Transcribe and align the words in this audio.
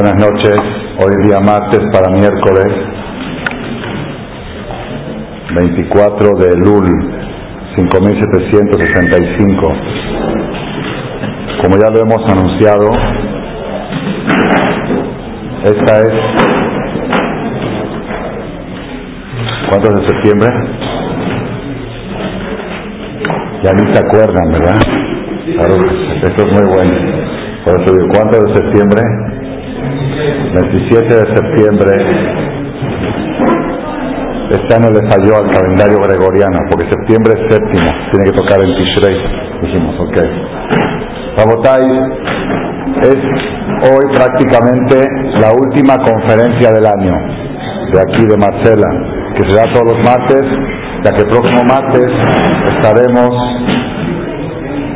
Buenas 0.00 0.14
noches, 0.14 0.54
hoy 1.00 1.26
día 1.26 1.40
martes 1.40 1.80
para 1.92 2.08
miércoles 2.08 2.68
24 5.56 6.38
de 6.38 6.56
Lul 6.58 6.86
5765. 7.74 9.68
Como 11.64 11.76
ya 11.78 11.90
lo 11.90 11.98
hemos 11.98 12.22
anunciado, 12.30 12.86
esta 15.64 15.98
es 15.98 16.14
¿Cuánto 19.68 19.96
de 19.96 20.06
septiembre? 20.06 20.48
Ya 23.64 23.72
ni 23.72 23.92
se 23.92 23.98
acuerdan, 23.98 24.52
¿verdad? 24.52 24.80
Claro, 25.56 25.74
esto 26.22 26.46
es 26.46 26.52
muy 26.52 26.66
bueno. 26.72 26.94
Por 27.64 27.80
eso 27.80 27.92
digo, 27.92 28.06
¿cuánto 28.14 28.38
de 28.44 28.54
septiembre? 28.54 29.27
27 30.52 31.06
de 31.06 31.34
septiembre. 31.34 31.92
Este 34.50 34.74
año 34.74 34.88
le 34.88 35.02
falló 35.10 35.36
al 35.36 35.48
calendario 35.52 35.98
gregoriano, 36.00 36.58
porque 36.70 36.88
septiembre 36.88 37.34
es 37.36 37.54
séptimo, 37.54 37.84
tiene 38.10 38.24
que 38.24 38.32
tocar 38.32 38.58
en 38.64 38.70
Tishrei. 38.78 39.16
Dijimos, 39.60 39.94
ok. 40.00 40.16
Rabotai, 41.36 41.84
es 43.02 43.20
hoy 43.92 44.04
prácticamente 44.14 44.96
la 45.38 45.52
última 45.52 45.96
conferencia 45.98 46.72
del 46.72 46.86
año, 46.86 47.12
de 47.92 48.00
aquí 48.00 48.24
de 48.26 48.36
Marcela, 48.38 48.88
que 49.36 49.48
será 49.50 49.64
todos 49.72 49.94
los 49.94 50.04
martes, 50.04 50.42
ya 51.04 51.10
que 51.12 51.24
el 51.24 51.28
próximo 51.28 51.62
martes 51.68 52.08
estaremos 52.74 53.30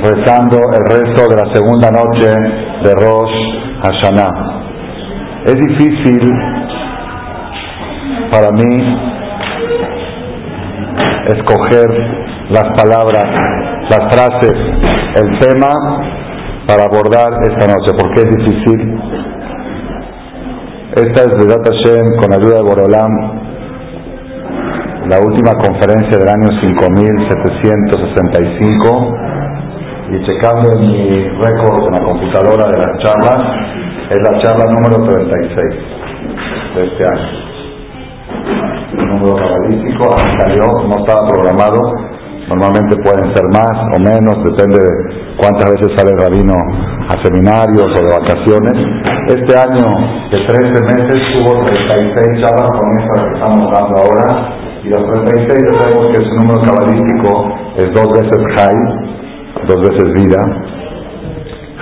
rezando 0.01 0.59
el 0.75 0.85
resto 0.91 1.29
de 1.29 1.37
la 1.37 1.55
segunda 1.55 1.91
noche 1.91 2.29
de 2.85 2.95
Rosh 2.95 3.37
Hashanah. 3.83 4.72
Es 5.45 5.55
difícil 5.55 6.33
para 8.31 8.51
mí 8.53 8.99
escoger 11.27 11.91
las 12.51 12.63
palabras, 12.77 13.27
las 13.91 14.15
frases, 14.15 14.55
el 15.21 15.39
tema 15.41 15.67
para 16.67 16.85
abordar 16.85 17.43
esta 17.51 17.67
noche, 17.67 17.93
porque 17.99 18.21
es 18.23 18.31
difícil. 18.37 18.81
Esta 20.95 21.23
es 21.23 21.37
de 21.39 21.47
Hashem 21.49 22.21
con 22.21 22.33
ayuda 22.33 22.59
de 22.59 22.63
Borolam, 22.63 23.13
la 25.09 25.19
última 25.19 25.55
conferencia 25.59 26.19
del 26.19 26.29
año 26.29 26.51
5765 26.63 29.17
y 30.13 30.23
checando 30.25 30.79
mi 30.79 31.11
récord 31.41 31.89
en 31.89 31.93
la 31.93 32.05
computadora 32.05 32.67
de 32.67 32.79
las 32.79 32.97
charlas, 33.03 33.41
es 34.13 34.21
la 34.21 34.39
charla 34.43 34.65
número 34.69 35.01
36 35.09 35.57
de 36.77 36.85
este 36.85 37.03
año. 37.09 37.29
Un 38.93 39.09
número 39.09 39.37
cabalístico, 39.37 40.05
salió, 40.39 40.67
no 40.85 40.97
estaba 41.01 41.27
programado, 41.29 41.81
normalmente 42.49 42.97
pueden 43.03 43.35
ser 43.35 43.45
más 43.49 43.77
o 43.97 43.99
menos, 44.01 44.37
depende 44.45 44.85
de 44.85 45.37
cuántas 45.41 45.73
veces 45.73 45.97
sale 45.97 46.13
el 46.13 46.21
rabino 46.21 46.53
a 47.09 47.15
seminarios 47.25 47.89
o 47.89 48.01
de 48.05 48.13
vacaciones. 48.13 48.77
Este 49.29 49.57
año 49.57 49.87
de 50.29 50.39
13 50.45 50.77
meses 50.93 51.19
hubo 51.41 51.65
36 51.65 52.45
charlas 52.45 52.69
con 52.69 52.89
esta 53.01 53.15
que 53.25 53.35
estamos 53.41 53.73
dando 53.73 53.95
ahora, 53.97 54.29
y 54.85 54.89
las 54.91 55.05
36 55.09 55.57
ya 55.57 55.77
sabemos 55.79 56.09
que 56.09 56.21
su 56.21 56.35
número 56.37 56.61
cabalístico 56.69 57.31
es 57.81 57.89
dos 57.97 58.09
veces 58.13 58.41
high, 58.61 58.83
dos 59.69 59.81
veces 59.89 60.07
vida, 60.21 60.41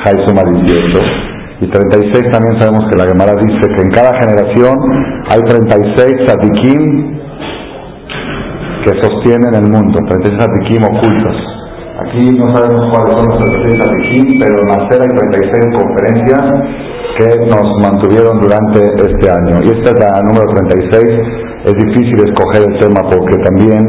high 0.05 0.27
suma 0.27 0.43
18 0.63 1.30
y 1.61 1.69
36 1.69 2.33
también 2.33 2.59
sabemos 2.59 2.89
que 2.91 2.97
la 2.97 3.07
Gemara 3.07 3.37
dice 3.37 3.69
que 3.69 3.83
en 3.85 3.91
cada 3.93 4.17
generación 4.17 4.73
hay 5.29 5.41
36 5.45 6.25
tzadikim 6.25 6.81
que 8.81 8.93
sostienen 8.97 9.55
el 9.55 9.69
mundo, 9.69 10.01
36 10.09 10.41
tzadikim 10.41 10.85
ocultos. 10.89 11.37
Aquí 12.01 12.33
no 12.33 12.57
sabemos 12.57 12.89
cuáles 12.89 13.13
son 13.13 13.29
los 13.29 13.37
36 13.45 13.77
tzadikim, 13.77 14.41
pero 14.41 14.57
en 14.57 14.69
Marcela 14.73 15.05
hay 15.05 15.13
36 15.21 15.77
conferencias 15.77 16.43
que 17.21 17.29
nos 17.53 17.67
mantuvieron 17.85 18.41
durante 18.41 18.81
este 18.97 19.27
año. 19.29 19.61
Y 19.61 19.69
esta 19.69 19.93
es 19.93 19.99
la 20.01 20.17
número 20.25 20.49
36. 20.57 21.05
Es 21.67 21.75
difícil 21.77 22.17
escoger 22.25 22.65
el 22.65 22.79
tema 22.81 23.05
porque 23.05 23.37
también 23.45 23.85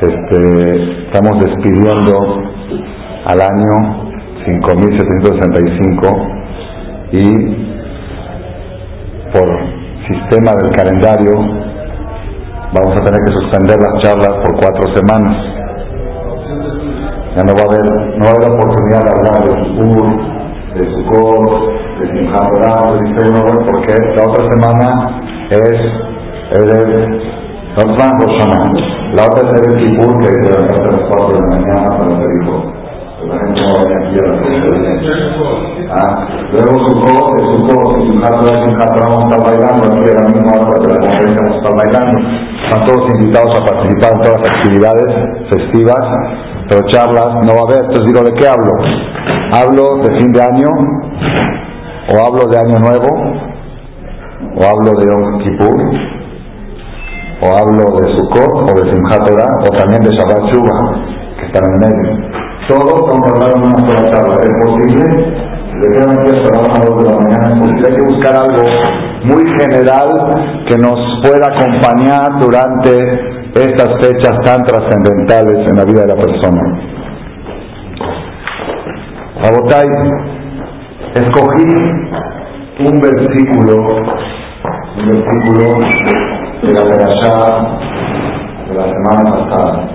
este, 0.00 1.04
estamos 1.12 1.44
despidiendo 1.44 2.40
al 3.26 3.40
año 3.52 4.00
5765 4.46 6.43
y 7.14 7.22
por 9.32 9.46
sistema 10.08 10.50
del 10.58 10.70
calendario 10.72 11.32
vamos 12.74 12.92
a 12.92 13.04
tener 13.04 13.20
que 13.24 13.32
suspender 13.36 13.76
las 13.78 14.02
charlas 14.02 14.34
por 14.42 14.52
cuatro 14.58 14.84
semanas. 14.96 15.36
Ya 17.36 17.42
no 17.44 17.54
va 17.54 17.62
a 17.62 17.68
haber, 17.70 17.86
no 18.18 18.24
va 18.24 18.30
a 18.30 18.34
haber 18.34 18.50
oportunidad 18.50 19.02
de 19.04 19.10
hablar 19.14 19.38
de 19.46 19.52
Kipur, 19.62 20.06
de 20.74 20.82
Sukkot, 20.90 21.50
de 22.00 22.04
Simchat 22.10 22.48
de 22.50 23.30
porque 23.70 23.94
la 24.16 24.22
otra 24.24 24.42
semana 24.50 24.86
es 25.50 25.76
el 26.52 26.66
la 29.14 29.22
otra 29.26 29.40
es 29.50 29.60
el 29.68 29.74
Kipur 29.82 30.12
que 30.20 30.26
es 30.26 30.46
a 30.50 30.60
las 30.60 31.02
4 31.10 31.28
de 31.28 31.40
la 31.40 31.46
mañana 31.46 31.88
para 31.98 32.10
hacer 32.16 32.30
hijos 32.42 32.73
ah, 35.90 36.26
Luego 36.52 36.76
y 36.76 36.92
Simchat 38.08 38.36
y 38.42 38.48
Simchat 38.64 38.92
vamos 39.00 39.18
a 39.18 39.24
estar 39.24 39.40
bailando 39.42 39.82
aquí 39.90 40.04
a 40.08 40.14
la 40.14 40.26
misma 40.28 40.52
de 40.54 40.88
la 40.88 41.00
conferencia 41.00 41.54
bailando. 41.76 42.16
Están 42.64 42.80
todos 42.86 43.02
invitados 43.18 43.50
a 43.54 43.64
participar 43.64 44.10
en 44.12 44.20
todas 44.22 44.40
las 44.40 44.50
actividades 44.56 45.10
festivas, 45.50 46.04
pero 46.68 46.80
charlas 46.90 47.30
no 47.44 47.52
va 47.54 47.60
a 47.60 47.66
haber. 47.68 47.84
Entonces 47.84 48.06
digo, 48.06 48.20
¿de 48.24 48.32
qué 48.34 48.46
hablo? 48.46 48.72
¿Hablo 49.52 49.84
de 50.02 50.18
fin 50.18 50.32
de 50.32 50.42
año? 50.42 50.68
¿O 52.08 52.14
hablo 52.26 52.50
de 52.50 52.58
año 52.58 52.78
nuevo? 52.78 53.08
¿O 54.56 54.62
hablo 54.62 54.90
de 54.98 55.06
Yom 55.06 55.38
Kippur? 55.42 55.78
¿O 57.42 57.46
hablo 57.56 57.84
de 57.98 58.04
Sukkot? 58.16 58.70
¿O 58.70 58.74
de 58.80 58.92
Simchat? 58.92 59.28
¿O 59.66 59.76
también 59.76 60.02
de 60.02 60.10
Shabbat 60.14 60.52
Shuvah? 60.52 60.80
Que 61.38 61.46
están 61.46 61.64
en 61.64 61.78
medio. 61.80 62.43
Todos 62.68 63.12
en 63.12 63.62
una 63.62 63.78
sola 63.86 64.10
charla. 64.10 64.36
¿Es 64.42 64.54
posible? 64.64 65.54
Desgraciadamente 65.74 66.32
hasta 66.32 66.50
las 66.62 66.86
2 66.88 67.04
de 67.04 67.10
la 67.10 67.16
mañana 67.18 67.46
es 67.48 67.84
Hay 67.84 67.96
que 67.96 68.04
buscar 68.04 68.34
algo 68.36 68.62
muy 69.24 69.42
general 69.60 70.08
que 70.66 70.78
nos 70.78 70.98
pueda 71.22 71.46
acompañar 71.48 72.40
durante 72.40 72.92
estas 73.54 73.88
fechas 74.00 74.32
tan 74.44 74.62
trascendentales 74.64 75.68
en 75.68 75.76
la 75.76 75.84
vida 75.84 76.02
de 76.02 76.08
la 76.08 76.16
persona. 76.16 76.62
Abotay, 79.44 79.88
escogí 81.14 81.74
un 82.80 83.00
versículo, 83.00 83.74
un 84.96 85.06
versículo 85.06 85.64
de 86.62 86.72
la 86.72 86.82
Perashá 86.82 87.78
de 88.68 88.74
la 88.74 88.84
semana 88.84 89.48
pasada 89.50 89.93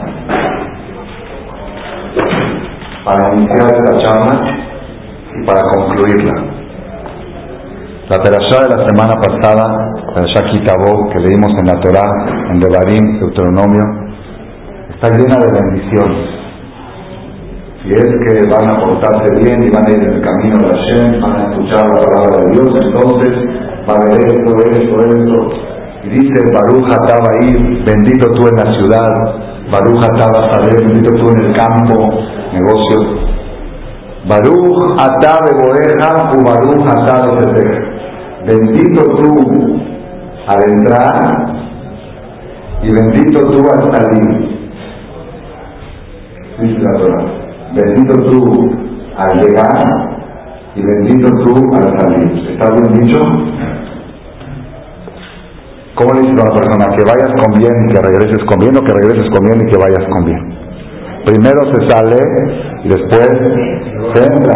para 3.06 3.36
iniciar 3.36 3.68
esta 3.68 3.98
charla 4.00 4.34
y 5.36 5.46
para 5.46 5.62
concluirla. 5.74 6.60
La 8.10 8.18
perashá 8.24 8.66
de 8.66 8.76
la 8.76 8.88
semana 8.90 9.14
pasada, 9.22 9.64
la 10.08 10.14
perashá 10.14 10.52
Kitabó, 10.52 11.10
que 11.10 11.20
leímos 11.20 11.54
en 11.60 11.68
la 11.68 11.80
Torá, 11.80 12.06
en 12.50 12.60
Devarim, 12.60 13.20
Deuteronomio, 13.20 13.86
está 14.96 15.10
llena 15.10 15.38
de 15.38 15.52
bendiciones. 15.54 16.40
Si 17.84 17.94
es 17.94 18.04
que 18.04 18.50
van 18.50 18.70
a 18.70 18.84
portarse 18.84 19.36
bien 19.40 19.64
y 19.64 19.70
van 19.72 19.86
a 19.86 19.92
ir 19.92 20.04
en 20.04 20.14
el 20.14 20.22
camino 20.22 20.58
de 20.58 20.76
Hashem, 20.76 21.22
van 21.22 21.36
a 21.36 21.52
escuchar 21.52 21.86
la 21.88 22.02
palabra 22.02 22.38
de 22.44 22.52
Dios, 22.52 22.70
entonces 22.84 23.30
va 23.88 23.94
a 23.94 24.02
haber 24.02 24.20
esto, 24.28 24.58
esto, 24.70 25.00
esto. 25.00 25.70
Y 26.04 26.10
dice 26.10 26.52
Baruch 26.52 26.90
ahí, 26.90 27.84
bendito 27.86 28.28
tú 28.34 28.48
en 28.48 28.56
la 28.56 28.74
ciudad, 28.74 29.14
Baruch 29.72 30.04
Ataba 30.04 30.66
bendito 30.66 31.14
tú 31.16 31.30
en 31.30 31.44
el 31.44 31.54
campo, 31.54 31.94
negocio. 32.54 33.30
Baruch 34.28 35.00
Atabe 35.00 35.52
Boeja 35.54 36.32
u 36.34 36.44
Baruch 36.44 36.88
Atabe 36.90 37.90
Bendito 38.48 39.06
tú 39.16 39.80
al 40.48 40.72
entrar 40.72 41.60
y 42.82 42.92
bendito 42.92 43.40
tú 43.52 43.64
al 43.70 43.92
salir. 43.92 44.60
Dice 46.60 46.80
la 46.80 46.94
Torah. 46.98 47.26
Bendito 47.76 48.14
tú 48.30 48.72
al 49.18 49.40
llegar 49.40 50.20
y 50.76 50.82
bendito 50.82 51.30
tú 51.44 51.76
al 51.76 52.00
salir. 52.00 52.50
¿Está 52.50 52.72
bien 52.72 52.94
dicho? 52.94 53.20
¿Cómo 56.00 56.14
le 56.14 56.22
dices 56.22 56.40
a 56.40 56.48
una 56.48 56.56
persona 56.56 56.96
que 56.96 57.04
vayas 57.04 57.32
con 57.44 57.60
bien 57.60 57.76
y 57.84 57.92
que 57.92 58.00
regreses 58.00 58.40
con 58.48 58.58
bien 58.60 58.72
o 58.72 58.82
que 58.88 58.94
regreses 58.94 59.28
con 59.36 59.44
bien 59.44 59.60
y 59.60 59.70
que 59.70 59.78
vayas 59.78 60.06
con 60.08 60.24
bien? 60.24 60.40
Primero 61.28 61.60
se 61.76 61.90
sale 61.92 62.16
y 62.84 62.88
después 62.88 63.28
se 63.28 64.20
entra. 64.24 64.56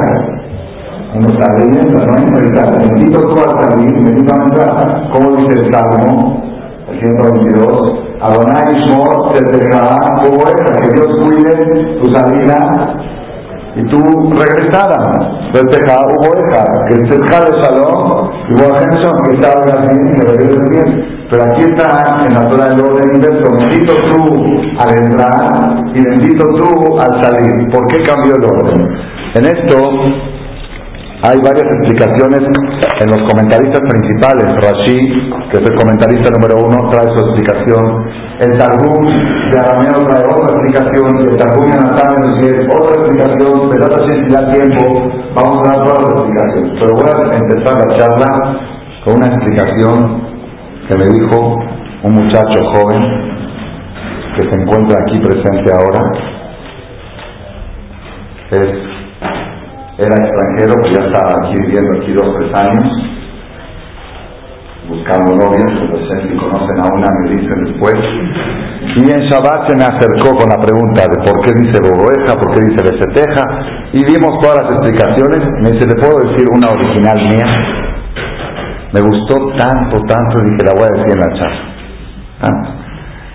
uno 1.13 1.27
está 1.35 1.51
leyendo, 1.59 1.99
no 1.99 2.15
entra 2.15 2.39
y 2.39 2.87
Bendito 2.87 3.19
tú 3.27 3.35
al 3.43 3.59
salir, 3.59 3.91
bendito 3.91 4.33
a 4.33 4.43
entrar. 4.45 5.11
Como 5.11 5.35
dice 5.35 5.59
el 5.59 5.73
Salmo, 5.73 6.43
el 6.87 6.99
122, 7.01 7.99
Adonai 8.21 8.79
Shmor, 8.79 9.35
se 9.35 9.43
dejará 9.43 9.99
como 10.23 10.45
que 10.47 10.89
Dios 10.95 11.07
cuide 11.27 11.99
tu 11.99 12.05
salida 12.13 13.03
y 13.75 13.83
tu 13.89 13.99
regresada. 14.31 15.51
Despeja 15.53 15.95
hubo 16.07 16.31
que 16.87 16.95
se 17.11 17.17
de 17.19 17.63
salón, 17.63 18.31
y 18.47 18.55
que 18.55 19.43
salga 19.43 19.91
bien 19.91 20.07
y 20.07 20.15
que 20.15 20.25
regrese 20.25 20.69
bien. 20.71 21.12
Pero 21.33 21.49
aquí 21.49 21.65
está 21.65 21.89
en 22.29 22.33
la 22.35 22.45
zona 22.45 22.69
del 22.69 22.85
orden 22.85 23.09
inverso, 23.15 23.49
bendito 23.57 23.93
tú 24.05 24.21
al 24.77 24.89
entrar 24.93 25.81
y 25.89 26.01
bendito 26.05 26.45
tú 26.61 26.69
al 27.01 27.09
salir. 27.25 27.73
¿Por 27.73 27.87
qué 27.89 28.03
cambió 28.05 28.37
el 28.37 28.45
orden? 28.45 28.85
En 29.33 29.45
esto 29.49 29.81
hay 31.25 31.37
varias 31.41 31.65
explicaciones 31.73 32.37
en 32.37 33.07
los 33.09 33.17
comentaristas 33.25 33.81
principales. 33.81 34.45
Rashi, 34.61 34.99
que 35.49 35.57
es 35.57 35.65
el 35.65 35.73
comentarista 35.73 36.29
número 36.37 36.69
uno, 36.69 36.77
trae 36.91 37.09
su 37.17 37.25
explicación. 37.25 37.81
El 38.37 38.53
Targum 38.59 39.01
de 39.01 39.57
Arameo 39.57 40.05
trae 40.05 40.21
otra 40.37 40.53
explicación. 40.53 41.17
El 41.17 41.37
Targum 41.41 41.65
de 41.65 41.77
Natán 41.81 42.13
dice 42.29 42.61
otra 42.77 42.93
explicación. 42.93 43.73
Pero 43.73 43.89
si 44.05 44.29
da 44.29 44.51
tiempo, 44.51 44.85
vamos 45.33 45.57
a 45.57 45.73
dar 45.73 45.81
todas 45.81 45.97
las 45.97 46.13
explicaciones. 46.13 46.77
Pero 46.77 46.93
voy 46.93 47.09
a 47.09 47.37
empezar 47.41 47.73
la 47.73 47.97
charla 47.97 48.29
con 49.03 49.15
una 49.15 49.25
explicación 49.33 50.32
que 50.87 50.97
me 50.97 51.05
dijo 51.05 51.59
un 52.03 52.13
muchacho 52.13 52.59
joven 52.73 53.01
que 54.35 54.41
se 54.49 54.61
encuentra 54.61 54.97
aquí 55.01 55.19
presente 55.19 55.71
ahora. 55.71 56.01
Es 58.51 58.93
era 59.95 60.09
extranjero, 60.09 60.73
que 60.81 60.89
ya 60.89 61.05
estaba 61.05 61.29
aquí 61.37 61.53
viviendo 61.61 62.01
aquí 62.01 62.13
dos, 62.13 62.29
tres 62.35 62.51
años, 62.65 62.87
buscando 64.89 65.35
novias, 65.35 65.69
y 66.25 66.35
conocen 66.35 66.77
a 66.81 66.85
una, 66.93 67.07
me 67.21 67.29
dicen 67.29 67.63
después. 67.65 67.95
Y 68.97 69.11
en 69.11 69.21
Shabbat 69.29 69.69
se 69.69 69.77
me 69.77 69.83
acercó 69.83 70.35
con 70.35 70.49
la 70.49 70.57
pregunta 70.57 71.05
de 71.05 71.17
por 71.21 71.39
qué 71.45 71.51
dice 71.61 71.77
Boboeja, 71.77 72.33
por 72.41 72.55
qué 72.55 72.61
dice 72.65 72.83
Beseteja, 72.89 73.43
y 73.93 74.01
vimos 74.03 74.41
todas 74.41 74.63
las 74.63 74.73
explicaciones. 74.73 75.39
Me 75.61 75.71
dice, 75.71 75.87
¿le 75.87 75.95
puedo 76.01 76.17
decir 76.25 76.47
una 76.57 76.67
original 76.73 77.17
mía? 77.29 77.82
Me 78.93 79.01
gustó 79.01 79.35
tanto, 79.57 79.99
tanto, 80.07 80.39
dije, 80.45 80.63
la 80.63 80.73
voy 80.77 80.83
a 80.83 80.97
decir 80.97 81.13
en 81.13 81.19
la 81.19 81.33
charla. 81.39 81.73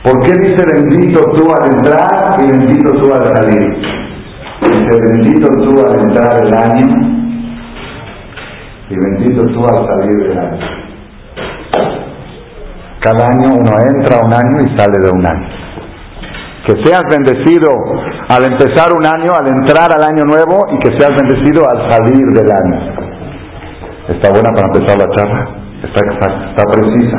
¿Por 0.04 0.22
qué 0.22 0.32
dice 0.40 0.62
bendito 0.72 1.20
tú 1.32 1.44
al 1.60 1.72
entrar 1.74 2.36
y 2.38 2.46
bendito 2.46 2.92
tú 2.92 3.12
al 3.12 3.36
salir? 3.36 3.98
Dice, 4.62 5.00
bendito 5.10 5.48
tú 5.62 5.80
al 5.84 6.00
entrar 6.00 6.46
el 6.46 6.54
año 6.54 7.18
y 8.88 8.94
bendito 8.94 9.42
tú 9.52 9.60
al 9.68 9.86
salir 9.86 10.28
del 10.28 10.38
año. 10.38 10.58
Cada 13.00 13.26
año 13.26 13.54
uno 13.54 13.72
entra 13.94 14.18
un 14.24 14.32
año 14.32 14.66
y 14.66 14.78
sale 14.78 14.98
de 15.04 15.10
un 15.10 15.26
año. 15.26 15.48
Que 16.66 16.84
seas 16.84 17.02
bendecido 17.10 17.68
al 18.28 18.44
empezar 18.44 18.92
un 18.92 19.04
año, 19.04 19.32
al 19.38 19.48
entrar 19.48 19.90
al 19.92 20.04
año 20.04 20.24
nuevo 20.24 20.66
y 20.72 20.78
que 20.80 20.98
seas 20.98 21.10
bendecido 21.20 21.62
al 21.72 21.90
salir 21.90 22.26
del 22.34 22.50
año. 22.50 23.08
¿Está 24.08 24.30
buena 24.32 24.50
para 24.50 24.66
empezar 24.68 24.98
la 24.98 25.08
charla? 25.14 25.48
Está 25.84 26.00
exacta, 26.06 26.50
está 26.50 26.62
precisa. 26.72 27.18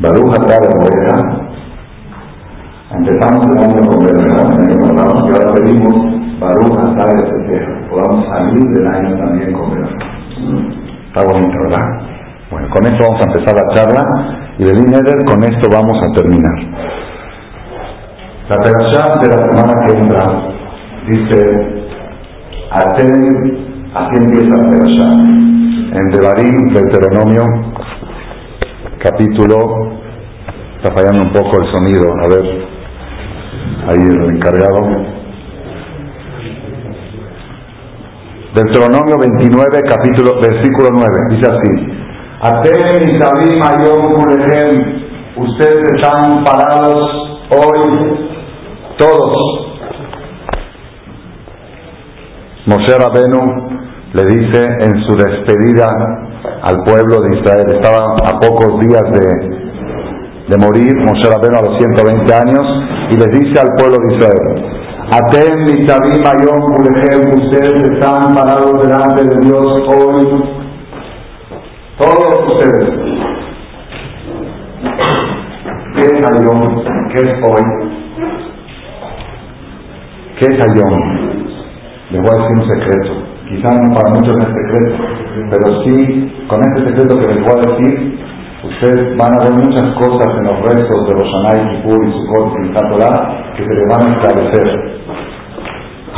Baruja 0.00 0.36
trae 0.46 0.58
Empezamos 2.90 3.46
el 3.46 3.58
año 3.58 3.86
con 3.86 3.98
pasado, 3.98 5.28
y 5.28 5.32
ahora 5.32 5.54
pedimos 5.54 6.18
Baruch 6.40 6.78
Atay 6.78 7.88
podamos 7.90 8.26
salir 8.28 8.64
del 8.70 8.86
año 8.86 9.18
también 9.18 9.52
con 9.52 9.72
Está 11.08 11.20
bonito, 11.26 11.58
¿verdad? 11.64 11.86
Bueno, 12.50 12.68
con 12.70 12.86
esto 12.86 13.06
vamos 13.06 13.20
a 13.20 13.30
empezar 13.30 13.54
la 13.54 13.74
charla 13.74 14.02
y 14.58 14.64
del 14.64 14.78
Ineder 14.78 15.24
con 15.26 15.44
esto 15.44 15.68
vamos 15.70 15.98
a 16.02 16.12
terminar. 16.14 16.58
La 18.48 18.56
perashá 18.56 19.20
de 19.20 19.28
la 19.28 19.38
semana 19.44 19.86
que 19.86 19.92
entra 19.98 20.24
dice, 21.08 21.38
Aten, 22.70 23.58
así 23.94 24.16
empieza 24.16 24.56
la 24.56 24.70
perashá. 24.70 25.47
En 25.90 26.10
Devarim, 26.10 26.68
Deuteronomio, 26.68 27.44
capítulo, 29.02 29.56
está 30.76 30.92
fallando 30.92 31.22
un 31.22 31.32
poco 31.32 31.62
el 31.62 31.72
sonido, 31.72 32.12
a 32.12 32.28
ver, 32.28 32.66
ahí 33.88 34.06
el 34.06 34.36
encargado. 34.36 34.80
Deuteronomio 38.54 39.16
29, 39.18 39.80
capítulo, 39.88 40.38
versículo 40.42 40.90
9, 40.92 41.06
dice 41.30 41.50
así. 41.50 41.72
Aten 42.42 43.08
y 43.08 43.18
Sabim 43.18 43.62
Ayom 43.62 44.22
ustedes 45.36 45.84
están 45.96 46.44
parados 46.44 47.04
hoy, 47.48 48.28
todos. 48.98 49.68
Moshe 52.66 52.98
Rabenu 52.98 53.67
le 54.14 54.24
dice 54.24 54.62
en 54.80 55.02
su 55.04 55.16
despedida 55.16 55.86
al 56.62 56.82
pueblo 56.84 57.20
de 57.22 57.36
Israel, 57.36 57.66
estaba 57.74 58.14
a 58.24 58.40
pocos 58.40 58.80
días 58.80 59.02
de, 59.12 60.48
de 60.48 60.56
morir 60.56 60.94
Moshe 61.04 61.28
Rabbeinu 61.28 61.58
a 61.58 61.62
los 61.62 61.78
120 61.78 62.34
años 62.34 62.66
y 63.10 63.16
les 63.16 63.30
dice 63.38 63.60
al 63.60 63.76
pueblo 63.76 63.96
de 64.00 64.16
Israel, 64.16 64.78
Atem 65.10 65.64
Mitzavim 65.64 66.24
Ayom 66.24 66.62
ustedes 67.34 67.82
están 67.82 68.34
parados 68.34 68.82
delante 68.82 69.24
de 69.24 69.40
Dios 69.44 69.66
hoy, 69.88 70.44
todos 71.98 72.54
ustedes. 72.54 73.08
¿Qué 75.96 76.04
es 76.04 76.26
Ayom? 76.30 76.84
¿Qué 77.12 77.20
es 77.22 77.34
hoy? 77.42 77.62
¿Qué 80.38 80.46
es 80.46 80.64
Ayom? 80.64 81.18
Les 82.10 82.22
voy 82.22 82.30
a 82.30 82.42
decir 82.42 82.56
un 82.56 82.68
secreto. 82.68 83.27
Quizás 83.48 83.74
para 83.94 84.14
muchos 84.14 84.34
no 84.36 84.44
es 84.44 84.54
secreto, 84.54 85.04
pero 85.50 85.82
sí, 85.84 86.46
con 86.48 86.60
este 86.68 86.90
secreto 86.90 87.18
que 87.18 87.34
les 87.34 87.44
voy 87.44 87.54
a 87.56 87.70
decir, 87.72 88.18
Ustedes 88.58 89.16
van 89.16 89.32
a 89.38 89.44
ver 89.44 89.52
muchas 89.52 89.94
cosas 89.94 90.34
en 90.36 90.44
los 90.44 90.60
restos 90.62 91.06
de 91.06 91.14
los 91.14 91.34
Anay, 91.34 91.76
Kippur 91.76 92.08
y 92.08 92.12
Sukkot 92.12 92.52
y 92.64 92.72
Torah 92.74 93.54
que 93.56 93.62
se 93.62 93.72
les 93.72 93.86
van 93.88 94.02
a 94.02 94.14
esclarecer. 94.14 94.66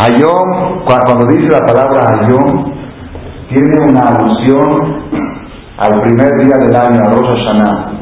Ayom, 0.01 0.85
cuando 0.85 1.27
dice 1.29 1.49
la 1.53 1.67
palabra 1.67 2.01
Ayom, 2.17 2.73
tiene 3.53 3.91
una 3.91 4.01
alusión 4.01 5.03
al 5.77 6.01
primer 6.03 6.31
día 6.41 6.57
del 6.63 6.77
año, 6.77 7.01
a 7.03 7.13
Rosh 7.13 7.29
Hashanah. 7.29 7.93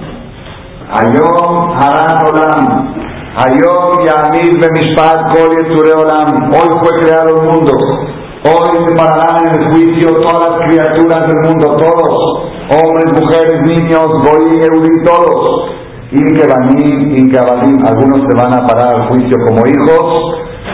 Ayom 1.02 1.72
Haran 1.74 2.18
Olam, 2.30 2.94
Ayom 3.42 4.04
Yamid 4.06 4.54
Bemishpat 4.60 5.34
Kol 5.34 5.50
Olam. 5.98 6.50
Hoy 6.52 6.68
fue 6.80 6.98
creado 7.02 7.30
el 7.36 7.48
mundo. 7.48 7.72
Hoy 8.44 8.86
se 8.86 8.94
pararán 8.94 9.48
en 9.48 9.60
el 9.60 9.70
juicio 9.72 10.14
todas 10.22 10.50
las 10.50 10.68
criaturas 10.68 11.20
del 11.26 11.50
mundo, 11.50 11.76
todos 11.76 12.48
hombres, 12.68 13.08
mujeres, 13.18 13.56
niños, 13.66 14.06
goy, 14.24 14.60
eudí, 14.60 15.04
todos. 15.04 15.74
Inkebanim, 16.12 17.16
Inkebanim, 17.16 17.84
algunos 17.84 18.20
se 18.24 18.34
van 18.36 18.52
a 18.54 18.66
parar 18.66 18.94
al 18.94 19.08
juicio 19.08 19.36
como 19.48 19.60
hijos 19.66 20.04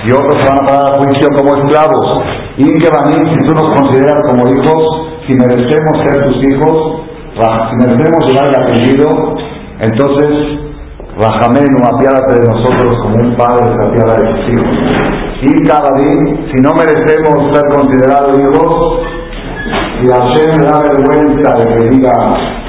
y 0.06 0.12
otros 0.12 0.42
se 0.42 0.48
van 0.48 0.62
a 0.62 0.66
parar 0.66 0.92
al 0.92 1.04
juicio 1.04 1.28
como 1.36 1.56
esclavos. 1.56 2.22
Inkebanim, 2.58 3.32
si 3.32 3.46
tú 3.46 3.52
nos 3.54 3.72
consideras 3.74 4.22
como 4.28 4.46
hijos, 4.46 4.82
si 5.26 5.34
merecemos 5.34 6.02
ser 6.02 6.24
tus 6.26 6.38
hijos, 6.44 7.00
si 7.34 7.76
merecemos 7.86 8.26
llevar 8.26 8.46
el 8.48 8.62
apellido, 8.62 9.34
entonces 9.80 10.73
Rajamenu, 11.16 11.78
apiádate 11.86 12.42
de 12.42 12.48
nosotros 12.48 12.92
como 13.02 13.16
un 13.22 13.36
padre 13.36 13.70
se 13.70 13.88
apiada 13.88 14.14
de 14.18 14.26
sus 14.34 14.50
hijos. 14.50 15.14
Y 15.42 15.68
cada 15.68 15.94
si 15.96 16.56
no 16.60 16.70
merecemos 16.74 17.54
ser 17.54 17.64
considerados 17.70 18.34
hijos, 18.34 19.04
si 20.00 20.08
Hashem 20.08 20.58
da 20.66 20.80
vergüenza 20.82 21.54
de 21.54 21.64
que 21.70 21.88
diga 21.90 22.12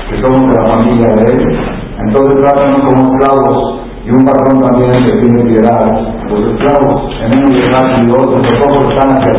que 0.09 0.21
somos 0.21 0.53
de 0.53 0.61
la 0.61 0.69
familia 0.69 1.09
de 1.15 1.31
él, 1.31 1.75
entonces 2.05 2.41
trátanos 2.43 2.81
como 2.85 3.17
esclavos 3.17 3.81
y 4.05 4.11
un 4.11 4.25
patrón 4.25 4.61
también 4.61 4.91
que 4.91 5.21
tiene 5.21 5.43
piedad. 5.45 5.81
Los 6.29 6.53
esclavos, 6.53 7.01
en 7.25 7.39
uno 7.39 7.49
y 7.49 8.11
otros, 8.11 8.41
los 8.43 8.59
ojos 8.67 8.93
están 8.93 9.09
hacia 9.09 9.33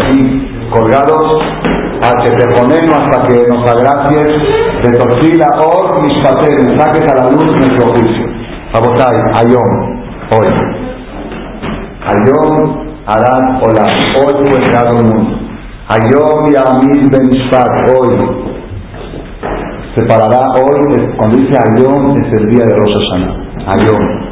colgados, 0.75 1.25
a 2.03 2.13
que 2.25 2.31
te 2.33 2.47
ponemos 2.55 2.93
hasta 2.93 3.27
que 3.29 3.47
nos 3.49 3.71
agracies 3.71 4.35
de 4.83 4.99
torcila 4.99 5.47
or 5.65 6.05
mis 6.05 6.17
pateres, 6.23 6.79
saques 6.79 7.07
a 7.13 7.17
la 7.17 7.31
luz 7.31 7.57
nuestro 7.57 7.95
Abotay, 8.77 9.17
Ayom, 9.41 9.71
hoy. 10.37 10.49
Ayom 12.13 12.53
harán 13.07 13.59
hola, 13.63 13.87
hoy 14.21 14.35
fue 14.45 14.63
creado 14.65 14.99
el 14.99 15.07
mundo. 15.07 15.39
Ayom 15.89 16.53
Yamil 16.53 17.09
Ben 17.11 17.31
hoy. 17.97 18.11
Se 19.95 20.03
parará 20.05 20.41
hoy, 20.61 21.09
cuando 21.17 21.39
dice 21.39 21.57
Ayom, 21.57 22.19
es 22.19 22.33
el 22.35 22.51
día 22.51 22.65
de 22.67 22.77
Rosh 22.77 22.93
Hashanah. 22.99 23.33
Ayom. 23.73 24.27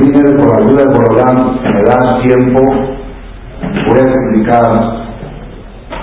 Dinero 0.00 0.36
por 0.38 0.62
ayuda 0.62 0.84
de 0.84 0.98
Borolán, 0.98 1.60
me 1.62 1.82
da 1.82 2.22
tiempo, 2.22 2.60
voy 3.88 3.98
a 3.98 4.02
explicar 4.02 4.64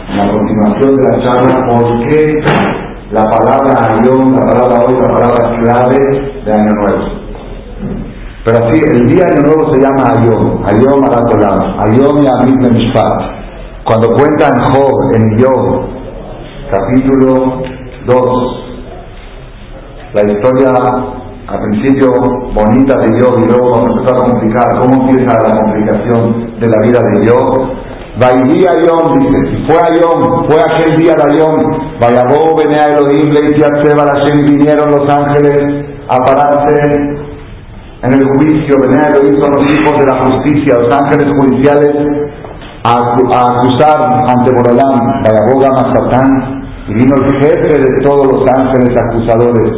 en 0.10 0.18
la 0.18 0.32
continuación 0.32 0.96
de 0.96 1.04
la 1.04 1.24
charla, 1.24 1.56
por 1.68 2.08
qué 2.08 2.44
la 3.14 3.30
palabra 3.30 3.94
Ayón, 3.94 4.36
la 4.36 4.44
palabra 4.44 4.86
hoy, 4.88 4.96
la 4.96 5.14
palabra 5.14 5.62
clave 5.62 6.02
de 6.46 6.52
Año 6.52 6.72
Nuevo. 6.74 7.04
Pero 8.44 8.58
así, 8.66 8.82
el 8.92 9.08
día 9.08 9.26
Año 9.26 9.42
Nuevo 9.44 9.72
se 9.72 9.80
llama 9.82 10.04
Ayón, 10.18 10.44
Ayón 10.66 11.06
Aratolam, 11.06 11.80
Ayón 11.80 12.24
Yamim 12.24 12.74
Mishpat. 12.74 13.22
Cuando 13.84 14.10
cuentan 14.16 14.64
Job 14.74 15.14
en 15.14 15.40
Job, 15.40 15.86
capítulo 16.72 17.62
2, 18.08 18.64
la 20.16 20.32
historia 20.32 20.70
al 21.46 21.60
principio 21.70 22.10
bonita 22.56 22.98
de 22.98 23.22
Job 23.22 23.38
y 23.38 23.46
luego 23.46 23.74
cuando 23.74 23.92
empezó 23.92 24.16
a 24.16 24.28
complicar, 24.28 24.68
cómo 24.80 25.04
empieza 25.04 25.34
la 25.48 25.60
complicación 25.62 26.60
de 26.60 26.68
la 26.68 26.82
vida 26.82 27.00
de 27.12 27.30
Job. 27.30 27.84
Vaidí 28.16 28.62
Ayom, 28.62 29.18
dice, 29.18 29.66
fue 29.66 29.78
Ayom, 29.90 30.46
fue 30.48 30.62
aquel 30.62 30.96
día 31.02 31.14
de 31.18 31.34
Ayom, 31.34 31.56
Vayabó, 32.00 32.56
Benea 32.56 32.94
Elohim, 32.94 33.34
Leiti 33.34 33.64
Atseba, 33.64 34.06
Hashem, 34.06 34.46
vinieron 34.46 34.92
los 34.92 35.10
ángeles 35.10 35.88
a 36.08 36.18
pararse 36.24 37.24
en 38.04 38.14
el 38.14 38.24
juicio, 38.38 38.78
Benea 38.84 39.08
Elohim 39.10 39.42
son 39.42 39.52
los 39.54 39.66
hijos 39.66 39.98
de 39.98 40.06
la 40.06 40.26
justicia, 40.26 40.78
los 40.78 40.96
ángeles 40.96 41.26
judiciales 41.40 41.96
a, 42.84 42.98
acusar 43.00 43.98
ante 44.30 44.52
Borolán, 44.58 45.24
Vayabó, 45.24 45.62
Satán, 45.96 46.62
y 46.88 46.94
vino 46.94 47.16
el 47.16 47.42
jefe 47.42 47.80
de 47.80 48.04
todos 48.04 48.28
los 48.32 48.46
ángeles 48.60 48.96
acusadores, 49.10 49.74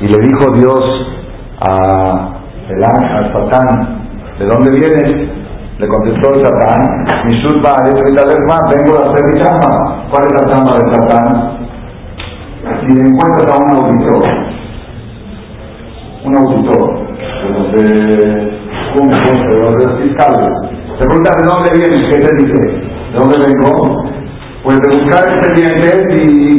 y 0.00 0.08
le 0.08 0.18
dijo 0.26 0.52
Dios 0.54 0.80
a, 1.60 2.32
el, 2.70 2.82
Satán, 3.32 3.98
¿de 4.38 4.46
dónde 4.46 4.70
vienes? 4.70 5.45
Le 5.78 5.86
contestó 5.88 6.32
el 6.32 6.42
Satán, 6.42 7.04
mi 7.26 7.34
surba 7.42 7.70
es 7.84 7.92
vengo 7.92 8.96
de 8.96 9.04
hacer 9.04 9.24
mi 9.26 9.42
chamba. 9.42 10.06
¿Cuál 10.08 10.22
es 10.24 10.32
la 10.32 10.50
chamba 10.50 10.72
de 10.72 10.84
Satán? 10.90 11.26
Si 12.80 12.98
encuentras 12.98 13.52
a 13.52 13.62
un 13.62 13.70
auditor, 13.76 14.22
un 16.24 16.34
auditor, 16.34 17.06
de 17.42 17.50
los 17.52 17.72
de 17.72 17.84
de 18.96 19.56
los 19.58 19.72
de 19.76 19.86
fiscales, 20.02 20.52
te 20.98 21.04
preguntas 21.04 21.36
de 21.36 21.44
dónde 21.44 21.70
vienes, 21.76 22.00
¿qué 22.10 22.18
te 22.22 22.30
dice? 22.42 22.60
¿De 23.12 23.18
dónde 23.18 23.36
vengo? 23.36 23.70
Pues 24.64 24.80
de 24.80 24.98
buscar 24.98 25.28
expedientes 25.28 25.96
y 26.18 26.58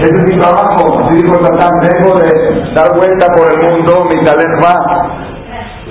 ese 0.00 0.14
es 0.14 0.32
mi 0.32 0.38
trabajo, 0.40 1.04
así 1.04 1.16
dijo 1.22 1.34
Satán, 1.44 1.72
vengo 1.78 2.18
de 2.18 2.72
dar 2.74 2.88
vuelta 2.96 3.26
por 3.36 3.52
el 3.52 3.58
mundo, 3.68 3.92
mi 4.08 4.24
talent 4.24 4.64
va. 4.64 4.74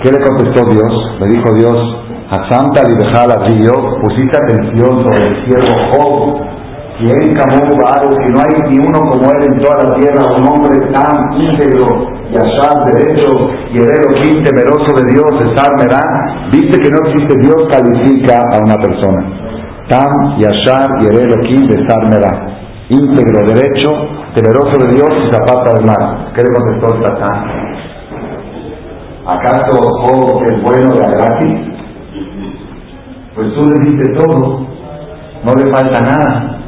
¿Qué 0.02 0.12
le 0.12 0.20
contestó 0.20 0.66
Dios? 0.66 1.20
Le 1.20 1.28
dijo 1.28 1.54
Dios, 1.54 1.78
a 1.78 2.13
Santa 2.50 2.84
Libejala 2.84 3.46
Río, 3.46 3.74
pusiste 4.02 4.38
atención 4.38 5.04
sobre 5.04 5.22
el 5.22 5.46
siervo 5.46 5.74
Job, 5.92 6.42
quien 7.00 7.36
camó 7.36 7.60
que 7.60 8.30
no 8.32 8.40
hay 8.40 8.54
ni 8.70 8.78
uno 8.78 9.00
como 9.02 9.24
él 9.34 9.44
en 9.52 9.60
toda 9.60 9.84
la 9.84 9.96
tierra, 10.00 10.22
un 10.38 10.46
hombre 10.48 10.78
tan 10.94 11.42
íntegro 11.42 11.88
y 12.32 12.36
allá 12.36 12.70
derecho 12.86 13.30
y 13.72 13.78
el 13.78 14.44
temeroso 14.44 14.96
de 14.96 15.14
Dios, 15.14 15.32
estar 15.46 15.70
merá. 15.82 16.02
Viste 16.52 16.80
que 16.80 16.90
no 16.90 16.98
existe 17.08 17.40
Dios, 17.40 17.58
califica 17.72 18.40
a 18.52 18.58
una 18.64 18.76
persona. 18.76 19.22
Tam, 19.90 20.40
Yashar 20.40 20.88
y 21.02 21.08
Elohim 21.08 21.68
de 21.68 21.78
merá 22.10 22.54
íntegro, 22.90 23.40
derecho, 23.48 23.90
temeroso 24.36 24.78
de 24.80 24.94
Dios 24.94 25.10
y 25.10 25.34
zapata 25.34 25.74
del 25.74 25.86
mar. 25.86 26.34
¿Qué 26.34 26.42
le 26.44 26.54
contestó 26.54 27.04
Satán? 27.04 27.64
¿Acaso 29.26 29.80
Job 30.04 30.44
es 30.52 30.62
bueno 30.64 30.94
de 30.96 31.16
gratis? 31.16 31.73
Pues 33.36 33.48
tú 33.56 33.66
le 33.66 33.80
diste 33.90 34.14
todo, 34.14 34.60
no 35.44 35.52
le 35.58 35.72
falta 35.74 36.00
nada. 36.02 36.60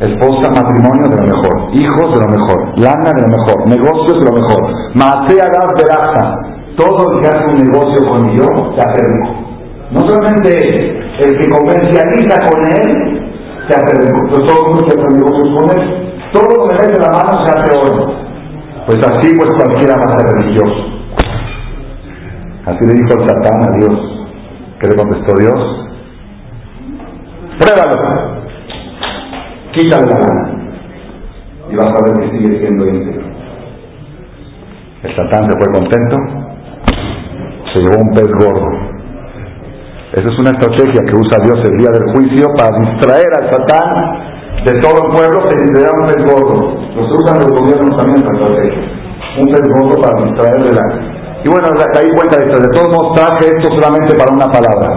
Esposa, 0.00 0.52
matrimonio 0.52 1.08
de 1.08 1.16
lo 1.16 1.26
mejor, 1.28 1.72
hijos 1.72 2.12
de 2.12 2.20
lo 2.20 2.28
mejor, 2.36 2.78
lana 2.78 3.10
de 3.16 3.22
lo 3.22 3.28
mejor, 3.28 3.68
negocios 3.68 4.18
de 4.18 4.30
lo 4.30 4.36
mejor. 4.36 4.72
Masea 4.94 5.44
de 5.44 5.84
raza. 5.88 6.36
Todo 6.76 7.12
el 7.12 7.20
que 7.20 7.28
hace 7.28 7.46
un 7.48 7.56
negocio 7.56 8.08
con 8.08 8.30
Dios 8.30 8.48
se 8.76 8.80
hace 8.80 9.02
rico. 9.08 9.40
No 9.92 10.00
solamente 10.08 11.00
el 11.18 11.38
que 11.38 11.50
comercializa 11.50 12.36
con 12.48 12.60
él 12.76 13.20
se 13.68 13.74
hace 13.74 13.92
rico. 14.00 14.38
Todos 14.46 14.70
los 14.70 14.84
que 14.84 15.00
hacen 15.00 15.16
negocios 15.16 15.48
con 15.56 15.70
él, 15.70 16.12
todo 16.32 16.48
lo 16.56 16.68
que 16.68 16.82
mete 16.82 17.00
la 17.00 17.08
mano 17.08 17.44
se 17.44 17.52
hace 17.56 17.76
oro. 17.76 18.14
Pues 18.86 18.98
así 18.98 19.30
pues 19.36 19.54
cualquiera 19.56 19.96
va 19.96 20.14
a 20.14 20.18
ser 20.18 20.28
religioso. 20.28 21.00
Así 22.66 22.84
le 22.84 22.92
dijo 22.92 23.20
el 23.20 23.28
Satán 23.28 23.62
a 23.62 23.78
Dios. 23.78 24.09
¿Qué 24.80 24.86
le 24.88 24.96
contestó 24.96 25.34
Dios? 25.38 25.88
Pruébalo. 27.60 28.40
Quítale 29.72 30.06
la 30.06 30.18
mano. 30.18 30.60
Y 31.70 31.76
vas 31.76 31.90
a 31.90 32.04
ver 32.04 32.30
que 32.30 32.38
sigue 32.38 32.58
siendo 32.58 32.86
íntegro. 32.86 33.26
El 35.02 35.16
Satán 35.16 35.50
se 35.50 35.58
fue 35.58 35.72
contento. 35.72 36.16
Se 37.72 37.80
llevó 37.80 38.02
un 38.02 38.14
pez 38.14 38.26
gordo 38.26 38.90
esa 40.10 40.26
es 40.26 40.38
una 40.40 40.50
estrategia 40.50 41.06
que 41.06 41.14
usa 41.14 41.38
Dios 41.44 41.58
el 41.70 41.78
día 41.78 41.90
del 41.94 42.10
juicio 42.10 42.46
para 42.58 42.76
distraer 42.82 43.30
al 43.30 43.46
Satán 43.46 44.40
de 44.66 44.72
todo 44.82 45.06
el 45.06 45.12
pueblo 45.14 45.38
le 45.46 45.82
da 45.82 45.90
un 45.94 46.02
pez 46.10 46.20
gordo. 46.26 46.74
Los 46.96 47.16
usan 47.16 47.38
los 47.38 47.50
gobiernos 47.54 47.96
también 47.96 48.18
esta 48.18 48.32
estrategia. 48.34 48.90
Un 49.38 49.46
pez 49.46 49.62
gordo 49.70 49.94
para 50.02 50.24
distraer 50.24 50.58
de 50.64 50.72
la... 50.74 51.19
Y 51.44 51.48
bueno, 51.48 51.68
ahí 51.96 52.08
cuenta 52.16 52.36
esto. 52.36 52.58
De 52.58 52.68
todos 52.72 52.88
modos 52.92 53.16
traje 53.16 53.48
esto 53.48 53.68
solamente 53.76 54.14
para 54.18 54.32
una 54.32 54.46
palabra. 54.52 54.88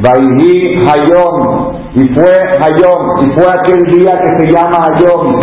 Vaihi 0.00 0.80
Hayom. 0.84 1.96
Y 1.96 2.04
fue 2.14 2.32
Hayom. 2.60 3.00
Y 3.24 3.26
fue 3.32 3.46
aquel 3.48 3.80
día 3.92 4.12
que 4.20 4.30
se 4.38 4.52
llama 4.52 4.76
Hayom. 4.84 5.40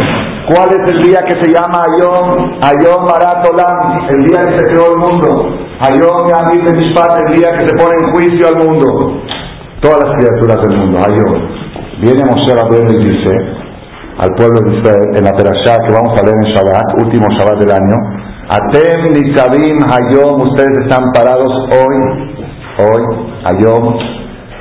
¿Cuál 0.47 0.69
es 0.69 0.83
el 0.93 1.03
día 1.03 1.19
que 1.25 1.41
se 1.41 1.49
llama 1.49 1.81
Hayom? 1.81 2.59
Hayom 2.61 3.01
Maratolam. 3.05 4.09
El 4.09 4.27
día 4.27 4.39
que 4.45 4.57
se 4.59 4.65
creó 4.71 4.93
el 4.93 4.99
mundo. 4.99 5.57
Ayom 5.81 6.17
Yamit 6.29 6.69
Mishpat, 6.71 7.17
el 7.27 7.35
día 7.35 7.49
que 7.57 7.67
se 7.67 7.75
pone 7.75 7.95
en 7.99 8.13
juicio 8.13 8.47
al 8.47 8.57
mundo. 8.67 9.21
Todas 9.81 9.99
las 10.05 10.15
criaturas 10.15 10.57
del 10.67 10.79
mundo, 10.79 10.97
Ayom. 10.99 11.63
Viene 12.01 12.23
Moshe 12.25 12.53
Rabbeinu 12.53 12.91
y 12.99 13.09
dice 13.09 13.63
al 14.17 14.29
pueblo 14.35 14.61
de 14.61 14.77
Israel 14.77 15.09
en 15.17 15.23
la 15.23 15.33
Perashá 15.33 15.81
que 15.85 15.93
vamos 15.93 16.13
a 16.13 16.23
leer 16.23 16.37
en 16.37 16.49
Shabbat, 16.53 17.01
último 17.01 17.25
Shabbat 17.31 17.59
del 17.59 17.71
año, 17.71 17.95
Atem 18.53 19.01
Nitzavim 19.17 19.81
Hayom, 19.81 20.41
ustedes 20.45 20.85
están 20.85 21.09
parados 21.11 21.51
hoy, 21.73 21.97
hoy, 22.85 23.03
Hayom. 23.49 23.97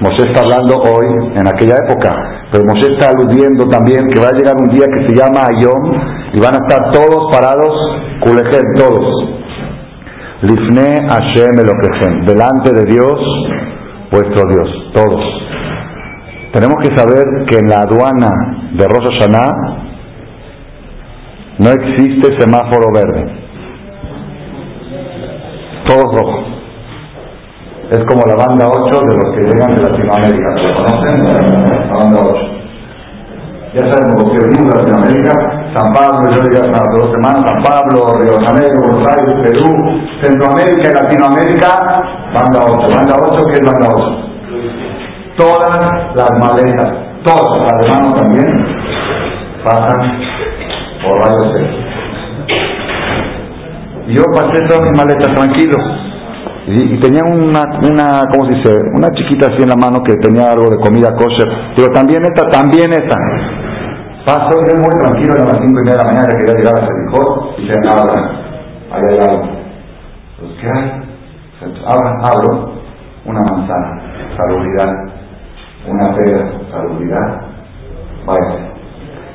Moshe 0.01 0.25
está 0.33 0.41
hablando 0.41 0.81
hoy, 0.81 1.07
en 1.37 1.47
aquella 1.47 1.77
época, 1.85 2.11
pero 2.51 2.65
Moshe 2.65 2.91
está 2.91 3.11
aludiendo 3.11 3.69
también 3.69 4.09
que 4.09 4.19
va 4.19 4.29
a 4.29 4.33
llegar 4.33 4.57
un 4.57 4.71
día 4.75 4.87
que 4.87 5.07
se 5.07 5.15
llama 5.15 5.45
Ayom 5.45 5.93
y 6.33 6.41
van 6.41 6.55
a 6.55 6.65
estar 6.65 6.91
todos 6.91 7.31
parados, 7.31 7.77
Kulejem, 8.25 8.65
todos, 8.79 9.29
Lifne 10.41 11.07
Hashem 11.11 11.53
Elokehem, 11.61 12.25
delante 12.25 12.73
de 12.73 12.91
Dios, 12.91 13.21
vuestro 14.11 14.43
Dios, 14.49 14.69
todos. 14.95 15.23
Tenemos 16.55 16.79
que 16.81 16.97
saber 16.97 17.45
que 17.47 17.59
en 17.59 17.69
la 17.69 17.83
aduana 17.83 18.71
de 18.73 18.89
Rosh 18.89 19.21
Hashanah 19.21 19.53
no 21.59 21.71
existe 21.71 22.41
semáforo 22.41 22.91
verde. 22.95 23.42
Todo 25.93 26.09
rojo. 26.11 26.39
Es 27.91 28.03
como 28.09 28.25
la 28.25 28.47
banda 28.47 28.65
8 28.67 28.99
de 28.99 29.15
los 29.15 29.35
que 29.37 29.43
llegan 29.43 29.77
de 29.77 29.83
Latinoamérica. 29.83 30.49
¿Lo 30.63 30.77
conocen? 30.77 31.25
La 31.91 31.97
banda 31.99 32.21
8. 32.23 32.41
Ya 33.75 33.93
sabemos 33.93 34.31
que 34.31 34.39
venimos 34.39 34.73
de 34.73 34.81
Latinoamérica 34.81 35.63
San 35.75 35.93
Pablo, 35.95 36.29
yo 36.31 36.43
diría 36.43 36.69
hace 36.69 37.01
dos 37.01 37.11
semanas, 37.13 37.45
San 37.47 37.63
Pablo, 37.63 38.21
Río 38.21 38.37
de 38.37 38.45
Janeiro, 38.45 38.77
Buenos 38.81 39.09
Aires, 39.09 39.33
Perú, 39.41 39.73
Centroamérica 40.23 40.85
y 40.85 40.95
Latinoamérica, 40.95 41.69
banda 42.35 42.61
8. 42.61 42.91
Banda 42.93 43.15
8, 43.19 43.45
¿qué 43.49 43.57
es 43.57 43.65
banda 43.65 43.89
8? 43.97 44.23
Todas 45.39 46.15
las 46.15 46.31
maletas, 46.45 46.93
todas, 47.25 47.65
las 47.65 47.77
de 47.81 48.21
también, 48.21 48.49
pasan 49.65 50.01
por 51.05 51.19
rayos 51.21 51.92
yo 54.09 54.23
pasé 54.35 54.67
todas 54.69 54.91
mis 54.91 54.99
maletas 54.99 55.35
tranquilo. 55.35 55.79
Y, 56.67 57.01
tenía 57.01 57.23
una, 57.25 57.61
una, 57.83 58.23
¿cómo 58.31 58.47
se 58.47 58.55
dice? 58.55 58.71
Una 58.95 59.11
chiquita 59.15 59.49
así 59.49 59.63
en 59.63 59.71
la 59.71 59.77
mano 59.77 60.03
que 60.05 60.15
tenía 60.17 60.53
algo 60.53 60.71
de 60.71 60.79
comida 60.79 61.15
kosher. 61.15 61.75
Digo, 61.77 61.89
también 61.93 62.23
esta, 62.23 62.49
también 62.51 62.93
esta. 62.93 63.17
Paso 64.25 64.57
muy 64.57 64.95
tranquilo 65.01 65.35
a 65.35 65.47
las 65.47 65.59
5 65.59 65.67
y 65.67 65.73
media 65.73 65.93
de 65.93 65.99
la 65.99 66.05
mañana, 66.05 66.29
quería 66.39 66.55
llegar 66.55 66.75
a 66.79 66.87
Jericó 66.87 67.55
y 67.59 67.67
se 67.67 67.75
abran, 67.91 68.25
ahí 68.93 69.03
hay 69.11 69.19
algo. 69.19 69.63
Pues, 70.39 70.53
¿qué 70.61 70.69
hay? 70.69 71.03
Abran, 71.85 72.25
abro 72.25 72.73
una 73.25 73.41
manzana, 73.41 74.03
salubridad, 74.37 74.93
una 75.89 76.15
pera, 76.15 76.53
salubridad, 76.71 77.41
vaya. 78.25 78.73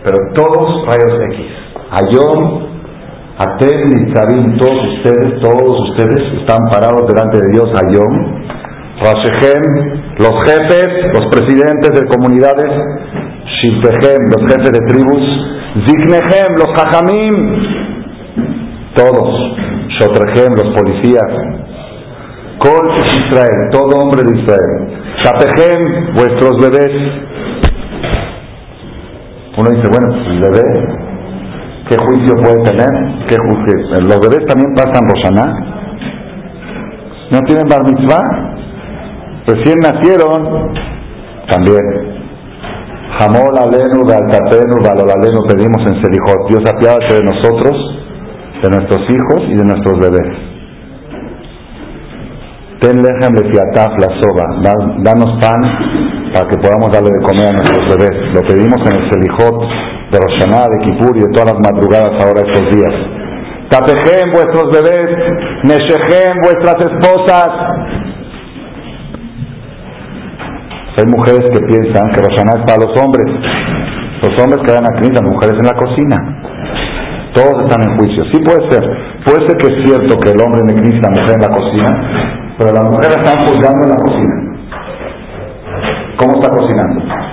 Pero 0.03 0.17
todos 0.35 0.85
rayos 0.85 1.21
X. 1.31 1.45
Ayón, 1.91 2.66
Aten, 3.37 3.89
Nitzavim, 3.89 4.57
todos 4.57 4.81
ustedes, 4.97 5.39
todos 5.41 5.77
ustedes 5.89 6.41
están 6.41 6.57
parados 6.71 7.05
delante 7.07 7.37
de 7.37 7.51
Dios, 7.53 7.69
Ayón. 7.69 8.47
Rashehem, 8.97 9.63
los 10.17 10.33
jefes, 10.41 10.87
los 11.13 11.29
presidentes 11.29 11.91
de 11.93 12.07
comunidades, 12.07 12.71
Shiltehem, 13.61 14.21
los 14.33 14.41
jefes 14.49 14.71
de 14.73 14.81
tribus, 14.87 15.21
Ziknehem, 15.85 16.51
los 16.57 16.69
Jajamim, 16.75 17.35
todos, 18.95 19.29
Shotrehem, 19.99 20.53
los 20.57 20.73
policías, 20.73 21.31
Kol 22.57 22.89
Israel, 23.05 23.69
todo 23.71 24.01
hombre 24.01 24.23
de 24.25 24.41
Israel, 24.41 24.97
Tapehem, 25.23 26.15
vuestros 26.15 26.57
bebés. 26.57 26.91
Uno 29.57 29.69
dice, 29.69 29.89
bueno, 29.91 30.07
pues 30.09 30.27
el 30.27 30.39
bebé, 30.41 31.06
¿qué 31.89 31.95
juicio 31.97 32.35
puede 32.41 32.63
tener? 32.63 33.25
¿Qué 33.27 33.35
juicio? 33.35 33.75
Los 34.07 34.19
bebés 34.19 34.45
también 34.47 34.73
pasan 34.75 35.03
Roshaná. 35.09 35.77
¿No 37.31 37.39
tienen 37.45 37.67
bar 37.67 37.83
mitzvah? 37.83 38.23
Recién 39.47 39.77
nacieron, 39.81 40.73
también. 41.49 42.17
Jamol 43.19 43.57
alenu, 43.57 44.03
galtatenu, 44.05 44.75
valolalenu, 44.83 45.39
pedimos 45.47 45.81
en 45.87 46.01
Selijot. 46.01 46.49
Dios 46.49 46.63
apiádate 46.67 47.15
de 47.15 47.23
nosotros, 47.23 47.75
de 48.61 48.69
nuestros 48.69 49.01
hijos 49.09 49.39
y 49.47 49.55
de 49.55 49.63
nuestros 49.63 49.99
bebés. 49.99 50.47
Ten 52.81 53.01
lejem 53.01 53.33
fiataf 53.51 53.91
la 53.97 54.09
soba. 54.21 54.45
Danos 55.01 55.39
pan 55.41 55.61
para 56.33 56.47
que 56.47 56.57
podamos 56.57 56.91
darle 56.91 57.09
de 57.09 57.21
comer 57.25 57.47
a 57.47 57.55
nuestros 57.57 57.83
bebés. 57.89 58.35
Lo 58.35 58.41
pedimos 58.41 58.79
en 58.85 58.95
el 58.95 59.09
Selijot 59.09 59.96
de 60.11 60.17
Roshaná, 60.17 60.65
de 60.69 60.77
Kipur 60.85 61.17
y 61.17 61.21
de 61.21 61.31
todas 61.33 61.51
las 61.53 61.59
madrugadas 61.59 62.11
ahora 62.23 62.41
estos 62.45 62.65
días. 62.71 62.93
Tapejem 63.69 64.31
vuestros 64.31 64.71
bebés, 64.71 65.09
Neshejem 65.63 66.39
vuestras 66.41 66.75
esposas, 66.87 67.51
hay 70.97 71.05
mujeres 71.13 71.45
que 71.53 71.61
piensan 71.69 72.09
que 72.09 72.25
Roshaná 72.25 72.57
es 72.57 72.63
para 72.65 72.81
los 72.81 72.93
hombres. 72.97 73.29
Los 74.17 74.33
hombres 74.41 74.65
quedan 74.65 74.81
aquí, 74.81 75.05
las 75.13 75.21
mujeres 75.29 75.53
en 75.61 75.67
la 75.69 75.77
cocina. 75.77 76.17
Todos 77.37 77.53
están 77.69 77.85
en 77.85 77.97
juicio. 77.99 78.25
Sí 78.33 78.41
puede 78.41 78.65
ser. 78.71 78.81
Puede 79.21 79.45
ser 79.45 79.57
que 79.61 79.67
es 79.69 79.77
cierto 79.85 80.17
que 80.17 80.33
el 80.33 80.41
hombre 80.41 80.61
en 80.65 80.69
el 80.73 80.97
la 80.97 81.09
mujer 81.13 81.37
en 81.37 81.41
la 81.45 81.53
cocina, 81.53 81.89
pero 82.57 82.73
las 82.73 82.83
mujeres 82.83 83.13
están 83.13 83.37
juzgando 83.45 83.81
en 83.85 83.91
la 83.93 83.99
cocina. 84.01 84.35
¿Cómo 86.17 86.41
está 86.41 86.49
cocinando? 86.49 87.26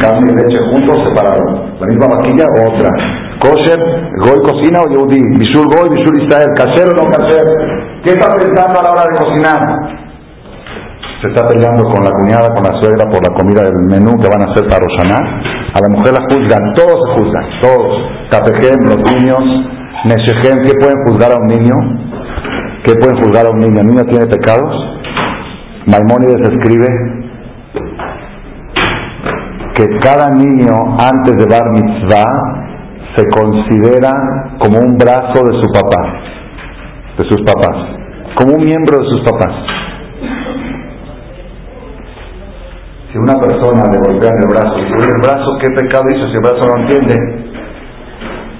Carne 0.00 0.30
y 0.30 0.34
leche 0.34 0.60
juntos, 0.70 0.96
separados. 1.08 1.80
La 1.80 1.86
misma 1.86 2.06
vaquilla 2.16 2.46
o 2.46 2.74
otra. 2.74 2.90
Kosher, 3.40 3.80
Goy 4.20 4.38
cocina 4.44 4.80
o 4.80 4.90
Yehudi. 4.90 5.20
Bishul 5.38 5.66
Goy, 5.66 5.88
Bishul 5.90 6.22
Israel. 6.22 6.48
¿Casero 6.56 6.90
o 6.92 7.04
no 7.04 7.10
casero? 7.10 7.52
¿Qué 8.04 8.10
está 8.12 8.34
pensando 8.34 8.80
a 8.80 8.82
la 8.82 8.90
hora 8.92 9.04
de 9.10 9.18
cocinar? 9.18 10.06
se 11.20 11.28
está 11.28 11.44
peleando 11.46 11.82
con 11.88 12.04
la 12.04 12.10
cuñada, 12.10 12.52
con 12.54 12.62
la 12.62 12.76
suegra 12.78 13.08
por 13.08 13.24
la 13.24 13.32
comida 13.34 13.62
del 13.64 13.88
menú 13.88 14.12
que 14.20 14.28
van 14.28 14.42
a 14.44 14.52
hacer 14.52 14.68
para 14.68 14.84
Roshaná. 14.84 15.16
A 15.72 15.80
la 15.80 15.88
mujer 15.88 16.12
la 16.12 16.22
juzgan, 16.28 16.74
todos 16.76 16.92
se 16.92 17.08
juzgan, 17.16 17.44
todos. 17.62 17.92
Tapejem, 18.30 18.80
los 18.84 19.00
niños, 19.12 19.40
Neshejem, 20.04 20.56
¿qué 20.64 20.72
pueden 20.78 20.98
juzgar 21.08 21.32
a 21.32 21.40
un 21.40 21.46
niño? 21.46 21.74
¿Qué 22.84 22.94
pueden 23.00 23.16
juzgar 23.20 23.46
a 23.46 23.50
un 23.50 23.58
niño? 23.58 23.80
¿El 23.80 23.86
niño 23.88 24.02
tiene 24.04 24.26
pecados? 24.26 24.70
Maimónides 25.86 26.40
escribe 26.52 26.86
que 29.76 29.84
cada 30.00 30.32
niño 30.32 30.96
antes 30.96 31.36
de 31.36 31.44
dar 31.44 31.68
mitzvah 31.70 32.32
se 33.14 33.24
considera 33.28 34.56
como 34.58 34.78
un 34.78 34.96
brazo 34.96 35.44
de 35.44 35.52
su 35.60 35.68
papá, 35.68 36.00
de 37.18 37.24
sus 37.28 37.42
papás, 37.44 37.76
como 38.40 38.56
un 38.56 38.64
miembro 38.64 38.96
de 38.98 39.04
sus 39.04 39.20
papás. 39.20 39.52
Si 43.12 43.18
una 43.18 43.34
persona 43.38 43.84
le 43.92 43.98
golpea 43.98 44.30
en 44.32 44.40
el 44.40 44.48
brazo, 44.48 44.76
y 44.78 45.12
el 45.12 45.20
brazo, 45.20 45.58
¿qué 45.60 45.68
pecado 45.76 46.04
hizo 46.08 46.26
si 46.28 46.34
el 46.36 46.42
brazo 46.42 46.62
no 46.72 46.82
entiende? 46.82 47.16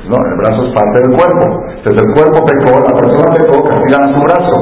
No, 0.08 0.16
el 0.20 0.36
brazo 0.36 0.68
es 0.68 0.74
parte 0.74 1.00
del 1.00 1.16
cuerpo. 1.16 1.64
Entonces 1.76 2.02
el 2.06 2.14
cuerpo 2.14 2.44
pecó, 2.44 2.78
la 2.78 2.94
persona 2.94 3.34
pecó, 3.34 3.68
castigan 3.68 4.02
a 4.04 4.14
su 4.14 4.20
brazo. 4.22 4.54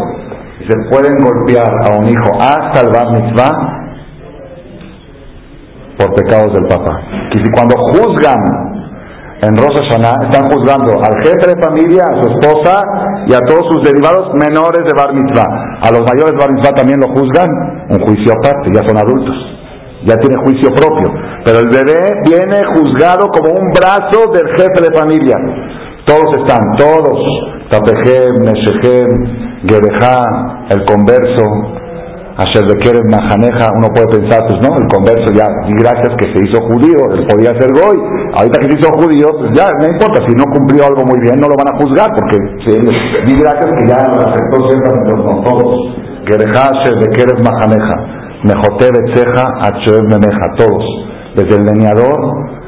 Y 0.61 0.65
se 0.65 0.89
pueden 0.89 1.19
golpear 1.19 1.69
a 1.69 1.99
un 1.99 2.09
hijo 2.09 2.31
hasta 2.41 2.81
el 2.81 2.91
bar 2.95 3.13
mitzvah 3.13 3.84
por 5.97 6.15
pecados 6.15 6.53
del 6.55 6.67
papá. 6.69 7.01
Y 7.33 7.51
cuando 7.51 7.75
juzgan 7.93 8.41
en 9.43 9.57
Rosa 9.57 9.83
Hashanah, 9.83 10.31
están 10.31 10.45
juzgando 10.51 10.93
al 11.03 11.15
jefe 11.23 11.55
de 11.55 11.61
familia, 11.61 12.03
a 12.09 12.23
su 12.23 12.29
esposa 12.31 12.81
y 13.27 13.35
a 13.35 13.41
todos 13.47 13.67
sus 13.73 13.83
derivados 13.83 14.33
menores 14.35 14.83
de 14.87 14.93
bar 14.97 15.13
mitzvah. 15.13 15.81
A 15.83 15.91
los 15.91 16.01
mayores 16.01 16.33
de 16.33 16.39
bar 16.39 16.53
mitzvah 16.53 16.75
también 16.75 17.01
lo 17.01 17.09
juzgan, 17.09 17.49
un 17.91 18.01
juicio 18.07 18.33
aparte, 18.33 18.71
ya 18.73 18.81
son 18.87 18.97
adultos 18.97 19.55
ya 20.07 20.17
tiene 20.17 20.37
juicio 20.45 20.71
propio. 20.71 21.09
Pero 21.45 21.61
el 21.61 21.69
bebé 21.69 22.21
viene 22.25 22.61
juzgado 22.77 23.29
como 23.29 23.53
un 23.53 23.73
brazo 23.73 24.31
del 24.33 24.49
jefe 24.57 24.85
de 24.85 24.97
familia. 24.97 25.37
Todos 26.05 26.29
están, 26.41 26.61
todos. 26.77 27.21
Tapejem, 27.71 28.45
Neshejem, 28.45 29.65
Gereja, 29.67 30.67
el 30.69 30.85
converso, 30.85 31.43
Asher 32.35 32.67
Bekerem, 32.67 33.07
Mahaneja. 33.11 33.67
Uno 33.79 33.89
puede 33.95 34.11
pensar, 34.19 34.43
pues 34.49 34.59
no, 34.63 34.75
el 34.75 34.89
converso 34.91 35.29
ya, 35.31 35.47
gracias 35.79 36.11
que 36.19 36.27
se 36.35 36.39
hizo 36.43 36.59
judío, 36.67 36.99
él 37.15 37.27
podía 37.31 37.55
ser 37.55 37.71
goy. 37.71 37.99
Ahorita 38.35 38.59
que 38.59 38.69
se 38.71 38.79
hizo 38.79 38.91
judío, 38.99 39.27
pues 39.39 39.51
ya, 39.55 39.71
no 39.71 39.87
importa, 39.87 40.19
si 40.27 40.35
no 40.35 40.45
cumplió 40.51 40.87
algo 40.91 41.07
muy 41.07 41.21
bien, 41.23 41.39
no 41.39 41.47
lo 41.47 41.55
van 41.55 41.71
a 41.71 41.79
juzgar, 41.79 42.11
porque 42.11 42.37
y 42.39 43.33
gracias 43.39 43.69
que 43.79 43.85
ya 43.87 43.99
lo 44.11 44.21
aceptó 44.27 44.57
ciertamente 44.67 45.11
con 45.15 45.37
todos. 45.45 45.77
Gereja, 46.27 46.75
Asher 46.75 46.95
Bekerem, 46.99 47.39
Mahaneja. 47.43 48.25
Mejote 48.45 48.91
Betzeja, 48.93 49.45
Achoev 49.65 50.05
Memeja, 50.05 50.53
todos, 50.59 50.85
desde 51.35 51.57
el 51.57 51.65
leñador 51.65 52.13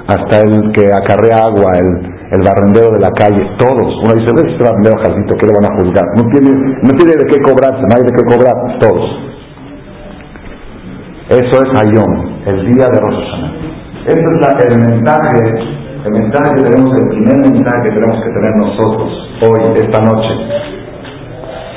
hasta 0.08 0.40
el 0.40 0.72
que 0.72 0.88
acarrea 0.90 1.44
agua, 1.44 1.72
el, 1.76 1.90
el 2.32 2.40
barrendero 2.40 2.88
de 2.96 3.00
la 3.00 3.12
calle, 3.12 3.44
todos. 3.58 3.92
Uno 4.02 4.14
dice, 4.14 4.32
ve 4.32 4.52
este 4.52 4.64
barrendero 4.64 4.96
jardito, 5.04 5.36
¿qué 5.36 5.46
le 5.46 5.52
van 5.52 5.68
a 5.68 5.76
juzgar? 5.76 6.06
No 6.16 6.24
tiene, 6.30 6.48
no 6.80 6.92
tiene 6.96 7.12
de 7.12 7.26
qué 7.28 7.42
cobrarse, 7.42 7.82
no 7.82 7.92
hay 7.92 8.04
de 8.08 8.12
qué 8.14 8.24
cobrar, 8.24 8.78
todos. 8.80 9.04
Eso 11.28 11.40
es 11.40 11.68
Ayom, 11.74 12.38
el 12.46 12.66
día 12.66 12.86
de 12.86 13.00
Rosh 13.00 13.18
Hashanah. 13.18 13.52
Este 14.06 14.12
es 14.12 14.70
el 14.70 14.78
mensaje, 14.78 15.34
el 16.04 16.12
mensaje 16.12 16.54
que 16.54 16.62
tenemos, 16.62 16.96
el 16.96 17.08
primer 17.08 17.50
mensaje 17.50 17.82
que 17.82 17.94
tenemos 17.96 18.22
que 18.22 18.30
tener 18.30 18.56
nosotros 18.58 19.10
hoy, 19.42 19.74
esta 19.74 20.02
noche. 20.02 20.28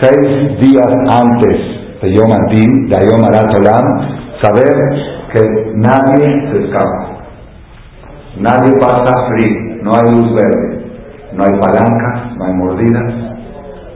Seis 0.02 0.60
días 0.60 0.88
antes 1.18 1.58
de 2.00 2.14
Yom 2.14 2.32
Adin, 2.32 2.90
de 2.90 2.98
Yom 3.08 3.26
Olam, 3.26 3.88
saber 4.40 4.76
que 5.34 5.42
nadie 5.78 6.52
se 6.52 6.66
escapa. 6.66 7.18
Nadie 8.38 8.72
pasa 8.80 9.30
free, 9.30 9.82
no 9.82 9.94
hay 9.96 10.14
luz 10.14 10.32
verde, 10.36 10.86
no 11.34 11.44
hay 11.44 11.60
palanca, 11.60 12.36
no 12.38 12.46
hay 12.46 12.54
mordidas, 12.54 13.14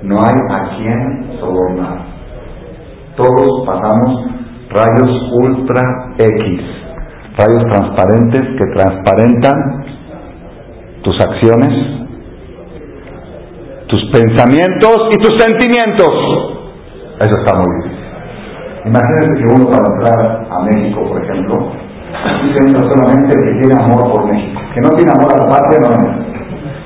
no 0.02 0.18
hay 0.18 0.34
a 0.50 0.78
quien 0.78 1.38
sobornar. 1.40 2.00
Todos 3.16 3.68
pasamos 3.68 4.33
rayos 4.74 5.12
ultra 5.34 6.14
X, 6.18 6.62
rayos 7.38 7.64
transparentes 7.70 8.42
que 8.58 8.66
transparentan 8.74 9.86
tus 11.04 11.16
acciones, 11.20 11.74
tus 13.88 14.02
pensamientos 14.12 14.98
y 15.12 15.22
tus 15.22 15.42
sentimientos. 15.42 16.10
Eso 17.20 17.36
está 17.38 17.56
muy 17.60 17.84
difícil. 17.84 18.04
Imagínense 18.86 19.42
que 19.42 19.56
uno 19.56 19.66
para 19.72 19.86
entrar 19.96 20.48
a 20.50 20.60
México, 20.66 21.08
por 21.08 21.24
ejemplo, 21.24 21.72
dice 22.44 22.80
solamente 22.80 23.34
que 23.34 23.62
tiene 23.62 23.76
amor 23.82 24.12
por 24.12 24.26
México, 24.28 24.62
que 24.74 24.82
no 24.82 24.90
tiene 24.90 25.12
amor 25.16 25.32
a 25.34 25.44
la 25.44 25.50
patria, 25.50 25.80
no 25.80 26.34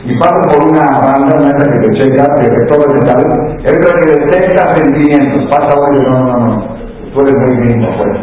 y 0.07 0.17
pasa 0.19 0.39
por 0.47 0.71
una 0.71 0.85
banda, 1.03 1.35
una 1.35 1.51
que 1.57 1.87
te 1.87 1.99
checa, 1.99 2.23
que 2.39 2.47
te 2.47 2.65
todo 2.67 2.85
el 2.95 3.05
tal, 3.05 3.59
él 3.63 3.75
detecta 4.05 4.75
sentimientos, 4.75 5.49
pasa 5.49 5.75
hoy, 5.81 5.99
no, 5.99 6.23
no, 6.23 6.39
no, 6.39 6.76
tú 7.17 7.25
eres 7.25 7.35
muy 7.41 7.57
gringo, 7.57 7.89
pues, 7.97 8.13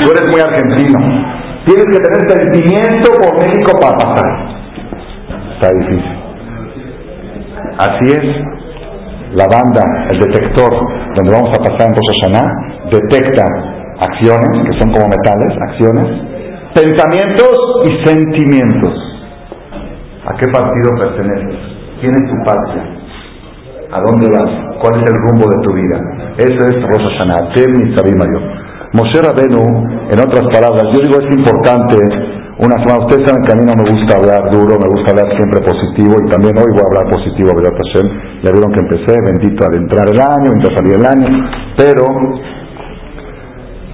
tú, 0.00 0.06
eres 0.08 0.24
muy 0.32 0.40
argentino, 0.40 0.98
tienes 1.66 1.84
que 1.92 2.00
tener 2.00 2.20
sentimiento 2.32 3.10
por 3.20 3.36
México 3.36 3.72
para 3.78 3.92
pasar, 3.98 4.30
está 5.52 5.68
difícil. 5.80 6.16
Así 7.76 8.12
es, 8.12 8.24
la 9.36 9.44
banda, 9.52 9.84
el 10.12 10.18
detector, 10.18 10.72
donde 11.14 11.30
vamos 11.30 11.50
a 11.52 11.62
pasar 11.62 11.88
en 11.88 11.94
Rosh 11.94 12.22
detecta 12.90 13.44
acciones, 14.00 14.64
que 14.64 14.80
son 14.80 14.90
como 14.92 15.06
metales, 15.08 15.52
acciones, 15.68 16.06
pensamientos 16.74 17.52
y 17.84 18.06
sentimientos. 18.06 18.94
¿A 20.26 20.34
qué 20.38 20.46
partido 20.48 20.90
perteneces? 21.02 21.58
¿Quién 22.00 22.12
es 22.12 22.30
tu 22.30 22.36
patria? 22.46 22.93
¿A 23.94 24.00
dónde 24.02 24.26
vas? 24.26 24.50
¿Cuál 24.82 24.98
es 24.98 25.06
el 25.06 25.16
rumbo 25.22 25.46
de 25.54 25.58
tu 25.62 25.70
vida? 25.70 25.96
Eso 26.34 26.60
es 26.66 26.82
Rosh 26.82 27.06
Hashanah, 27.14 27.54
Tem 27.54 27.70
Mayor. 28.18 28.42
Moshe 28.90 29.22
Rabenu, 29.22 29.62
en 30.10 30.18
otras 30.18 30.50
palabras, 30.50 30.82
yo 30.90 30.98
digo 30.98 31.22
es 31.22 31.30
importante 31.30 31.94
una 32.58 32.74
semana. 32.82 33.06
Ustedes 33.06 33.22
saben 33.22 33.46
que 33.46 33.52
a 33.54 33.56
mí 33.58 33.62
no 33.62 33.74
me 33.78 33.86
gusta 33.86 34.18
hablar 34.18 34.50
duro, 34.50 34.74
me 34.82 34.90
gusta 34.90 35.14
hablar 35.14 35.30
siempre 35.38 35.62
positivo 35.62 36.10
y 36.10 36.30
también 36.30 36.58
hoy 36.58 36.74
voy 36.74 36.82
a 36.82 36.90
hablar 36.90 37.06
positivo, 37.06 37.54
¿verdad, 37.54 37.70
Hashem? 37.70 38.06
Ya 38.42 38.50
vieron 38.50 38.70
que 38.74 38.82
empecé, 38.82 39.14
bendito 39.30 39.62
al 39.62 39.74
entrar 39.78 40.06
el 40.10 40.18
año, 40.18 40.48
mientras 40.58 40.74
salir 40.74 40.94
el 40.98 41.06
año, 41.06 41.26
pero 41.78 42.02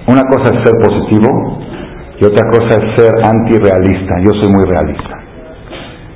una 0.09 0.23
cosa 0.33 0.49
es 0.49 0.57
ser 0.65 0.75
positivo 0.81 1.29
y 2.17 2.25
otra 2.25 2.49
cosa 2.49 2.73
es 2.73 2.85
ser 2.97 3.13
antirrealista. 3.21 4.17
Yo 4.25 4.33
soy 4.41 4.49
muy 4.49 4.65
realista. 4.65 5.13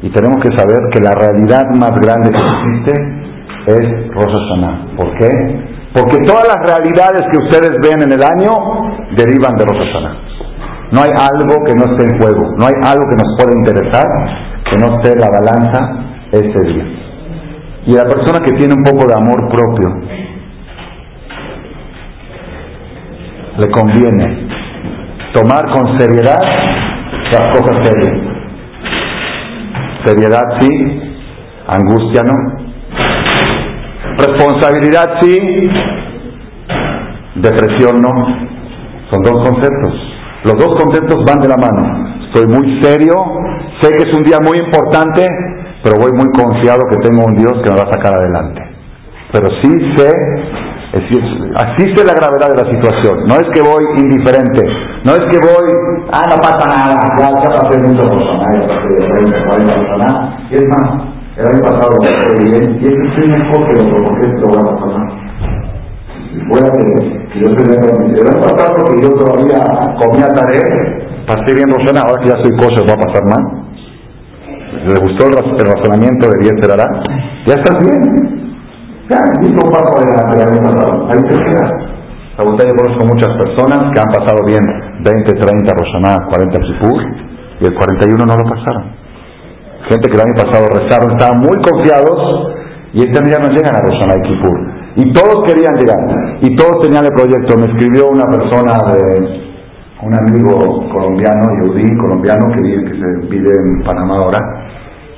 Y 0.02 0.10
tenemos 0.10 0.42
que 0.42 0.58
saber 0.58 0.90
que 0.90 1.02
la 1.06 1.14
realidad 1.14 1.70
más 1.78 1.94
grande 2.02 2.34
que 2.34 2.42
existe 2.42 3.15
es 3.68 4.08
Rosh. 4.14 4.96
¿Por 4.96 5.18
qué? 5.18 5.30
Porque 5.94 6.18
todas 6.28 6.46
las 6.48 6.60
realidades 6.68 7.22
que 7.32 7.38
ustedes 7.38 7.72
ven 7.82 8.04
en 8.04 8.12
el 8.14 8.24
año 8.24 8.52
derivan 9.16 9.56
de 9.56 9.66
Rosh 9.66 9.86
Hashanah. 9.86 10.36
No 10.92 11.02
hay 11.02 11.10
algo 11.10 11.64
que 11.66 11.74
no 11.78 11.92
esté 11.92 12.04
en 12.04 12.20
juego, 12.20 12.54
no 12.58 12.66
hay 12.66 12.76
algo 12.86 13.04
que 13.10 13.16
nos 13.16 13.36
pueda 13.38 13.52
interesar 13.58 14.06
que 14.70 14.78
no 14.78 14.98
esté 14.98 15.16
la 15.18 15.30
balanza 15.30 16.06
ese 16.32 16.74
día. 16.74 16.86
Y 17.88 17.94
la 17.94 18.04
persona 18.04 18.44
que 18.44 18.56
tiene 18.58 18.74
un 18.74 18.84
poco 18.84 19.08
de 19.08 19.14
amor 19.14 19.50
propio, 19.52 19.90
le 23.58 23.70
conviene 23.72 24.48
tomar 25.34 25.64
con 25.72 25.98
seriedad 26.00 26.40
las 27.32 27.50
cosas 27.50 27.88
serias. 27.88 28.36
Seriedad 30.06 30.44
sí, 30.60 30.70
angustia 31.68 32.22
no. 32.24 32.65
Responsabilidad 34.18 35.20
sí, 35.22 35.36
depresión 37.36 38.02
no. 38.02 38.14
Son 39.12 39.22
dos 39.24 39.50
conceptos. 39.50 39.94
Los 40.44 40.54
dos 40.54 40.76
conceptos 40.82 41.20
van 41.28 41.42
de 41.42 41.50
la 41.50 41.58
mano. 41.58 42.16
Estoy 42.28 42.46
muy 42.48 42.82
serio, 42.82 43.14
sé 43.82 43.90
que 43.92 44.10
es 44.10 44.18
un 44.18 44.24
día 44.24 44.38
muy 44.42 44.58
importante, 44.60 45.26
pero 45.84 45.98
voy 45.98 46.12
muy 46.14 46.32
confiado 46.32 46.80
que 46.90 46.98
tengo 47.08 47.26
un 47.26 47.36
Dios 47.36 47.54
que 47.64 47.72
me 47.72 47.78
va 47.78 47.84
a 47.90 47.94
sacar 47.94 48.14
adelante. 48.14 48.62
Pero 49.32 49.48
sí 49.62 49.72
sé, 49.96 50.12
así 51.56 51.86
la 52.06 52.14
gravedad 52.14 52.50
de 52.56 52.64
la 52.64 52.72
situación. 52.72 53.28
No 53.28 53.36
es 53.36 53.48
que 53.54 53.62
voy 53.62 53.84
indiferente, 53.98 54.62
no 55.04 55.12
es 55.12 55.24
que 55.32 55.40
voy, 55.40 55.68
ah, 56.12 56.24
no 56.30 56.38
pasa 56.38 56.64
nada, 56.68 56.96
ya, 57.18 57.26
ya 57.26 57.44
ya 57.44 57.52
pasé 57.52 57.82
de 57.82 57.88
30, 59.08 59.46
40 59.46 59.76
personas. 59.76 60.16
Y 60.52 60.56
más, 60.68 61.15
el 61.38 61.46
año 61.48 61.62
pasado 61.62 61.92
fue 62.04 62.50
bien, 62.50 62.80
y 62.80 62.86
es 62.86 62.94
que 62.94 63.08
estoy 63.10 63.28
mejor 63.32 63.62
que 63.68 63.82
otro, 63.82 63.98
porque 64.06 64.28
esto 64.28 64.46
va 64.54 64.62
a 64.62 64.76
pasar. 64.76 65.08
Si 66.32 66.40
fuera 66.48 66.68
que, 66.72 66.84
que 67.30 67.40
yo 67.40 67.56
tenía 67.56 67.80
el 67.80 68.28
año 68.28 68.42
pasado 68.42 68.74
que 68.86 69.04
yo 69.04 69.10
todavía 69.20 69.60
comía 70.00 70.28
tarea, 70.28 70.68
pasé 71.28 71.54
bien 71.54 71.70
Rosana, 71.70 72.02
ahora 72.02 72.22
que 72.24 72.30
ya 72.30 72.38
soy 72.44 72.52
kosher, 72.58 72.88
va 72.88 72.94
a 72.94 73.06
pasar 73.06 73.24
mal 73.26 73.66
le 74.86 75.02
gustó 75.02 75.26
el, 75.26 75.34
razonamiento 75.66 76.28
de 76.30 76.38
bien 76.40 76.62
será, 76.62 76.86
ya 77.48 77.54
estás 77.56 77.78
bien. 77.82 78.46
Ya, 79.10 79.20
hizo 79.42 79.54
un 79.54 79.72
paso 79.72 79.90
adelante 79.98 80.42
el 80.42 80.50
año 80.50 80.64
pasado. 80.64 81.08
Ahí 81.10 81.22
te 81.30 81.36
quedas. 81.46 81.72
yo 82.38 82.76
conozco 82.76 83.06
muchas 83.06 83.30
personas 83.38 83.80
que 83.94 84.00
han 84.00 84.12
pasado 84.14 84.46
bien 84.46 84.64
20, 85.04 85.34
30 85.34 85.76
Roshaná, 85.78 86.26
40 86.28 86.60
Sipur 86.66 87.02
y 87.62 87.66
el 87.66 87.74
41 87.76 88.26
no 88.26 88.34
lo 88.34 88.44
pasaron. 88.50 89.05
Gente 89.90 90.10
que 90.10 90.16
el 90.16 90.22
año 90.22 90.36
pasado 90.38 90.66
rezaron, 90.74 91.12
estaban 91.14 91.40
muy 91.40 91.58
confiados 91.62 92.56
y 92.94 93.00
este 93.00 93.20
día 93.28 93.38
no 93.38 93.50
llegan 93.50 93.76
a 93.76 93.82
Roshaná 93.82 94.16
y 94.18 94.28
Kipur. 94.28 94.58
Y 94.96 95.14
todos 95.14 95.44
querían 95.46 95.76
llegar 95.76 96.40
y 96.42 96.56
todos 96.56 96.82
tenían 96.82 97.06
el 97.06 97.14
proyecto. 97.14 97.58
Me 97.58 97.68
escribió 97.68 98.08
una 98.10 98.26
persona 98.26 98.80
de 98.94 99.46
un 100.02 100.14
amigo 100.14 100.90
colombiano, 100.94 101.44
Yudí, 101.64 101.98
colombiano, 101.98 102.48
que, 102.56 102.62
que 102.62 102.94
se 103.00 103.28
vive 103.28 103.52
en 103.52 103.84
Panamá 103.84 104.18
ahora. 104.18 104.40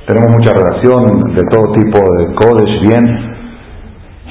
Tenemos 0.06 0.32
mucha 0.38 0.52
relación 0.54 1.34
de 1.34 1.42
todo 1.50 1.72
tipo 1.72 1.98
de 2.16 2.34
Kodesh, 2.34 2.80
bien. 2.80 3.38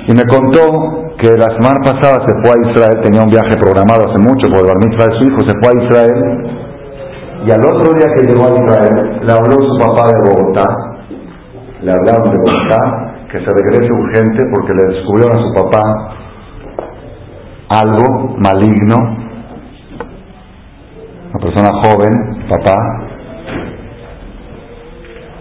Y 0.07 0.11
me 0.13 0.23
contó 0.23 1.13
que 1.17 1.29
la 1.33 1.49
semana 1.57 1.79
pasada 1.83 2.25
se 2.25 2.33
fue 2.41 2.51
a 2.51 2.71
Israel, 2.71 3.01
tenía 3.03 3.21
un 3.21 3.29
viaje 3.29 3.57
programado 3.59 4.09
hace 4.09 4.19
mucho 4.21 4.47
por 4.49 4.61
el 4.61 4.73
bar 4.73 5.19
su 5.19 5.27
hijo, 5.27 5.39
se 5.47 5.53
fue 5.61 5.69
a 5.69 5.85
Israel. 5.85 6.56
Y 7.45 7.51
al 7.51 7.59
otro 7.59 7.93
día 7.93 8.07
que 8.15 8.23
llegó 8.27 8.47
a 8.47 8.53
Israel, 8.53 9.19
le 9.21 9.31
habló 9.31 9.55
su 9.61 9.77
papá 9.79 10.07
de 10.07 10.31
Bogotá, 10.31 10.65
le 11.81 11.91
hablaron 11.91 12.31
de 12.31 12.37
Bogotá, 12.37 13.13
que 13.31 13.39
se 13.39 13.45
regrese 13.45 13.91
urgente 13.91 14.43
porque 14.53 14.73
le 14.73 14.95
descubrieron 14.95 15.37
a 15.37 15.41
su 15.41 15.53
papá 15.53 15.83
algo 17.69 18.37
maligno. 18.37 18.95
Una 21.29 21.39
persona 21.39 21.69
joven, 21.83 22.47
papá, 22.49 23.07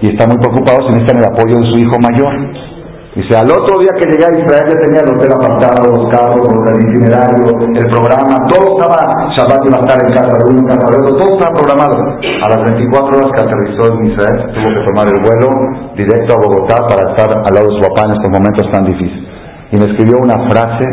y 0.01 0.09
está 0.09 0.27
muy 0.27 0.37
preocupado 0.39 0.79
si 0.87 0.95
necesitan 0.95 1.19
el 1.19 1.33
apoyo 1.33 1.57
de 1.57 1.65
su 1.73 1.79
hijo 1.81 1.99
mayor. 1.99 2.76
Dice, 3.17 3.33
al 3.33 3.49
otro 3.49 3.81
día 3.81 3.89
que 3.97 4.13
llegué 4.13 4.29
a 4.29 4.37
Israel 4.37 4.69
ya 4.69 4.77
tenía 4.77 5.01
el 5.01 5.09
hotel 5.17 5.33
apartado, 5.33 5.89
los 5.89 6.05
carros, 6.13 6.53
el 6.69 6.85
itinerario, 6.85 7.49
el 7.49 7.89
programa, 7.89 8.45
todo 8.45 8.77
estaba, 8.77 9.33
Shabbat 9.33 9.65
iba 9.65 9.81
a 9.81 9.83
estar 9.89 9.97
en 10.05 10.13
casa 10.13 10.33
de 10.37 10.45
uno, 10.53 10.61
en 10.69 11.17
todo 11.17 11.33
estaba 11.33 11.57
programado. 11.57 11.97
A 11.97 12.47
las 12.53 12.61
24 12.77 13.17
horas 13.17 13.31
que 13.33 13.41
aterrizó 13.41 13.83
en 13.89 14.13
Israel, 14.13 14.37
tuvo 14.53 14.69
que 14.69 14.85
tomar 14.85 15.09
el 15.09 15.19
vuelo 15.25 15.49
directo 15.97 16.29
a 16.37 16.43
Bogotá 16.45 16.77
para 16.85 17.03
estar 17.17 17.29
al 17.41 17.53
lado 17.57 17.73
de 17.73 17.75
su 17.81 17.83
papá 17.89 18.05
en 18.05 18.13
estos 18.21 18.31
momentos 18.37 18.65
tan 18.69 18.85
difíciles. 18.85 19.25
Y 19.73 19.75
me 19.81 19.87
escribió 19.97 20.21
una 20.21 20.37
frase, 20.53 20.85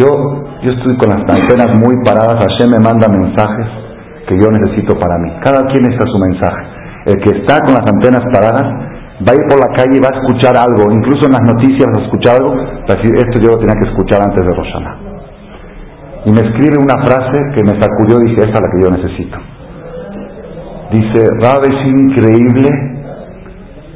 yo, 0.00 0.08
yo 0.64 0.70
estoy 0.72 0.96
con 0.96 1.12
las 1.12 1.20
antenas 1.20 1.68
muy 1.76 2.00
paradas, 2.00 2.48
Hashem 2.48 2.72
me 2.72 2.80
manda 2.80 3.12
mensajes 3.12 3.68
que 4.24 4.40
yo 4.40 4.48
necesito 4.48 4.96
para 4.96 5.20
mí. 5.20 5.36
Cada 5.44 5.68
quien 5.68 5.84
está 5.84 6.08
su 6.08 6.16
mensaje. 6.16 6.64
El 7.12 7.16
que 7.20 7.44
está 7.44 7.60
con 7.60 7.76
las 7.76 7.84
antenas 7.84 8.24
paradas 8.32 8.87
va 9.26 9.32
a 9.32 9.34
ir 9.34 9.44
por 9.48 9.58
la 9.58 9.70
calle 9.74 9.98
y 9.98 10.00
va 10.00 10.10
a 10.12 10.16
escuchar 10.18 10.54
algo, 10.56 10.92
incluso 10.92 11.26
en 11.26 11.32
las 11.32 11.42
noticias 11.42 11.86
va 11.90 12.00
a 12.00 12.04
escuchar 12.04 12.34
algo, 12.38 12.54
va 12.54 12.92
a 12.92 12.96
decir, 12.96 13.12
esto 13.16 13.40
yo 13.40 13.50
lo 13.50 13.58
tenía 13.58 13.74
que 13.82 13.88
escuchar 13.90 14.22
antes 14.22 14.44
de 14.44 14.52
Rosana. 14.54 14.96
Y 16.24 16.30
me 16.30 16.40
escribe 16.40 16.76
una 16.78 16.98
frase 17.06 17.38
que 17.54 17.62
me 17.64 17.80
sacudió 17.80 18.18
y 18.22 18.30
dije, 18.30 18.40
esta 18.46 18.58
es 18.58 18.62
la 18.62 18.70
que 18.70 18.82
yo 18.82 18.90
necesito. 18.90 19.38
Dice, 20.90 21.20
Rab 21.40 21.64
es 21.64 21.86
increíble 21.86 22.68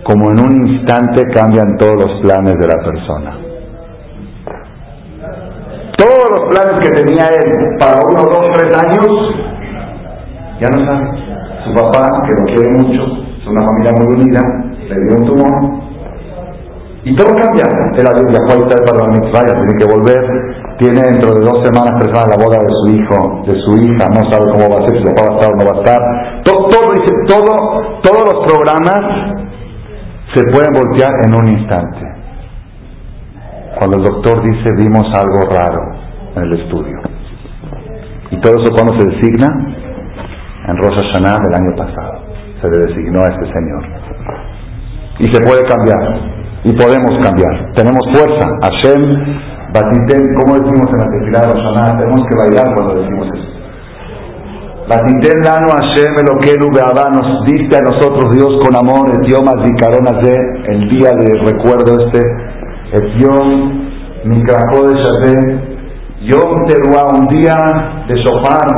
como 0.04 0.30
en 0.32 0.40
un 0.40 0.68
instante 0.68 1.22
cambian 1.32 1.76
todos 1.78 1.94
los 1.94 2.20
planes 2.22 2.54
de 2.58 2.66
la 2.66 2.84
persona. 2.84 3.38
Todos 5.96 6.26
los 6.30 6.50
planes 6.50 6.84
que 6.84 7.00
tenía 7.00 7.24
él 7.30 7.78
para 7.78 8.00
uno, 8.04 8.28
dos, 8.28 8.50
tres 8.54 8.74
años, 8.76 9.06
ya 10.60 10.68
no 10.76 10.90
sabe. 10.90 11.06
Su 11.64 11.72
papá, 11.74 12.08
que 12.26 12.32
lo 12.32 12.44
quiere 12.46 12.70
mucho, 12.78 13.02
es 13.40 13.46
una 13.46 13.64
familia 13.66 13.92
muy 13.92 14.14
unida, 14.14 14.71
le 14.88 14.96
dio 15.06 15.16
un 15.18 15.26
tumor. 15.26 15.82
Y 17.04 17.16
todo 17.16 17.34
cambia. 17.34 17.66
Él 17.96 18.06
viajó 18.30 18.62
a 18.62 18.68
para 18.86 19.10
la 19.10 19.54
tiene 19.58 19.74
que 19.78 19.86
volver. 19.90 20.22
Tiene 20.78 21.00
dentro 21.10 21.34
de 21.34 21.40
dos 21.40 21.64
semanas, 21.64 21.98
tres 22.00 22.14
semanas 22.14 22.36
la 22.36 22.44
boda 22.44 22.58
de 22.58 22.72
su 22.72 22.86
hijo, 22.94 23.42
de 23.46 23.54
su 23.60 23.72
hija. 23.84 24.06
No 24.08 24.22
sabe 24.30 24.50
cómo 24.52 24.70
va 24.70 24.82
a 24.82 24.88
ser, 24.88 24.98
si 24.98 25.04
papá 25.04 25.22
va 25.22 25.34
a 25.34 25.38
estar 25.38 25.52
o 25.52 25.56
no 25.56 25.64
va 25.66 25.74
a 25.74 25.80
estar. 25.82 26.00
Todo, 26.44 26.58
todo, 26.70 26.88
todo, 27.26 27.52
todos 28.02 28.22
los 28.32 28.46
programas 28.46 29.42
se 30.34 30.42
pueden 30.50 30.72
voltear 30.72 31.12
en 31.26 31.34
un 31.34 31.48
instante. 31.58 32.12
Cuando 33.78 33.96
el 33.96 34.02
doctor 34.04 34.42
dice, 34.42 34.70
vimos 34.78 35.06
algo 35.14 35.42
raro 35.50 35.82
en 36.36 36.42
el 36.42 36.52
estudio. 36.60 36.98
Y 38.30 38.40
todo 38.40 38.54
eso 38.62 38.72
cuando 38.74 38.98
se 38.98 39.06
designa 39.08 39.48
en 40.68 40.76
Rosh 40.76 40.96
Hashanah 40.96 41.42
del 41.42 41.54
año 41.54 41.76
pasado. 41.76 42.22
Se 42.62 42.70
le 42.70 42.86
designó 42.86 43.20
a 43.20 43.26
este 43.26 43.52
Señor. 43.52 43.84
Y 45.22 45.32
se 45.32 45.40
puede 45.46 45.62
cambiar. 45.70 46.02
Y 46.64 46.72
podemos 46.74 47.14
cambiar. 47.22 47.72
Tenemos 47.74 48.02
fuerza. 48.10 48.44
Hashem, 48.66 49.02
Batiten, 49.72 50.34
como 50.34 50.58
decimos 50.58 50.90
en 50.90 50.98
la 50.98 51.08
tefilá 51.10 51.40
de 51.40 51.46
Rosh 51.54 51.62
Hashanah? 51.62 51.98
Tenemos 51.98 52.26
que 52.26 52.36
bailar 52.36 52.66
cuando 52.74 52.94
decimos 53.00 53.26
eso. 53.32 53.52
Batiten 54.90 55.38
lano 55.46 55.70
Hashem 55.78 56.12
Eloquenu 56.20 56.66
Beabá 56.74 57.06
nos 57.14 57.46
diste 57.46 57.76
a 57.76 57.80
nosotros 57.80 58.34
Dios 58.34 58.58
con 58.60 58.74
amor, 58.74 59.08
el 59.14 59.24
Zikaronas 59.24 60.18
de 60.26 60.34
el 60.74 60.90
día 60.90 61.08
de 61.08 61.38
recuerdo 61.46 62.04
este, 62.04 62.20
el 62.92 63.16
Yom 63.16 63.82
Mikrako 64.24 64.88
de 64.88 64.94
Shazé, 65.02 65.36
Yom 66.22 66.66
Teruah, 66.66 67.14
un 67.18 67.28
día 67.28 67.56
de 68.08 68.14
Shofar, 68.16 68.68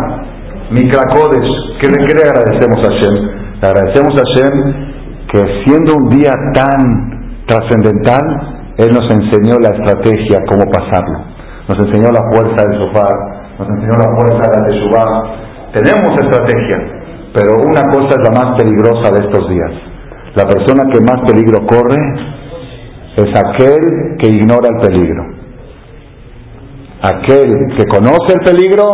Mikrakodesh, 0.71 1.79
¿qué, 1.81 1.89
¿qué 1.89 2.15
le 2.15 2.23
agradecemos 2.23 2.79
a 2.79 2.93
Hashem? 2.93 3.15
Le 3.61 3.69
agradecemos 3.69 4.15
a 4.15 4.25
Hashem 4.29 4.94
que 5.35 5.43
siendo 5.67 5.95
un 5.99 6.09
día 6.11 6.31
tan 6.55 7.43
trascendental, 7.47 8.23
Él 8.79 8.91
nos 8.95 9.11
enseñó 9.11 9.59
la 9.59 9.75
estrategia, 9.75 10.39
cómo 10.49 10.63
pasarlo. 10.71 11.27
Nos 11.67 11.79
enseñó 11.87 12.11
la 12.15 12.23
fuerza 12.31 12.63
del 12.63 12.79
sofá, 12.79 13.11
nos 13.59 13.69
enseñó 13.69 13.99
la 13.99 14.15
fuerza 14.15 14.47
de 14.55 14.79
la. 14.79 15.23
Tenemos 15.75 16.13
estrategia, 16.23 16.79
pero 17.35 17.67
una 17.67 17.83
cosa 17.91 18.15
es 18.15 18.23
la 18.31 18.45
más 18.45 18.57
peligrosa 18.63 19.11
de 19.11 19.27
estos 19.27 19.51
días. 19.51 19.73
La 20.37 20.45
persona 20.45 20.85
que 20.93 21.01
más 21.01 21.21
peligro 21.27 21.67
corre 21.67 21.99
es 23.17 23.31
aquel 23.35 24.17
que 24.19 24.29
ignora 24.29 24.69
el 24.71 24.87
peligro. 24.87 25.25
Aquel 27.03 27.77
que 27.77 27.85
conoce 27.87 28.35
el 28.35 28.41
peligro 28.45 28.85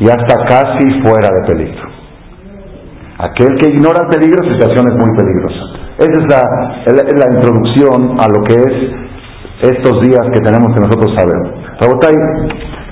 ya 0.00 0.14
está 0.14 0.46
casi 0.48 0.88
fuera 1.04 1.28
de 1.36 1.46
peligro. 1.52 1.91
Aquel 3.22 3.56
que 3.60 3.68
ignora 3.68 4.02
el 4.02 4.08
peligro, 4.08 4.42
situación 4.52 4.88
es 4.88 4.94
muy 4.94 5.16
peligrosa. 5.16 5.62
Esa 5.98 6.20
es 6.86 6.96
la, 6.96 7.26
la, 7.26 7.36
introducción 7.36 8.18
a 8.18 8.26
lo 8.26 8.42
que 8.44 8.54
es 8.54 9.70
estos 9.70 10.00
días 10.00 10.26
que 10.34 10.40
tenemos 10.40 10.74
que 10.74 10.80
nosotros 10.80 11.14
saber. 11.14 11.38
Rabotay 11.80 12.14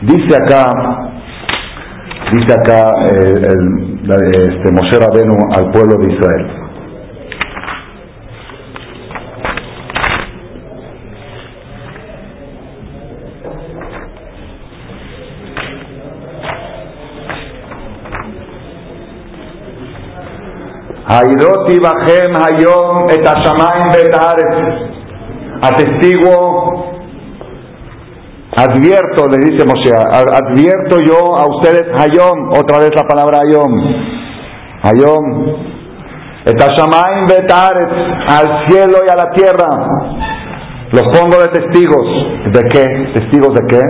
dice 0.03 0.37
acá 0.37 1.11
Dice 2.33 2.53
acá 2.53 2.93
eh, 3.11 3.43
el, 3.43 4.07
este, 4.07 4.73
Moshe 4.73 4.99
Rabenu 5.01 5.35
al 5.51 5.73
pueblo 5.73 5.99
de 5.99 6.13
Israel. 6.13 6.70
Haidoti 21.11 21.77
Bajem 21.83 22.33
Hayom 22.37 23.11
et 23.11 23.27
Atestiguo 25.63 26.91
Advierto, 28.57 29.29
le 29.29 29.39
dice 29.49 29.65
Moshe, 29.65 29.93
advierto 29.93 30.97
yo 31.01 31.37
a 31.37 31.47
ustedes, 31.47 31.87
Hayom, 31.97 32.51
otra 32.51 32.79
vez 32.81 32.91
la 32.97 33.07
palabra 33.07 33.39
Hayom, 33.43 33.75
Hayom, 34.83 35.55
Etashamaim 36.47 37.27
betaret, 37.27 37.91
al 38.29 38.69
cielo 38.69 38.99
y 39.07 39.09
a 39.09 39.15
la 39.15 39.31
tierra, 39.31 39.69
los 40.91 41.03
pongo 41.17 41.41
de 41.43 41.49
testigos, 41.49 42.53
¿de 42.53 42.61
qué? 42.71 42.87
¿Testigos 43.15 43.55
de 43.55 43.67
qué? 43.69 43.81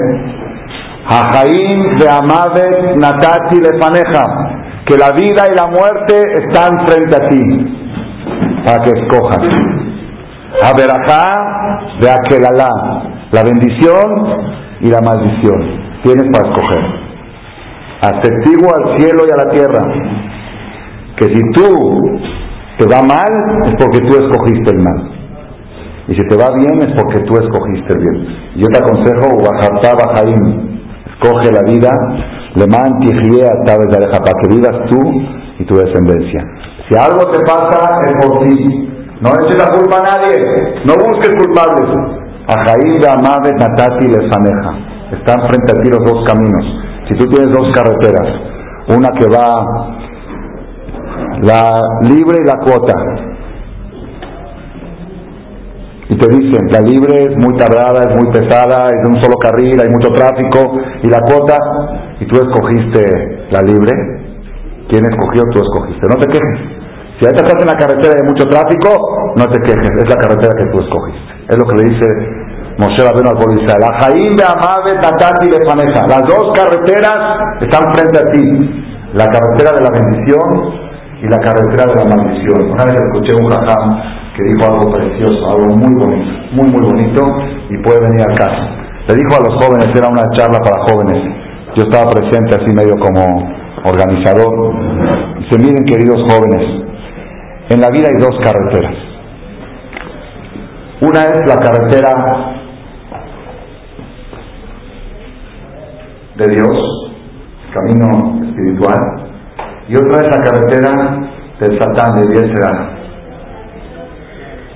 Hajaim 1.08 1.96
de 1.96 2.08
Amavet 2.08 2.96
Natati 2.96 3.56
Lefaneja, 3.60 4.59
que 4.86 4.96
la 4.96 5.12
vida 5.12 5.44
y 5.50 5.56
la 5.56 5.66
muerte 5.66 6.14
están 6.38 6.86
frente 6.86 7.16
a 7.16 7.28
ti, 7.28 7.40
para 8.64 8.82
que 8.84 8.90
escojas. 9.00 9.44
Averajá 10.62 11.24
de 12.00 12.10
Aquelalá, 12.10 12.70
la 13.30 13.42
bendición 13.42 14.50
y 14.80 14.88
la 14.88 15.00
maldición. 15.00 15.80
Tienes 16.02 16.26
para 16.32 16.48
escoger. 16.48 17.10
Atestigo 18.02 18.68
al 18.74 19.00
cielo 19.00 19.22
y 19.28 19.32
a 19.32 19.44
la 19.44 19.50
tierra 19.52 19.80
que 21.20 21.26
si 21.26 21.42
tú 21.52 22.18
te 22.78 22.86
va 22.86 23.02
mal 23.02 23.30
es 23.66 23.74
porque 23.78 24.00
tú 24.06 24.14
escogiste 24.14 24.70
el 24.72 24.78
mal. 24.78 25.10
Y 26.08 26.14
si 26.14 26.28
te 26.28 26.36
va 26.36 26.48
bien 26.56 26.80
es 26.80 26.94
porque 26.96 27.20
tú 27.20 27.34
escogiste 27.34 27.92
el 27.92 27.98
bien. 27.98 28.26
Yo 28.56 28.66
te 28.72 28.78
aconsejo, 28.78 29.36
Bajaim, 29.44 30.80
escoge 31.12 31.52
la 31.52 31.62
vida, 31.70 31.90
le 32.54 32.66
de 32.66 34.08
para 34.18 34.40
que 34.40 34.48
vivas 34.48 34.72
tú 34.90 34.98
y 35.58 35.64
tu 35.64 35.74
descendencia. 35.76 36.44
Si 36.88 36.96
algo 36.98 37.30
te 37.30 37.40
pasa 37.44 38.00
es 38.08 38.26
por 38.26 38.40
ti. 38.40 38.86
No 39.20 39.30
eches 39.44 39.58
la 39.58 39.68
culpa 39.68 39.98
a 39.98 40.16
nadie, 40.16 40.34
no 40.86 40.94
busques 40.94 41.30
culpables. 41.38 41.90
Ajaí 42.48 42.98
de 42.98 43.06
Amade 43.06 43.52
Natati 43.52 44.08
Lefaneja. 44.08 44.72
Están 45.12 45.46
frente 45.46 45.76
a 45.76 45.82
ti 45.82 45.90
los 45.90 46.04
dos 46.10 46.24
caminos. 46.26 46.64
Si 47.06 47.16
tú 47.18 47.26
tienes 47.26 47.52
dos 47.54 47.70
carreteras, 47.72 48.26
una 48.88 49.08
que 49.18 49.26
va 49.26 50.00
la 51.42 51.80
libre 52.02 52.38
y 52.42 52.46
la 52.46 52.58
cuota, 52.64 52.94
y 56.10 56.18
te 56.18 56.26
dicen, 56.26 56.66
la 56.72 56.80
libre 56.80 57.22
es 57.22 57.36
muy 57.38 57.56
tardada, 57.56 58.02
es 58.02 58.14
muy 58.18 58.34
pesada, 58.34 58.86
es 58.90 58.98
de 58.98 59.08
un 59.14 59.22
solo 59.22 59.36
carril, 59.38 59.78
hay 59.78 59.90
mucho 59.94 60.10
tráfico, 60.10 60.74
y 61.02 61.08
la 61.08 61.20
cuota, 61.22 61.56
y 62.18 62.26
tú 62.26 62.34
escogiste 62.34 63.46
la 63.52 63.62
libre, 63.62 63.94
¿quién 64.90 65.06
escogió? 65.06 65.46
Tú 65.54 65.62
escogiste, 65.62 66.02
no 66.10 66.18
te 66.18 66.26
quejes. 66.26 66.58
Si 67.14 67.26
ahorita 67.26 67.46
estás 67.46 67.62
en 67.62 67.70
la 67.70 67.78
carretera 67.78 68.14
de 68.18 68.26
mucho 68.26 68.42
tráfico, 68.50 68.90
no 69.36 69.46
te 69.54 69.60
quejes, 69.62 69.90
es 70.02 70.08
la 70.10 70.16
carretera 70.16 70.50
que 70.58 70.66
tú 70.72 70.80
escogiste. 70.82 71.30
Es 71.46 71.56
lo 71.56 71.64
que 71.64 71.76
le 71.78 71.84
dice 71.94 72.06
Moshe 72.80 73.02
Rabbeinu 73.06 73.30
al 73.30 73.60
Israel. 73.60 73.82
Ajaim 73.86 74.34
de 74.34 74.94
Tatati 74.98 75.46
de 75.46 75.60
Faneja. 75.68 76.00
Las 76.10 76.22
dos 76.26 76.50
carreteras 76.58 77.60
están 77.60 77.86
frente 77.94 78.18
a 78.18 78.24
ti. 78.32 78.46
La 79.14 79.26
carretera 79.26 79.70
de 79.76 79.82
la 79.84 79.90
bendición 79.92 80.90
y 81.22 81.26
la 81.28 81.38
carretera 81.38 81.84
de 81.86 81.94
la 82.02 82.06
maldición. 82.08 82.70
Una 82.72 82.84
vez 82.84 82.96
escuché 82.98 83.34
un 83.36 83.50
jajam 83.50 84.20
que 84.40 84.48
dijo 84.48 84.72
algo 84.72 84.92
precioso, 84.92 85.50
algo 85.50 85.76
muy 85.76 85.94
bonito, 85.94 86.30
muy 86.52 86.68
muy 86.70 86.82
bonito 86.82 87.22
y 87.68 87.76
puede 87.82 88.00
venir 88.00 88.24
al 88.28 88.34
caso. 88.34 88.62
Le 89.08 89.14
dijo 89.14 89.36
a 89.36 89.48
los 89.48 89.64
jóvenes, 89.64 89.88
era 89.94 90.08
una 90.08 90.24
charla 90.36 90.58
para 90.64 90.82
jóvenes. 90.88 91.20
Yo 91.76 91.84
estaba 91.84 92.10
presente 92.10 92.56
así 92.56 92.72
medio 92.74 92.94
como 92.98 93.52
organizador. 93.84 94.74
Dice, 95.38 95.58
miren 95.58 95.84
queridos 95.84 96.22
jóvenes, 96.30 96.84
en 97.70 97.80
la 97.80 97.88
vida 97.90 98.08
hay 98.08 98.20
dos 98.20 98.36
carreteras. 98.42 98.94
Una 101.02 101.20
es 101.20 101.40
la 101.46 101.56
carretera 101.56 102.10
de 106.36 106.54
Dios, 106.54 107.12
camino 107.74 108.44
espiritual, 108.44 109.30
y 109.88 109.94
otra 109.94 110.20
es 110.20 110.36
la 110.36 110.42
carretera 110.42 110.90
del 111.58 111.78
Satán, 111.78 112.20
de 112.20 112.34
Yesera. 112.34 112.99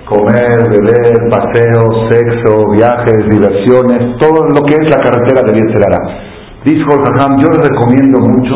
Comer, 0.08 0.68
beber, 0.70 1.30
paseos, 1.30 2.08
sexo, 2.10 2.70
viajes, 2.72 3.28
diversiones, 3.30 4.18
todo 4.18 4.44
lo 4.48 4.60
que 4.66 4.74
es 4.74 4.90
la 4.90 5.02
carretera 5.02 5.42
de 5.46 5.52
Yesera. 5.54 5.98
Dijo 6.64 6.90
Raham, 6.96 7.40
yo 7.40 7.48
les 7.48 7.68
recomiendo 7.68 8.18
mucho 8.20 8.54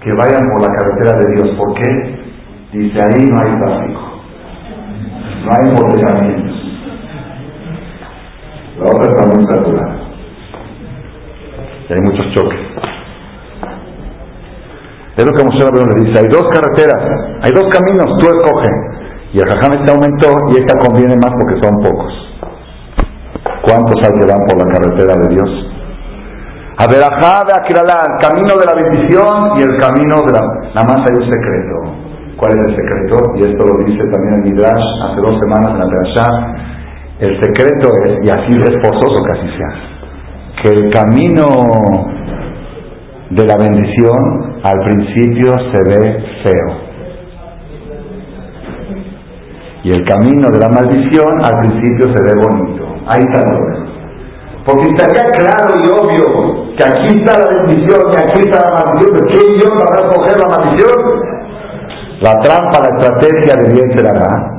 que 0.00 0.12
vayan 0.12 0.46
por 0.48 0.62
la 0.62 0.74
carretera 0.76 1.18
de 1.18 1.34
Dios. 1.34 1.56
¿Por 1.56 1.74
qué? 1.74 2.78
Dice, 2.78 2.98
ahí 3.04 3.26
no 3.26 3.40
hay 3.40 3.58
tráfico, 3.58 4.00
no 5.44 5.50
hay 5.52 5.68
embotellamientos 5.70 6.66
la 8.78 8.86
otra 8.90 9.12
está 9.12 9.26
muy 9.34 9.44
saturada. 9.46 9.96
Y 11.88 11.92
hay 11.92 12.00
muchos 12.02 12.34
choques. 12.34 12.60
Es 15.16 15.24
lo 15.24 15.32
que 15.32 15.44
Moshe 15.44 15.64
le 15.64 16.04
dice, 16.04 16.20
hay 16.20 16.28
dos 16.28 16.44
carreteras, 16.50 16.98
hay 17.42 17.52
dos 17.52 17.64
caminos, 17.72 18.06
tú 18.20 18.26
escoge. 18.26 18.95
Y 19.32 19.38
el 19.38 19.46
jajam 19.50 19.72
este 19.74 19.92
aumentó 19.92 20.28
y 20.52 20.60
esta 20.60 20.78
conviene 20.78 21.16
más 21.16 21.30
porque 21.34 21.60
son 21.62 21.74
pocos. 21.82 22.12
¿Cuántos 23.66 23.96
hay 24.04 24.14
que 24.18 24.26
van 24.26 24.42
por 24.46 24.56
la 24.62 24.72
carretera 24.72 25.14
de 25.16 25.28
Dios? 25.34 25.50
Averajá 26.78 27.42
de 27.46 27.52
Akiralá, 27.56 27.98
el 28.04 28.16
camino 28.28 28.52
de 28.54 28.66
la 28.66 28.74
bendición 28.74 29.58
y 29.58 29.62
el 29.62 29.74
camino 29.80 30.16
de 30.22 30.32
la... 30.32 30.42
Nada 30.74 30.86
más 30.86 31.00
hay 31.02 31.16
un 31.16 31.26
secreto. 31.32 31.74
¿Cuál 32.36 32.52
es 32.52 32.60
el 32.68 32.76
secreto? 32.76 33.16
Y 33.36 33.40
esto 33.48 33.64
lo 33.64 33.84
dice 33.84 34.04
también 34.12 34.34
el 34.34 34.42
Midrash 34.42 34.86
hace 35.08 35.20
dos 35.20 35.40
semanas 35.40 35.70
en 35.72 35.78
la 35.80 35.88
Perashá 35.88 36.26
el 37.18 37.40
secreto 37.40 37.88
es, 38.04 38.26
y 38.26 38.28
así 38.28 38.60
es 38.60 38.72
forzoso 38.82 39.24
que 39.24 39.38
así 39.38 39.48
sea, 39.56 40.62
que 40.62 40.70
el 40.70 40.90
camino 40.90 41.46
de 43.30 43.44
la 43.46 43.56
bendición 43.56 44.60
al 44.62 44.80
principio 44.80 45.52
se 45.72 45.82
ve 45.88 46.24
feo. 46.44 46.85
Y 49.86 49.92
el 49.92 50.04
camino 50.04 50.48
de 50.50 50.58
la 50.58 50.68
maldición 50.68 51.30
al 51.44 51.60
principio 51.60 52.10
se 52.10 52.20
ve 52.20 52.34
bonito. 52.42 52.82
Ahí 53.06 53.22
está 53.22 53.38
el 53.38 53.86
Porque 54.66 54.82
estaría 54.90 55.30
claro 55.30 55.78
y 55.78 55.86
obvio 55.94 56.74
que 56.74 56.82
aquí 56.82 57.20
está 57.20 57.38
la 57.38 57.46
bendición 57.62 58.00
y 58.10 58.16
aquí 58.18 58.40
está 58.50 58.58
la 58.66 58.82
maldición. 58.82 59.28
¿Qué 59.30 59.38
yo 59.62 59.70
va 59.78 59.86
a 59.86 60.08
escoger 60.08 60.36
la 60.42 60.48
maldición? 60.58 60.90
La 62.20 62.32
trampa, 62.42 62.80
la 62.82 62.98
estrategia 62.98 63.54
de 63.62 63.74
bien 63.74 63.96
será 63.96 64.56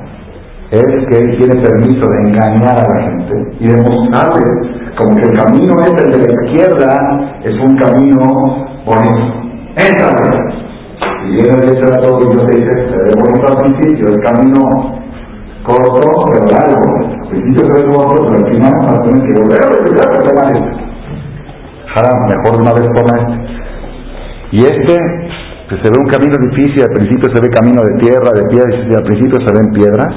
es 0.72 1.10
que 1.10 1.18
él 1.18 1.38
tiene 1.38 1.62
permiso 1.62 2.08
de 2.08 2.20
engañar 2.30 2.80
a 2.80 2.88
la 2.88 3.02
gente 3.04 3.58
y 3.60 3.68
demostrarle 3.68 4.96
como 4.96 5.16
que 5.18 5.28
el 5.28 5.38
camino 5.38 5.76
es 5.84 6.04
el 6.06 6.12
de 6.12 6.20
la 6.20 6.46
izquierda, 6.46 7.42
es 7.44 7.56
un 7.68 7.76
camino 7.76 8.66
bonito. 8.86 9.34
Entra. 9.76 10.16
Y 11.26 11.32
viene 11.36 11.58
de 11.58 11.80
ese 11.80 12.00
todo 12.00 12.20
y 12.22 12.34
yo 12.34 12.46
te 12.46 12.58
dice, 12.60 12.72
se 12.90 12.98
ve 12.98 13.13
bonito 13.20 13.46
al 13.50 13.76
principio, 13.76 14.08
el 14.08 14.22
camino 14.22 14.97
corto, 15.68 16.08
pero 16.32 16.46
largo. 16.48 16.82
Se 17.28 17.64
ve 17.68 17.94
corto, 17.94 18.32
pero 18.32 18.46
al 18.46 18.54
final 18.54 18.74
que 19.22 19.34
volver 19.36 19.60
a 19.62 19.68
regresar 19.68 20.08
a 20.08 20.50
este. 20.56 20.88
Haram, 21.94 22.20
mejor 22.30 22.62
una 22.62 22.74
vez 22.74 22.88
toma 22.96 23.14
este. 23.22 23.58
Y 24.50 24.60
este, 24.64 24.96
que 25.70 25.76
se 25.76 25.92
ve 25.92 25.98
un 26.00 26.08
camino 26.08 26.38
difícil, 26.50 26.82
al 26.82 26.94
principio 26.94 27.30
se 27.36 27.42
ve 27.42 27.50
camino 27.50 27.82
de 27.84 28.00
tierra, 28.00 28.32
de 28.34 28.48
piedras, 28.50 28.88
y 28.90 28.96
al 28.96 29.04
principio 29.04 29.40
se 29.46 29.54
ven 29.54 29.74
piedras, 29.74 30.08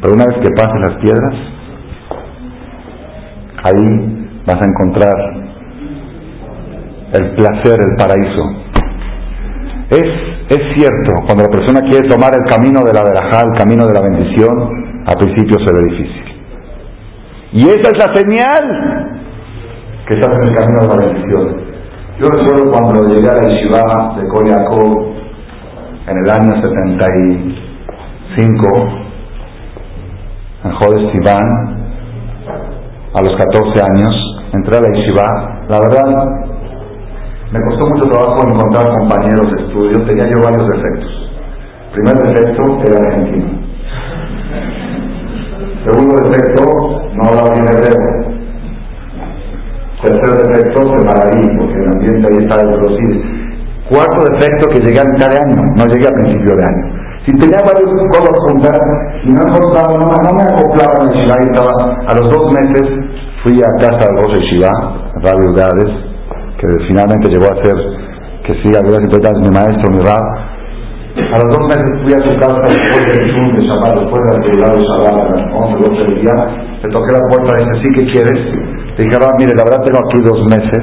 pero 0.00 0.14
una 0.14 0.24
vez 0.24 0.36
que 0.40 0.54
pasen 0.56 0.80
las 0.80 0.96
piedras, 1.02 1.34
ahí 3.64 4.40
vas 4.46 4.56
a 4.56 4.68
encontrar 4.68 5.14
el 7.12 7.30
placer, 7.36 7.78
el 7.80 7.96
paraíso. 7.96 8.68
Es, 9.90 10.27
es 10.48 10.58
cierto, 10.76 11.12
cuando 11.26 11.44
la 11.44 11.50
persona 11.50 11.80
quiere 11.90 12.08
tomar 12.08 12.32
el 12.34 12.44
camino 12.48 12.80
de 12.80 12.92
la 12.92 13.04
verajá, 13.04 13.42
el 13.44 13.52
camino 13.58 13.86
de 13.86 13.92
la 13.92 14.00
bendición, 14.00 15.04
al 15.06 15.16
principio 15.16 15.58
se 15.64 15.72
ve 15.74 15.82
difícil. 15.84 16.24
Y 17.52 17.68
esa 17.68 17.90
es 17.90 17.98
la 17.98 18.14
señal 18.14 19.20
que 20.06 20.14
estás 20.14 20.34
en 20.36 20.42
el 20.48 20.54
camino 20.54 20.80
de 20.80 20.88
la 20.88 20.96
bendición. 21.04 21.68
Yo 22.18 22.30
recuerdo 22.30 22.72
cuando 22.72 23.10
llegué 23.10 23.28
a 23.28 23.34
la 23.34 23.42
Yeshiva 23.48 24.16
de 24.16 24.26
Koyakov 24.28 25.18
en 26.08 26.16
el 26.16 26.30
año 26.30 26.52
75, 26.62 28.68
en 30.64 30.72
Jodes 30.72 31.12
Sivan, 31.12 31.78
a 33.14 33.22
los 33.22 33.36
14 33.36 33.80
años, 33.84 34.10
entré 34.52 34.76
a 34.76 34.80
la 34.80 34.88
yeshiva. 34.94 35.62
La 35.68 35.80
verdad, 35.80 36.47
Me 37.50 37.60
costó 37.62 37.86
mucho 37.86 38.10
trabajo 38.10 38.46
encontrar 38.46 38.98
compañeros 38.98 39.50
de 39.52 39.62
estudio, 39.64 40.06
tenía 40.06 40.28
yo 40.28 40.42
varios 40.44 40.68
defectos. 40.68 41.28
Primer 41.94 42.14
defecto, 42.16 42.62
era 42.84 42.98
argentino. 43.08 43.48
Segundo 45.84 46.14
defecto, 46.28 46.62
no 47.14 47.22
hablaba 47.24 47.50
bien 47.54 47.66
hebreo. 47.72 48.28
Tercer 50.02 50.46
defecto, 50.46 50.80
se 50.82 51.04
porque 51.56 51.74
el 51.74 51.88
ambiente 51.88 52.28
ahí 52.28 52.44
está 52.44 52.56
desconocido. 52.58 53.16
Cuarto 53.88 54.24
defecto, 54.30 54.68
que 54.68 54.80
llegué 54.84 55.00
a 55.00 55.04
mitad 55.04 55.30
de 55.30 55.38
año, 55.40 55.62
no 55.74 55.86
llegué 55.86 56.06
a 56.06 56.20
principio 56.20 56.54
de 56.54 56.64
año. 56.64 56.98
Si 57.24 57.32
tenía 57.38 57.58
varias 57.64 57.88
cosas 58.12 58.36
juntas 58.44 58.78
y 59.24 59.32
no, 59.32 59.40
no, 59.40 59.98
no, 59.98 60.32
me 60.36 60.44
acoplaba 60.44 61.00
en 61.00 61.12
el 61.12 61.18
Shiva 61.18 61.34
estaba, 61.40 61.96
a 62.06 62.14
los 62.14 62.30
dos 62.30 62.52
meses 62.52 62.84
fui 63.42 63.58
a 63.60 63.70
casa 63.80 64.04
de 64.04 64.22
Rosa 64.22 64.40
Shiva, 64.50 64.70
Radio 65.22 65.52
Gades, 65.54 66.07
que 66.58 66.66
finalmente 66.88 67.30
llegó 67.30 67.46
a 67.46 67.62
ser 67.62 67.76
que 68.44 68.54
sí, 68.54 68.68
había 68.74 68.96
que 68.96 69.40
mi 69.40 69.50
maestro, 69.50 69.92
mi 69.92 70.00
rab. 70.00 70.24
A 71.18 71.36
los 71.36 71.48
dos 71.52 71.64
meses 71.68 71.90
fui 72.02 72.12
a 72.14 72.20
su 72.24 72.32
casa 72.40 72.60
después 72.64 73.02
del 73.12 73.28
Shum 73.28 73.54
de 73.56 73.66
Shabbat, 73.66 73.94
después 74.00 74.20
de 74.22 74.28
la 74.30 74.36
actividad 74.38 74.70
de 74.72 74.82
Shabbat, 74.82 75.16
a 75.18 75.26
las 75.36 75.42
11, 75.52 75.90
12 75.90 76.04
del 76.04 76.20
día, 76.22 76.36
le 76.82 76.88
toqué 76.88 77.10
la 77.12 77.24
puerta 77.28 77.52
y 77.52 77.64
dije, 77.64 77.74
¿sí 77.82 77.88
que 77.92 78.04
quieres? 78.12 78.40
Le 78.96 79.04
dije, 79.04 79.16
ah, 79.20 79.34
mire, 79.36 79.52
la 79.54 79.64
verdad 79.64 79.84
tengo 79.84 80.00
aquí 80.00 80.18
dos 80.22 80.40
meses 80.48 80.82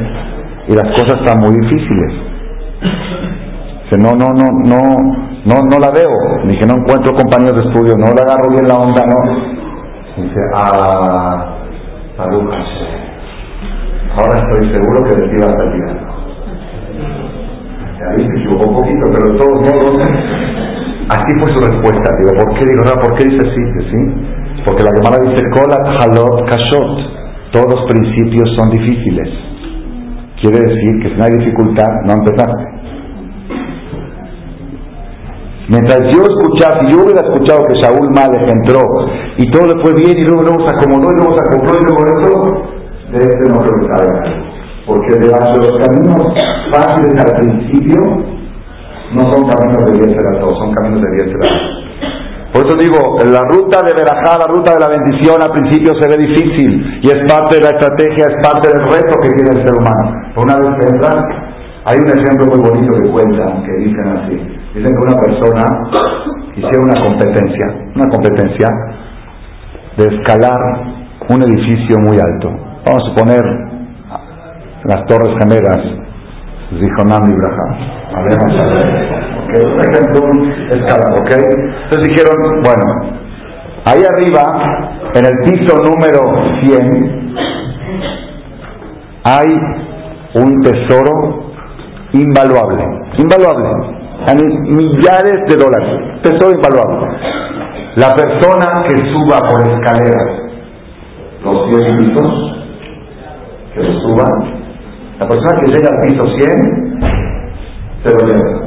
y 0.68 0.74
las 0.76 0.88
cosas 0.94 1.20
están 1.20 1.40
muy 1.40 1.56
difíciles. 1.58 2.12
Dice, 3.84 3.98
no, 3.98 4.12
no, 4.14 4.30
no, 4.30 4.46
no, 4.62 4.82
no, 5.46 5.56
no 5.66 5.78
la 5.80 5.90
veo. 5.90 6.14
Dije, 6.46 6.66
no 6.68 6.76
encuentro 6.82 7.16
compañeros 7.16 7.58
de 7.58 7.66
estudio, 7.70 7.96
no 7.98 8.14
le 8.14 8.22
agarro 8.22 8.50
bien 8.52 8.68
la 8.68 8.76
onda, 8.76 9.02
no. 9.08 9.20
Dice, 10.22 10.42
ah, 10.54 11.56
Ahora 14.18 14.42
estoy 14.42 14.74
seguro 14.74 15.04
que 15.04 15.18
les 15.18 15.34
iba 15.34 15.46
a 15.46 15.58
salir 15.58 16.16
se 18.16 18.40
equivocó 18.40 18.70
un 18.70 18.76
poquito, 18.76 19.06
pero 19.12 19.32
de 19.32 19.38
todos 19.40 19.60
modos, 19.62 19.92
así 21.10 21.32
fue 21.40 21.50
su 21.54 21.60
respuesta. 21.60 22.08
Digo, 22.20 22.32
¿por 22.40 22.54
qué? 22.56 22.66
Digo, 22.66 22.84
¿por 23.02 23.18
qué 23.18 23.24
dice 23.26 23.48
así? 23.48 23.62
¿Sí? 23.92 24.02
Porque 24.66 24.84
la 24.84 24.92
llamada 24.96 25.22
dice, 25.22 25.44
Kolat 25.52 25.86
Halot 26.02 26.50
Kashot 26.50 27.16
todos 27.52 27.70
los 27.70 27.90
principios 27.90 28.50
son 28.58 28.70
difíciles. 28.70 29.30
Quiere 30.42 30.60
decir 30.60 31.02
que 31.02 31.10
si 31.10 31.16
no 31.16 31.24
hay 31.24 31.32
dificultad, 31.40 31.92
no 32.06 32.14
empezaste. 32.14 32.66
Mientras 35.70 36.00
yo 36.12 36.22
escuchaba, 36.22 36.80
si 36.82 36.92
yo 36.92 37.04
hubiera 37.04 37.22
escuchado 37.22 37.66
que 37.66 37.82
Saúl 37.82 38.12
Malek 38.14 38.44
entró 38.54 38.82
y 39.38 39.50
todo 39.50 39.66
le 39.66 39.82
fue 39.82 39.94
bien 39.96 40.18
y 40.18 40.22
luego, 40.28 40.44
luego 40.44 40.68
se 40.68 40.76
acomodó 40.76 41.10
y 41.12 41.18
luego 41.18 41.34
se 41.34 41.42
acomodó 41.42 41.80
y 41.80 41.86
luego 41.86 42.02
eso, 42.06 42.75
de 43.12 43.18
este 43.18 43.44
no 43.50 43.62
creo. 43.62 43.86
Porque 44.86 45.18
de 45.18 45.28
los 45.28 45.78
caminos 45.82 46.34
fáciles 46.72 47.14
al 47.26 47.36
principio 47.38 48.02
no 49.14 49.22
son 49.32 49.48
caminos 49.48 49.86
de 49.86 50.38
a 50.38 50.40
todos, 50.40 50.58
son 50.60 50.74
caminos 50.74 51.02
de 51.02 51.32
todos. 51.32 51.86
Por 52.54 52.66
eso 52.66 52.78
digo, 52.80 53.18
la 53.26 53.44
ruta 53.52 53.84
de 53.84 53.92
Berajá, 53.92 54.40
la 54.40 54.48
ruta 54.48 54.74
de 54.74 54.80
la 54.80 54.88
bendición 54.88 55.36
al 55.44 55.52
principio 55.52 55.92
se 56.00 56.08
ve 56.08 56.16
difícil 56.24 57.02
y 57.02 57.08
es 57.10 57.20
parte 57.28 57.58
de 57.58 57.64
la 57.64 57.76
estrategia, 57.76 58.32
es 58.32 58.38
parte 58.48 58.72
del 58.72 58.82
reto 58.88 59.14
que 59.22 59.30
tiene 59.36 59.60
el 59.60 59.68
ser 59.68 59.76
humano. 59.76 60.32
Una 60.40 60.56
vez 60.56 60.72
que 60.80 61.46
hay 61.88 61.98
un 62.00 62.08
ejemplo 62.08 62.48
muy 62.48 62.60
bonito 62.64 62.94
que 62.96 63.12
cuentan, 63.12 63.62
que 63.64 63.72
dicen 63.84 64.08
así. 64.08 64.36
Dicen 64.74 64.88
que 64.88 65.04
una 65.04 65.18
persona 65.20 65.66
hiciera 66.56 66.80
una 66.82 66.96
competencia, 66.96 67.68
una 67.94 68.10
competencia 68.10 68.68
de 69.98 70.16
escalar 70.16 70.60
un 71.30 71.44
edificio 71.44 71.98
muy 72.00 72.18
alto. 72.18 72.75
Vamos 72.86 73.02
a 73.02 73.08
suponer 73.10 73.42
las 74.84 75.06
Torres 75.08 75.34
Gemelas, 75.40 75.82
Braja. 76.70 77.66
A 78.14 78.22
ver, 78.22 78.38
vamos 78.38 78.62
a 78.62 78.66
ver 78.66 79.66
un 79.66 79.80
ejemplo 79.80 80.22
escalado, 80.70 81.16
¿ok? 81.20 81.32
Entonces 81.32 82.10
dijeron, 82.10 82.38
bueno, 82.64 82.86
ahí 83.86 84.04
arriba, 84.04 84.44
en 85.16 85.26
el 85.26 85.34
piso 85.46 85.74
número 85.78 86.22
100, 86.62 87.36
hay 89.24 89.50
un 90.36 90.62
tesoro 90.62 91.14
invaluable, 92.14 92.84
invaluable, 93.18 93.68
hay 94.28 94.38
millares 94.38 95.38
de 95.48 95.56
dólares, 95.56 96.22
tesoro 96.22 96.54
invaluable. 96.54 97.18
La 97.96 98.14
persona 98.14 98.84
que 98.88 98.96
suba 99.12 99.40
por 99.50 99.62
escaleras 99.62 100.46
los 101.44 101.70
100 101.70 101.98
pisos, 101.98 102.65
que 103.76 103.84
lo 103.84 103.94
suba, 104.08 104.26
la 105.20 105.28
persona 105.28 105.60
que 105.60 105.68
llega 105.68 105.90
al 105.92 106.02
piso 106.08 106.24
100, 106.24 107.00
se 108.04 108.10
lo 108.16 108.20
lleva. 108.28 108.66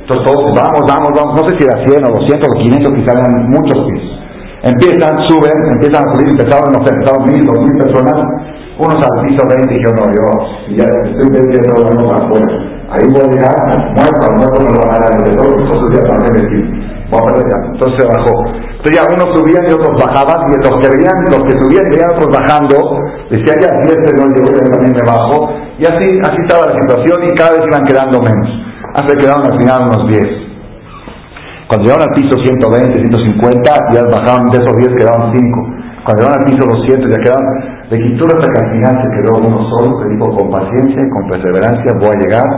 Entonces 0.00 0.24
todos, 0.24 0.44
vamos, 0.56 0.80
vamos, 0.88 1.10
vamos, 1.14 1.32
no 1.36 1.48
sé 1.48 1.58
si 1.58 1.64
era 1.64 1.84
100 1.84 2.04
o 2.04 2.08
200 2.16 2.48
o 2.48 2.58
500, 2.58 2.92
quizás 2.96 3.14
eran 3.14 3.50
muchos 3.50 3.78
pisos. 3.84 4.18
Empiezan, 4.64 5.12
suben, 5.28 5.58
empiezan 5.76 6.02
a 6.02 6.14
subir, 6.16 6.28
empezaron, 6.32 6.72
no 6.72 6.80
sé, 6.84 6.90
empezaron 6.90 7.22
mil, 7.28 7.44
dos 7.44 7.58
mil 7.60 7.76
personas, 7.76 8.16
unos 8.78 8.96
al 8.96 9.26
piso 9.26 9.42
20 9.46 9.74
y 9.74 9.84
yo 9.84 9.90
no, 9.92 10.04
yo 10.16 10.24
ya 10.76 10.84
estoy 10.84 11.28
vendiendo 11.30 12.00
los 12.00 12.10
afuera. 12.10 12.67
Ahí 12.88 13.04
voy 13.12 13.20
a 13.20 13.28
llegar, 13.28 13.56
muerto, 13.96 14.24
muerto 14.36 14.58
no 14.64 14.70
lo 14.72 14.80
van 14.80 14.96
a 14.96 15.04
dar 15.04 15.12
de 15.20 15.36
todo, 15.36 15.52
entonces 15.60 15.88
ya 15.92 16.02
para 16.08 16.24
qué 16.24 16.88
Vamos. 17.08 17.32
Entonces 17.40 17.94
se 18.00 18.04
bajó. 18.04 18.34
Entonces 18.48 18.92
ya 18.96 19.04
unos 19.08 19.28
subían 19.32 19.64
y 19.64 19.72
otros 19.72 19.92
bajaban, 19.96 20.38
y 20.48 20.56
los 20.60 20.76
que 20.76 20.88
veían, 20.92 21.16
los 21.32 21.42
que 21.48 21.54
subían 21.56 21.84
y 21.88 21.90
veían 21.96 22.10
otros 22.16 22.30
bajando, 22.32 22.76
decía 23.32 23.54
ya 23.60 23.68
si 23.76 23.84
este 23.92 24.10
no 24.16 24.28
llegó, 24.28 24.48
yo 24.52 24.64
también 24.72 24.92
me 24.92 25.04
bajo. 25.08 25.52
Y 25.80 25.84
así, 25.84 26.06
así 26.20 26.38
estaba 26.44 26.68
la 26.68 26.76
situación 26.80 27.16
y 27.24 27.30
cada 27.36 27.50
vez 27.56 27.64
iban 27.64 27.84
quedando 27.84 28.16
menos 28.20 28.48
hasta 28.94 29.12
que 29.12 29.20
quedaron 29.20 29.44
al 29.44 29.56
final 29.58 29.78
unos 29.88 30.02
10. 30.08 30.48
Cuando 31.68 31.84
llegaron 31.84 32.08
al 32.08 32.14
piso 32.16 32.34
120, 32.40 33.04
150, 33.04 33.92
ya 33.92 34.00
bajaron 34.08 34.48
de 34.48 34.58
esos 34.64 34.74
10 34.80 34.96
quedaron 34.96 35.32
5. 35.32 35.60
Cuando 36.04 36.18
llegaron 36.24 36.40
al 36.40 36.46
piso 36.48 36.62
200 36.64 37.12
ya 37.12 37.20
quedaron, 37.20 37.46
de 37.88 37.96
quitó 38.04 38.24
hasta 38.24 38.48
que 38.48 38.58
al 38.64 38.70
final 38.72 38.94
se 39.00 39.08
quedó 39.16 39.30
uno 39.44 39.60
solo, 39.76 40.00
que 40.00 40.08
dijo 40.12 40.26
con 40.32 40.50
paciencia 40.50 41.00
y 41.04 41.10
con 41.10 41.22
perseverancia 41.28 41.88
voy 42.00 42.12
a 42.12 42.20
llegar 42.20 42.48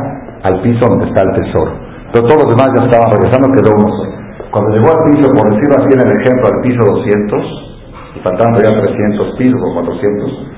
al 0.43 0.63
piso 0.63 0.87
donde 0.87 1.07
está 1.07 1.23
el 1.23 1.33
tesoro. 1.43 1.73
Pero 2.13 2.27
todos 2.27 2.43
los 2.45 2.57
demás 2.57 2.75
ya 2.79 2.85
estaban 2.87 3.13
regresando, 3.13 3.53
quedó 3.55 3.71
uno. 3.77 4.21
Cuando 4.51 4.71
llegó 4.75 4.91
al 4.91 5.03
piso, 5.13 5.29
por 5.31 5.47
decirlo 5.55 5.75
así 5.79 5.91
en 5.95 6.03
el 6.03 6.13
ejemplo, 6.21 6.45
al 6.51 6.61
piso 6.63 6.81
200, 6.85 7.71
y 8.17 8.19
faltando 8.21 8.59
ya 8.59 8.81
300 8.83 9.37
pisos 9.39 9.61
o 9.63 9.75
400, 9.75 10.51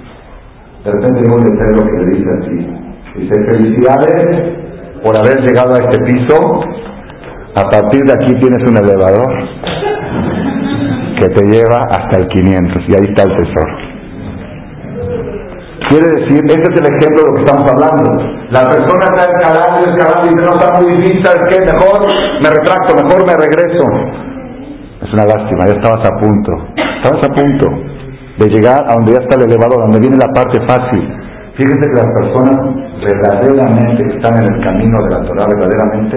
de 0.84 0.90
repente 0.90 1.20
hay 1.20 1.30
un 1.30 1.44
letrero 1.44 1.80
que 1.84 1.98
le 1.98 2.06
dice 2.16 2.30
así, 2.40 2.56
dice, 3.20 3.34
felicidades 3.52 4.62
por 5.02 5.18
haber 5.18 5.40
llegado 5.42 5.74
a 5.74 5.78
este 5.78 5.98
piso, 6.04 6.38
a 7.54 7.68
partir 7.68 8.02
de 8.02 8.12
aquí 8.14 8.32
tienes 8.40 8.62
un 8.66 8.76
elevador 8.78 9.30
que 11.20 11.28
te 11.28 11.44
lleva 11.46 11.86
hasta 11.90 12.18
el 12.18 12.28
500 12.28 12.82
y 12.88 12.92
ahí 12.92 13.06
está 13.10 13.24
el 13.24 13.36
tesoro. 13.36 13.81
Quiere 15.92 16.08
decir, 16.08 16.40
este 16.40 16.66
es 16.72 16.80
el 16.80 16.88
ejemplo 16.88 17.20
de 17.20 17.28
lo 17.28 17.34
que 17.36 17.42
estamos 17.44 17.68
hablando. 17.68 18.08
La 18.48 18.64
persona 18.64 19.04
está 19.12 19.28
escalando, 19.28 19.76
escalando 19.92 20.24
y 20.24 20.32
dice, 20.32 20.44
no 20.48 20.54
está 20.56 20.68
muy 20.80 20.88
difícil, 20.96 21.20
¿sabes 21.20 21.44
qué? 21.52 21.56
Mejor 21.68 21.96
me 22.40 22.48
retracto, 22.48 22.90
mejor 22.96 23.20
me 23.28 23.34
regreso. 23.36 23.84
Es 25.04 25.12
una 25.12 25.28
lástima, 25.28 25.68
ya 25.68 25.76
estabas 25.76 26.00
a 26.08 26.16
punto, 26.16 26.52
estabas 26.96 27.20
a 27.28 27.30
punto 27.36 27.66
de 28.40 28.46
llegar 28.48 28.80
a 28.88 28.94
donde 28.96 29.12
ya 29.12 29.20
está 29.20 29.36
el 29.36 29.52
elevador, 29.52 29.84
donde 29.84 30.00
viene 30.00 30.16
la 30.16 30.32
parte 30.32 30.64
fácil. 30.64 31.04
Fíjense 31.60 31.84
que 31.84 31.96
las 32.00 32.08
personas 32.08 32.56
verdaderamente 33.04 34.00
que 34.08 34.16
están 34.16 34.32
en 34.40 34.48
el 34.48 34.64
camino 34.64 34.96
de 35.04 35.10
la 35.12 35.20
Torah, 35.28 35.44
verdaderamente, 35.44 36.16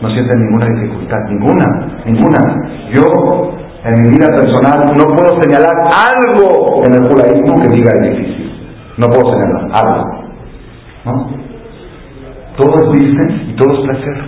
no 0.00 0.08
sienten 0.16 0.48
ninguna 0.48 0.64
dificultad, 0.64 1.20
ninguna, 1.28 1.66
ninguna. 2.08 2.40
Yo, 2.96 3.52
en 3.84 4.00
mi 4.00 4.16
vida 4.16 4.32
personal, 4.32 4.96
no 4.96 5.04
puedo 5.12 5.36
señalar 5.44 5.76
algo 5.92 6.88
en 6.88 6.94
el 6.96 7.04
judaísmo 7.04 7.60
que 7.60 7.68
diga 7.68 7.92
es 8.00 8.16
difícil. 8.16 8.39
No 9.00 9.06
puedo 9.08 9.28
señalar 9.32 9.64
algo. 9.72 10.04
¿no? 11.06 11.30
Todo 12.56 12.74
es 12.76 12.86
business 12.88 13.48
y 13.48 13.56
todo 13.56 13.72
es 13.72 13.80
placer. 13.80 14.18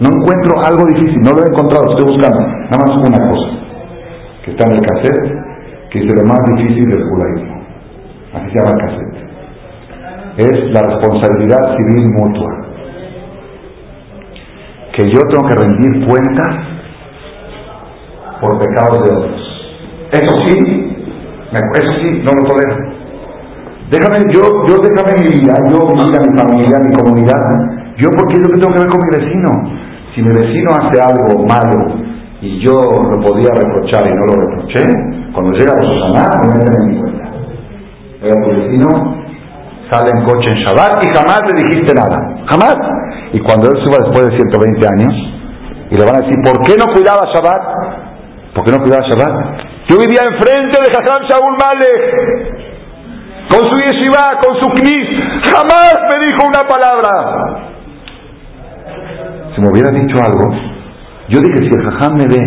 No 0.00 0.10
encuentro 0.10 0.60
algo 0.60 0.84
difícil, 0.92 1.22
no 1.22 1.32
lo 1.32 1.44
he 1.44 1.48
encontrado, 1.48 1.92
estoy 1.92 2.12
buscando. 2.12 2.40
Nada 2.70 2.82
más 2.84 2.98
una 2.98 3.26
cosa, 3.28 3.48
que 4.44 4.50
está 4.50 4.68
en 4.68 4.76
el 4.76 4.82
cassette, 4.82 5.88
que 5.90 5.98
es 6.00 6.04
lo 6.04 6.24
más 6.24 6.38
difícil 6.56 6.90
del 6.90 7.02
judaísmo. 7.08 7.62
Así 8.34 8.50
se 8.50 8.58
llama 8.58 8.72
el 8.72 8.78
cassette 8.78 9.16
es 10.36 10.70
la 10.70 10.82
responsabilidad 10.82 11.76
civil 11.76 12.08
mutua. 12.10 12.52
Que 14.94 15.10
yo 15.10 15.20
tengo 15.30 15.48
que 15.48 15.56
rendir 15.56 16.06
cuentas 16.06 16.56
por 18.40 18.58
pecados 18.58 19.02
de 19.04 19.16
otros. 19.16 19.40
Eso 20.12 20.32
sí, 20.46 20.96
eso 21.52 21.92
sí, 22.00 22.22
no 22.22 22.32
lo 22.32 22.48
tolero. 22.48 22.95
Déjame, 23.90 24.18
yo, 24.34 24.42
yo 24.66 24.74
déjame 24.82 25.14
mi 25.22 25.38
vida, 25.38 25.54
yo, 25.70 25.78
mi 25.86 26.10
vida, 26.10 26.18
mi 26.26 26.38
familia, 26.38 26.78
mi 26.82 26.92
comunidad. 26.96 27.42
Yo, 27.96 28.08
porque 28.18 28.38
lo 28.38 28.48
que 28.48 28.58
tengo 28.58 28.74
que 28.74 28.80
ver 28.82 28.90
con 28.90 29.00
mi 29.00 29.10
vecino. 29.16 29.50
Si 30.14 30.22
mi 30.22 30.32
vecino 30.32 30.70
hace 30.72 30.98
algo 30.98 31.46
malo 31.46 31.94
y 32.40 32.58
yo 32.64 32.72
lo 32.72 33.20
podía 33.20 33.50
reprochar 33.54 34.06
y 34.06 34.12
no 34.12 34.26
lo 34.26 34.48
reproché, 34.48 34.82
cuando 35.32 35.52
llega 35.52 35.72
a 35.72 35.76
Rosana, 35.76 36.24
me 36.42 36.64
en 36.64 36.86
mi 36.88 37.00
cuenta. 37.00 37.24
Era 38.22 38.34
tu 38.42 38.48
vecino, 38.48 38.88
sale 39.90 40.10
en 40.10 40.24
coche 40.24 40.50
en 40.50 40.58
Shabbat 40.64 41.04
y 41.04 41.08
jamás 41.14 41.40
le 41.52 41.62
dijiste 41.62 41.94
nada. 41.94 42.42
Jamás. 42.46 42.76
Y 43.32 43.40
cuando 43.40 43.68
él 43.70 43.76
suba 43.84 43.98
después 44.02 44.26
de 44.26 44.36
120 44.36 44.86
años, 44.86 45.14
y 45.90 45.96
le 45.96 46.04
van 46.04 46.16
a 46.16 46.26
decir, 46.26 46.34
¿por 46.42 46.58
qué 46.66 46.74
no 46.74 46.92
cuidaba 46.92 47.28
Shabbat? 47.32 47.62
¿Por 48.54 48.64
qué 48.64 48.72
no 48.72 48.82
cuidaba 48.82 49.06
Shabbat? 49.06 49.66
Yo 49.88 49.96
vivía 50.02 50.26
enfrente 50.26 50.76
de 50.82 50.88
Jajam 50.90 51.22
Shaul 51.28 51.54
Malek, 51.54 52.65
con 53.48 53.60
su 53.70 53.76
yeshiva, 53.78 54.40
con 54.42 54.56
su 54.60 54.66
knis, 54.74 55.08
jamás 55.50 55.94
me 56.10 56.26
dijo 56.26 56.40
una 56.46 56.62
palabra. 56.68 57.10
Si 59.54 59.60
me 59.60 59.68
hubiera 59.70 59.90
dicho 59.90 60.16
algo, 60.22 60.52
yo 61.28 61.40
dije, 61.40 61.58
si 61.58 61.78
el 61.78 61.90
Jajam 61.90 62.16
me 62.16 62.26
ve, 62.26 62.40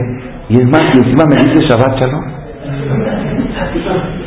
y 0.50 0.56
es 0.58 0.66
más, 0.70 0.82
y 0.94 0.98
encima 1.00 1.26
me 1.26 1.36
dice 1.36 1.68
Shabbat 1.68 2.00
Shalom, 2.00 2.26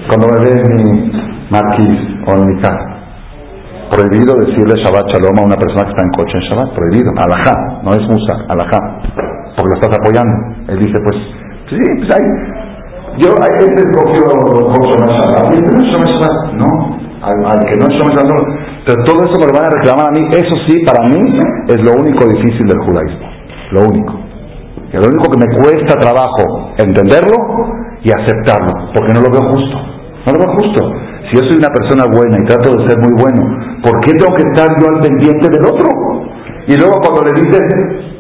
cuando 0.09 0.27
me 0.29 0.45
ve 0.45 0.53
mi 0.75 1.13
marquís 1.51 1.99
o 2.27 2.37
mi 2.37 2.61
prohibido 3.93 4.35
decirle 4.41 4.83
Shabbat 4.83 5.07
Shalom 5.13 5.39
a 5.39 5.45
una 5.45 5.57
persona 5.57 5.85
que 5.85 5.91
está 5.91 6.03
en 6.03 6.13
coche 6.17 6.39
en 6.39 6.45
Shabbat, 6.49 6.75
prohibido, 6.75 7.13
alajá, 7.19 7.55
no 7.85 7.91
es 7.91 8.03
musa, 8.09 8.35
alajá, 8.49 8.81
porque 9.57 9.69
lo 9.69 9.75
estás 9.75 9.99
apoyando. 9.99 10.35
Él 10.73 10.79
dice, 10.79 10.99
pues, 11.05 11.17
sí, 11.69 11.79
pues 11.99 12.09
hay, 12.17 12.62
yo, 13.21 13.29
hay 13.37 13.53
que 13.77 13.85
cogió 13.93 14.25
Shomer 14.25 15.11
Shabbat, 15.13 15.53
y 15.53 15.59
este 15.59 15.73
no 15.73 15.83
Shabbat, 15.85 16.53
no, 16.55 16.71
al, 17.21 17.61
que 17.69 17.77
no 17.77 17.85
es 17.89 17.95
Shabbat, 18.01 18.25
no. 18.25 18.39
pero 18.87 19.05
todo 19.05 19.21
eso 19.29 19.37
me 19.37 19.47
lo 19.47 19.53
van 19.53 19.67
a 19.69 19.75
reclamar 19.77 20.07
a 20.09 20.13
mí, 20.13 20.23
eso 20.33 20.55
sí, 20.67 20.81
para 20.87 21.05
mí, 21.13 21.21
es 21.69 21.79
lo 21.85 21.93
único 21.93 22.25
difícil 22.25 22.67
del 22.67 22.81
judaísmo, 22.81 23.27
lo 23.73 23.81
único. 23.85 24.13
Y 24.93 24.97
lo 24.97 25.09
único 25.09 25.25
que 25.29 25.39
me 25.41 25.49
cuesta 25.61 25.95
trabajo 26.01 26.73
entenderlo 26.77 27.37
y 28.01 28.11
aceptarlo, 28.13 28.93
porque 28.95 29.13
no 29.13 29.21
lo 29.21 29.31
veo 29.31 29.45
justo, 29.53 29.77
no 29.77 30.33
lo 30.33 30.39
veo 30.41 30.53
justo. 30.57 30.81
Si 31.29 31.37
yo 31.37 31.49
soy 31.49 31.59
una 31.61 31.73
persona 31.73 32.05
buena 32.13 32.41
y 32.41 32.45
trato 32.45 32.77
de 32.77 32.89
ser 32.89 32.97
muy 32.97 33.13
bueno, 33.21 33.41
¿por 33.85 34.01
qué 34.05 34.13
tengo 34.17 34.35
que 34.37 34.45
estar 34.53 34.69
yo 34.81 34.89
al 34.89 35.01
pendiente 35.01 35.49
del 35.49 35.65
otro? 35.65 35.89
Y 36.67 36.77
luego 36.77 36.97
cuando 37.01 37.29
le 37.29 37.41
dices, 37.41 37.61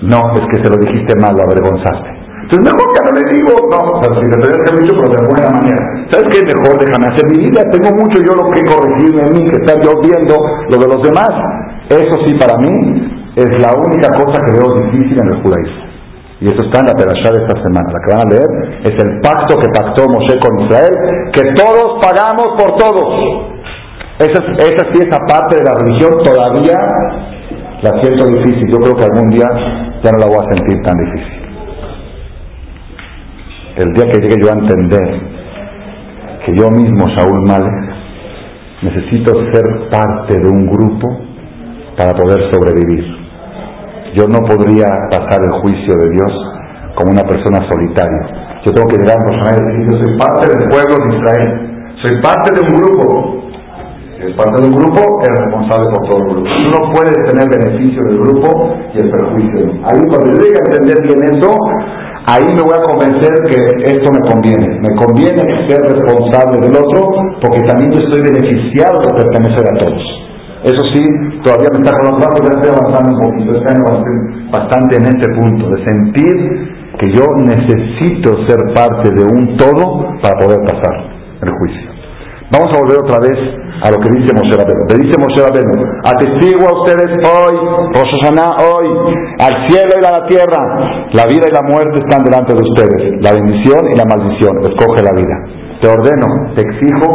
no, 0.02 0.20
es 0.36 0.44
que 0.52 0.64
se 0.64 0.68
lo 0.68 0.76
dijiste 0.80 1.12
mal, 1.20 1.32
lo 1.36 1.44
avergonzaste. 1.44 2.11
Entonces 2.52 2.68
mejor 2.68 2.86
ya 2.92 3.02
no 3.08 3.12
le 3.16 3.24
digo, 3.32 3.52
no, 3.72 3.80
pero 4.04 4.12
si 4.20 4.28
te 4.28 4.36
tenés 4.44 4.60
que 4.60 4.72
mucho, 4.76 4.92
pero 4.92 5.08
de 5.08 5.24
buena 5.24 5.48
manera. 5.56 5.80
¿Sabes 6.12 6.28
qué? 6.28 6.38
Mejor 6.44 6.76
déjame 6.76 7.08
hacer 7.08 7.24
mi 7.32 7.38
vida, 7.48 7.64
tengo 7.72 7.90
mucho 7.96 8.16
yo 8.28 8.32
lo 8.36 8.44
que 8.52 8.60
corregirme 8.68 9.22
en 9.24 9.32
mí, 9.32 9.40
que 9.48 9.56
estar 9.64 9.80
yo 9.80 9.96
viendo 10.04 10.36
lo 10.68 10.76
de 10.76 10.88
los 10.92 11.00
demás. 11.00 11.32
Eso 11.88 12.12
sí, 12.28 12.36
para 12.36 12.60
mí, 12.60 12.68
es 13.40 13.48
la 13.56 13.72
única 13.72 14.12
cosa 14.20 14.36
que 14.44 14.52
veo 14.52 14.68
difícil 14.84 15.16
en 15.16 15.28
el 15.32 15.40
judaísmo. 15.40 15.80
Y 16.42 16.46
eso 16.52 16.60
está 16.60 16.84
en 16.84 16.92
la 16.92 16.96
perashá 17.00 17.32
de 17.32 17.40
esta 17.40 17.56
semana. 17.64 17.88
La 17.88 18.00
que 18.04 18.10
van 18.12 18.20
a 18.20 18.30
leer 18.36 18.50
es 18.84 18.96
el 19.00 19.10
pacto 19.24 19.56
que 19.56 19.68
pactó 19.72 20.04
Moshe 20.12 20.36
con 20.36 20.52
Israel, 20.68 20.92
que 21.32 21.56
todos 21.56 22.04
pagamos 22.04 22.52
por 22.60 22.76
todos. 22.76 23.08
Esa 24.20 24.84
sí, 24.92 25.00
esa 25.08 25.24
parte 25.24 25.56
de 25.56 25.64
la 25.64 25.72
religión 25.80 26.20
todavía 26.20 26.76
la 27.80 27.96
siento 28.04 28.28
difícil. 28.28 28.68
Yo 28.68 28.76
creo 28.76 28.92
que 28.92 29.04
algún 29.08 29.30
día 29.30 29.48
ya 30.04 30.12
no 30.12 30.18
la 30.20 30.26
voy 30.26 30.36
a 30.36 30.52
sentir 30.52 30.76
tan 30.84 30.98
difícil. 31.00 31.41
El 33.76 33.92
día 33.94 34.04
que 34.12 34.20
llegue 34.20 34.36
yo 34.44 34.50
a 34.50 34.58
entender 34.58 35.20
que 36.44 36.56
yo 36.56 36.68
mismo, 36.70 37.06
Saúl 37.16 37.42
Males, 37.46 37.94
necesito 38.82 39.32
ser 39.52 39.88
parte 39.90 40.38
de 40.38 40.48
un 40.48 40.66
grupo 40.66 41.08
para 41.96 42.12
poder 42.12 42.52
sobrevivir 42.52 43.22
yo 44.14 44.24
no 44.28 44.44
podría 44.44 44.88
pasar 45.10 45.40
el 45.40 45.52
juicio 45.62 45.96
de 45.96 46.08
Dios 46.10 46.32
como 46.94 47.12
una 47.12 47.24
persona 47.24 47.64
solitaria. 47.70 48.60
Yo 48.64 48.72
tengo 48.72 48.88
que 48.88 48.98
llegar 48.98 49.16
a 49.16 49.24
personaje 49.24 49.56
y 49.56 49.66
decir, 49.72 49.84
yo 49.88 49.96
soy 50.04 50.18
parte 50.20 50.44
del 50.52 50.68
pueblo 50.68 50.94
de 51.00 51.08
Israel, 51.16 51.50
soy 52.04 52.14
parte 52.20 52.48
de 52.52 52.60
un 52.60 52.72
grupo. 52.76 53.42
Si 54.12 54.28
es 54.28 54.36
parte 54.36 54.62
de 54.62 54.68
un 54.68 54.76
grupo, 54.76 55.00
es 55.24 55.32
responsable 55.34 55.86
por 55.96 56.08
todo 56.08 56.18
el 56.18 56.28
grupo. 56.28 56.48
Tú 56.54 56.62
no 56.70 56.92
puedes 56.92 57.16
tener 57.26 57.48
beneficio 57.48 58.04
del 58.04 58.18
grupo 58.20 58.76
y 58.94 58.98
el 59.00 59.10
perjuicio. 59.10 59.60
Ahí 59.82 60.00
cuando 60.06 60.26
yo 60.30 60.38
llegue 60.44 60.58
a 60.60 60.64
entender 60.68 60.98
bien 61.08 61.20
eso, 61.32 61.50
ahí 62.26 62.46
me 62.54 62.62
voy 62.62 62.76
a 62.76 62.82
convencer 62.82 63.30
que 63.48 63.58
esto 63.90 64.08
me 64.12 64.22
conviene. 64.30 64.80
Me 64.80 64.94
conviene 64.96 65.68
ser 65.68 65.80
responsable 65.82 66.60
del 66.60 66.76
otro 66.76 67.10
porque 67.40 67.60
también 67.66 67.92
yo 67.92 68.00
estoy 68.00 68.22
beneficiado 68.22 69.00
de 69.00 69.14
pertenecer 69.14 69.64
a 69.66 69.78
todos. 69.78 70.02
Eso 70.62 70.82
sí, 70.94 71.02
todavía 71.42 71.68
me 71.74 71.82
está 71.82 71.90
brazos, 71.90 72.40
ya 72.46 72.54
estoy 72.54 72.70
avanzando 72.70 73.10
un 73.10 73.18
poquito, 73.18 73.52
año 73.66 74.50
bastante 74.52 74.94
en 74.94 75.06
este 75.06 75.28
punto, 75.34 75.68
de 75.70 75.84
sentir 75.84 76.82
que 77.00 77.10
yo 77.10 77.24
necesito 77.42 78.46
ser 78.46 78.72
parte 78.72 79.10
de 79.10 79.24
un 79.24 79.56
todo 79.56 80.14
para 80.22 80.38
poder 80.38 80.58
pasar 80.64 81.10
el 81.42 81.50
juicio. 81.50 81.91
Vamos 82.52 82.68
a 82.68 82.80
volver 82.84 83.00
otra 83.00 83.18
vez 83.18 83.36
a 83.82 83.88
lo 83.90 83.98
que 83.98 84.12
dice 84.12 84.30
Moshe 84.36 84.52
Rabbeinu. 84.52 84.84
Le 84.92 84.96
dice 85.00 85.16
Moshe 85.16 85.40
Rabbeinu, 85.40 85.72
atestigo 86.04 86.68
a 86.68 86.74
ustedes 86.84 87.10
hoy, 87.24 87.54
Rosh 87.96 88.14
hoy, 88.28 88.86
al 89.40 89.54
cielo 89.68 89.92
y 89.96 90.04
a 90.04 90.12
la 90.20 90.26
tierra. 90.28 90.60
La 91.16 91.24
vida 91.26 91.48
y 91.48 91.52
la 91.52 91.64
muerte 91.64 91.98
están 92.04 92.22
delante 92.22 92.52
de 92.52 92.60
ustedes. 92.60 93.24
La 93.24 93.32
bendición 93.32 93.80
y 93.90 93.96
la 93.96 94.04
maldición. 94.04 94.60
Escoge 94.68 95.00
la 95.00 95.16
vida. 95.16 95.36
Te 95.80 95.88
ordeno, 95.88 96.52
te 96.54 96.62
exijo 96.62 97.08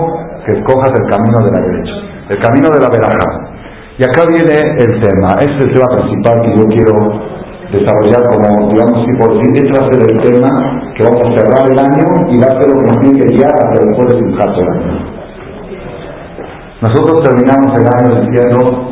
que 0.44 0.58
escojas 0.58 0.92
el 0.98 1.06
camino 1.06 1.38
de 1.46 1.52
la 1.52 1.62
derecha 1.62 2.08
el 2.30 2.40
camino 2.40 2.70
de 2.70 2.80
la 2.80 2.90
veraja. 2.92 3.30
Y 3.98 4.04
acá 4.04 4.28
viene 4.28 4.54
el 4.54 5.02
tema, 5.02 5.34
este 5.40 5.58
es 5.58 5.64
el 5.64 5.74
tema 5.74 5.88
principal 5.96 6.42
que 6.44 6.58
yo 6.58 6.66
quiero 6.68 6.94
desarrollar 7.72 8.22
como, 8.32 8.72
digamos, 8.72 9.06
si 9.06 9.14
por 9.18 9.32
fin 9.42 9.56
este 9.56 9.74
va 9.74 9.88
a 9.88 9.92
ser 9.92 10.02
el 10.08 10.18
tema 10.24 10.94
que 10.96 11.04
vamos 11.04 11.22
a 11.22 11.36
cerrar 11.36 11.64
el 11.72 11.80
año 11.80 12.06
y 12.30 12.38
va 12.38 12.48
a 12.48 12.62
ser 12.62 12.70
lo 12.70 12.80
que 12.80 12.88
nos 12.88 13.02
tiene 13.02 13.20
que 13.20 13.34
guiar 13.36 13.52
hasta 13.52 13.86
después 13.86 14.08
de 14.08 14.16
un 14.22 14.40
año. 14.40 15.17
Nosotros 16.82 17.24
terminamos 17.24 17.74
el 17.80 17.88
año 17.88 18.22
diciendo 18.22 18.92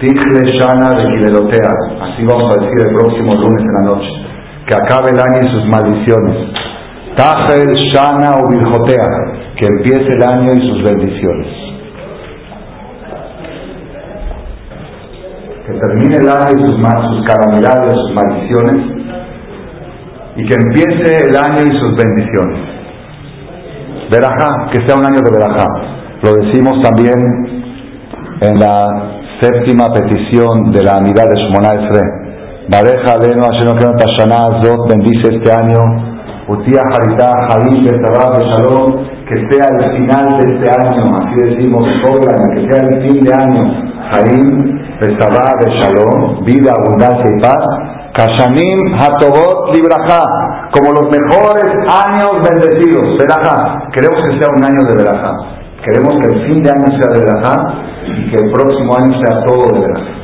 Tichle 0.00 0.58
Shana 0.58 0.90
de 0.96 1.04
Kilelotea, 1.06 1.72
así 2.00 2.24
vamos 2.24 2.48
a 2.48 2.60
decir 2.60 2.86
el 2.86 2.94
próximo 2.94 3.32
lunes 3.34 3.60
en 3.60 3.74
la 3.74 3.84
noche, 3.92 4.10
que 4.66 4.74
acabe 4.74 5.10
el 5.10 5.20
año 5.20 5.40
y 5.42 5.52
sus 5.52 5.66
maldiciones. 5.68 6.36
Tajel 7.16 7.74
Shana 7.92 8.30
o 8.40 8.48
Virjotea, 8.48 9.08
que 9.58 9.66
empiece 9.66 10.08
el 10.16 10.22
año 10.24 10.52
y 10.54 10.68
sus 10.68 10.82
bendiciones. 10.82 11.70
que 15.70 15.78
termine 15.78 16.16
el 16.16 16.28
año 16.28 16.50
y 16.50 16.64
sus, 16.64 16.74
sus 16.74 17.24
calamidades, 17.26 17.94
sus 17.94 18.14
maldiciones, 18.14 18.76
y 20.36 20.44
que 20.46 20.54
empiece 20.54 21.28
el 21.28 21.36
año 21.36 21.62
y 21.62 21.80
sus 21.80 21.96
bendiciones. 21.96 22.58
Verajá, 24.10 24.70
que 24.72 24.86
sea 24.86 24.96
un 24.98 25.06
año 25.06 25.20
de 25.22 25.30
Verajá. 25.30 25.66
Lo 26.22 26.32
decimos 26.34 26.82
también 26.82 27.16
en 28.42 28.60
la 28.60 29.20
séptima 29.40 29.86
petición 29.86 30.70
de 30.70 30.82
la 30.84 30.98
amidad 30.98 31.24
de 31.24 31.36
Shmona 31.36 31.80
Esre. 31.80 32.04
Bareja 32.68 33.16
Aleno 33.16 33.48
Hashem 33.48 34.62
Zot 34.62 34.88
bendice 34.90 35.34
este 35.34 35.50
año. 35.50 35.80
Utia 36.46 36.82
Haritá 36.92 37.30
Jaim 37.48 37.80
Shalom, 37.80 39.06
que 39.24 39.48
sea 39.48 39.64
el 39.64 39.96
final 39.96 40.28
de 40.40 40.56
este 40.56 40.68
año, 40.68 41.04
así 41.20 41.48
decimos 41.48 41.88
todo 42.02 42.28
que 42.52 42.68
sea 42.68 42.82
el 42.82 43.08
fin 43.08 43.24
de 43.24 43.32
año. 43.32 43.62
Harim 44.12 44.78
Besabá 45.00 45.48
de 45.60 45.70
Shalom, 45.80 46.44
vida, 46.44 46.74
abundancia 46.76 47.24
y 47.34 47.40
paz. 47.40 47.64
Kashanim 48.12 49.00
Hatobot 49.00 49.74
Libraja, 49.74 50.22
como 50.74 50.92
los 50.92 51.08
mejores 51.08 51.70
años 51.88 52.44
bendecidos. 52.44 53.16
Verajá, 53.18 53.88
queremos 53.94 54.20
que 54.28 54.38
sea 54.38 54.52
un 54.54 54.62
año 54.62 54.84
de 54.86 54.96
Verajá. 55.02 55.59
Queremos 55.84 56.14
que 56.20 56.26
el 56.32 56.46
fin 56.46 56.62
de 56.62 56.70
año 56.70 56.86
sea 57.00 57.12
de 57.12 57.20
Verajá 57.20 57.54
y 58.06 58.30
que 58.30 58.36
el 58.36 58.52
próximo 58.52 58.90
año 58.98 59.12
sea 59.24 59.44
todo 59.44 59.64
de 59.72 59.80
Verajá. 59.80 60.20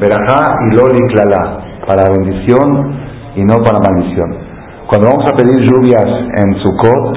Verajá 0.00 0.58
y 0.62 0.76
Loli 0.76 1.02
Klala, 1.12 1.58
para 1.86 2.10
bendición 2.10 2.94
y 3.34 3.44
no 3.44 3.62
para 3.62 3.78
maldición. 3.78 4.48
Cuando 4.88 5.08
vamos 5.12 5.26
a 5.30 5.36
pedir 5.36 5.60
lluvias 5.68 6.06
en 6.06 6.54
Sukkot, 6.62 7.16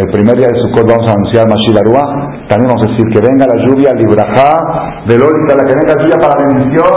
el, 0.00 0.10
primer 0.12 0.32
día 0.32 0.48
de 0.48 0.58
Sukkot 0.62 0.88
vamos 0.88 1.06
a 1.10 1.12
anunciar 1.12 1.44
Mashilarua, 1.44 2.48
también 2.48 2.72
vamos 2.72 2.86
a 2.86 2.88
decir 2.88 3.04
que 3.12 3.20
venga 3.20 3.44
la 3.44 3.58
lluvia, 3.66 3.92
librajá, 3.92 5.04
velórica, 5.04 5.52
la 5.52 5.64
que 5.68 5.76
venga 5.76 5.92
lluvia 6.00 6.16
para 6.16 6.40
bendición 6.40 6.92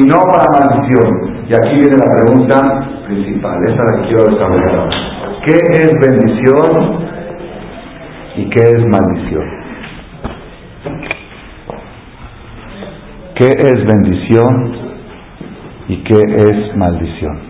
y 0.00 0.04
no 0.10 0.18
para 0.26 0.50
maldición. 0.50 1.46
Y 1.46 1.54
aquí 1.54 1.78
viene 1.78 1.94
la 1.94 2.10
pregunta 2.10 2.58
principal, 3.06 3.56
esta 3.68 3.84
la 3.84 4.02
quiero 4.02 4.24
desarrollar 4.34 4.88
¿Qué 5.46 5.58
es 5.78 5.92
bendición 6.00 7.06
y 8.34 8.50
qué 8.50 8.62
es 8.62 8.86
maldición? 8.90 9.61
¿Qué 13.36 13.46
es 13.46 13.86
bendición 13.86 14.72
y 15.88 15.96
qué 16.02 16.14
es 16.14 16.76
maldición? 16.76 17.40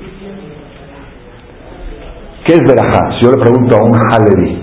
¿Qué 2.44 2.54
es 2.54 2.60
verajá? 2.60 3.10
Si 3.12 3.24
yo 3.24 3.32
le 3.32 3.42
pregunto 3.42 3.76
a 3.76 3.84
un 3.84 3.92
Halevi, 4.10 4.62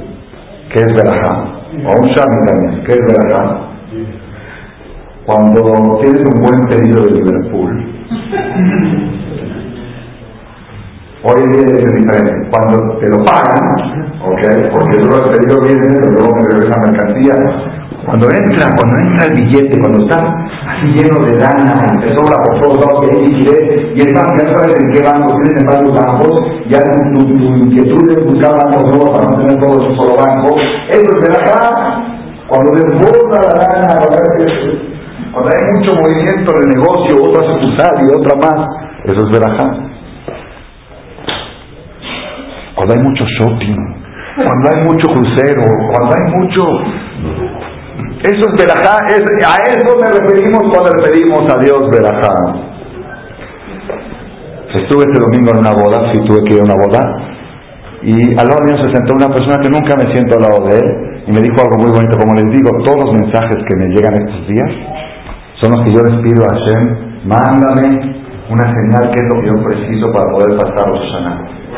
¿qué 0.72 0.80
es 0.82 0.88
verajá? 0.88 1.36
O 1.84 1.89
a 1.89 1.95
un 1.99 2.07
Shami 2.09 2.45
también, 2.47 2.84
¿qué 2.84 2.91
es 2.91 2.99
verajá? 3.07 3.70
Cuando 5.26 5.61
tienes 6.01 6.22
un 6.22 6.41
buen 6.41 6.59
pedido 6.70 7.03
de 7.05 7.11
Liverpool, 7.11 7.72
hoy 11.24 11.41
día 11.51 11.61
es 11.61 11.93
diferente. 11.95 12.49
Cuando 12.51 12.97
te 12.99 13.07
lo 13.09 13.17
pagan, 13.26 13.63
¿ok? 14.22 14.41
Porque 14.74 14.97
luego 14.99 15.24
el 15.24 15.32
pedido 15.32 15.61
viene, 15.61 15.99
pero 16.01 16.11
luego 16.11 16.36
me 16.36 16.41
regresa 16.51 16.91
mercancía. 16.91 17.79
Cuando 18.10 18.26
entra, 18.26 18.66
cuando 18.74 18.97
entra 19.05 19.28
el 19.30 19.38
billete, 19.38 19.78
cuando 19.78 20.01
está 20.01 20.18
así 20.18 20.89
lleno 20.97 21.22
de 21.22 21.38
lana, 21.38 21.78
te 22.01 22.10
sobra 22.18 22.41
por 22.41 22.60
todos 22.60 22.82
lados 22.82 23.05
y 23.05 23.14
hay 23.14 23.22
liquidez, 23.22 23.62
y 23.93 24.01
es 24.01 24.12
más, 24.18 24.26
ya 24.34 24.49
sabes 24.49 24.74
en 24.82 24.89
qué 24.89 24.99
banco, 25.05 25.30
tienes 25.38 25.62
en 25.62 25.68
varios 25.70 25.93
bancos, 25.93 26.34
ya 26.70 26.82
tu, 27.14 27.22
tu, 27.38 27.45
inquietud 27.70 28.10
es 28.10 28.26
buscar 28.26 28.49
bancos 28.57 28.82
nuevos 28.89 29.12
para 29.14 29.30
no 29.30 29.38
tener 29.38 29.62
todo 29.62 29.78
en 29.78 29.91
un 29.91 29.95
solo 30.01 30.18
banco, 30.18 30.57
eso 30.89 31.05
es 31.05 31.22
de 31.22 31.30
acá. 31.38 32.01
Cuando 32.47 32.72
desborda 32.82 33.45
la 33.45 33.53
lana, 33.62 34.01
cuando 35.32 35.49
hay 35.53 35.62
mucho 35.78 35.93
movimiento 36.01 36.49
en 36.49 36.64
el 36.66 36.70
negocio, 36.82 37.24
otra 37.30 37.45
sucursal 37.45 37.93
y 38.01 38.10
otra 38.10 38.34
más, 38.41 38.60
eso 39.05 39.20
es 39.22 39.30
verajá. 39.30 39.70
Cuando 42.74 42.93
hay 42.95 43.01
mucho 43.03 43.24
shopping, 43.38 43.78
cuando 44.36 44.70
hay 44.70 44.82
mucho 44.88 45.07
crucero, 45.14 45.62
cuando 45.93 46.16
hay 46.18 46.41
mucho 46.41 46.64
eso 48.20 48.43
es 48.51 48.53
verajá, 48.59 48.99
a 48.99 49.55
eso 49.72 49.95
me 49.95 50.11
referimos 50.11 50.59
cuando 50.67 50.91
le 50.91 51.07
pedimos 51.07 51.39
a 51.47 51.57
Dios 51.63 51.80
verajá. 51.88 52.36
Estuve 54.76 55.07
este 55.07 55.20
domingo 55.24 55.51
en 55.55 55.59
una 55.59 55.72
boda, 55.72 56.11
sí 56.11 56.20
tuve 56.28 56.43
que 56.43 56.55
ir 56.55 56.59
a 56.59 56.67
una 56.67 56.76
boda, 56.76 57.01
y 58.03 58.11
al 58.36 58.43
lado 58.43 58.59
se 58.67 58.91
sentó 58.91 59.15
una 59.15 59.32
persona 59.32 59.63
que 59.63 59.72
nunca 59.72 59.95
me 59.95 60.11
siento 60.11 60.36
al 60.36 60.43
lado 60.43 60.67
de 60.67 60.76
él, 60.84 60.88
y 61.28 61.32
me 61.32 61.39
dijo 61.39 61.63
algo 61.63 61.80
muy 61.80 61.91
bonito, 61.95 62.20
como 62.20 62.36
les 62.36 62.51
digo, 62.51 62.70
todos 62.84 63.07
los 63.07 63.11
mensajes 63.24 63.55
que 63.55 63.76
me 63.80 63.88
llegan 63.95 64.13
estos 64.20 64.47
días 64.51 64.72
son 65.63 65.72
los 65.72 65.86
que 65.88 65.91
yo 65.95 66.03
les 66.03 66.20
pido 66.20 66.43
a 66.43 66.51
Hashem, 66.59 66.84
mándame 67.24 68.20
una 68.51 68.67
señal 68.67 69.15
que 69.15 69.20
es 69.24 69.28
lo 69.32 69.36
que 69.39 69.47
yo 69.47 69.63
preciso 69.63 70.05
para 70.11 70.28
poder 70.36 70.59
pasar 70.59 70.91
los 70.91 71.07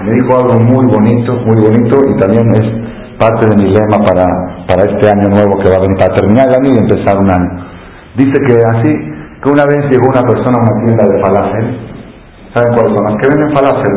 Me 0.01 0.11
dijo 0.17 0.41
algo 0.41 0.57
muy 0.57 0.85
bonito, 0.89 1.37
muy 1.45 1.61
bonito, 1.61 2.01
y 2.09 2.17
también 2.17 2.49
es 2.57 2.80
parte 3.21 3.45
de 3.45 3.55
mi 3.55 3.69
lema 3.69 4.01
para, 4.01 4.25
para 4.65 4.81
este 4.89 5.05
año 5.05 5.29
nuevo 5.29 5.61
que 5.61 5.69
va 5.69 5.77
a 5.77 5.85
venir, 5.85 5.97
para 6.01 6.15
terminar 6.15 6.49
el 6.49 6.55
año 6.57 6.69
y 6.73 6.77
empezar 6.81 7.15
un 7.21 7.29
año. 7.29 7.51
Dice 8.17 8.33
que 8.49 8.53
así, 8.57 8.91
que 9.45 9.49
una 9.49 9.65
vez 9.69 9.85
llegó 9.93 10.09
una 10.09 10.25
persona 10.25 10.57
a 10.57 10.63
una 10.65 10.75
tienda 10.81 11.05
de 11.05 11.21
falafel, 11.21 11.67
¿saben 12.53 12.73
cuáles 12.73 12.91
son? 12.97 13.03
Las 13.05 13.15
que 13.21 13.29
venden 13.29 13.49
falafel, 13.53 13.95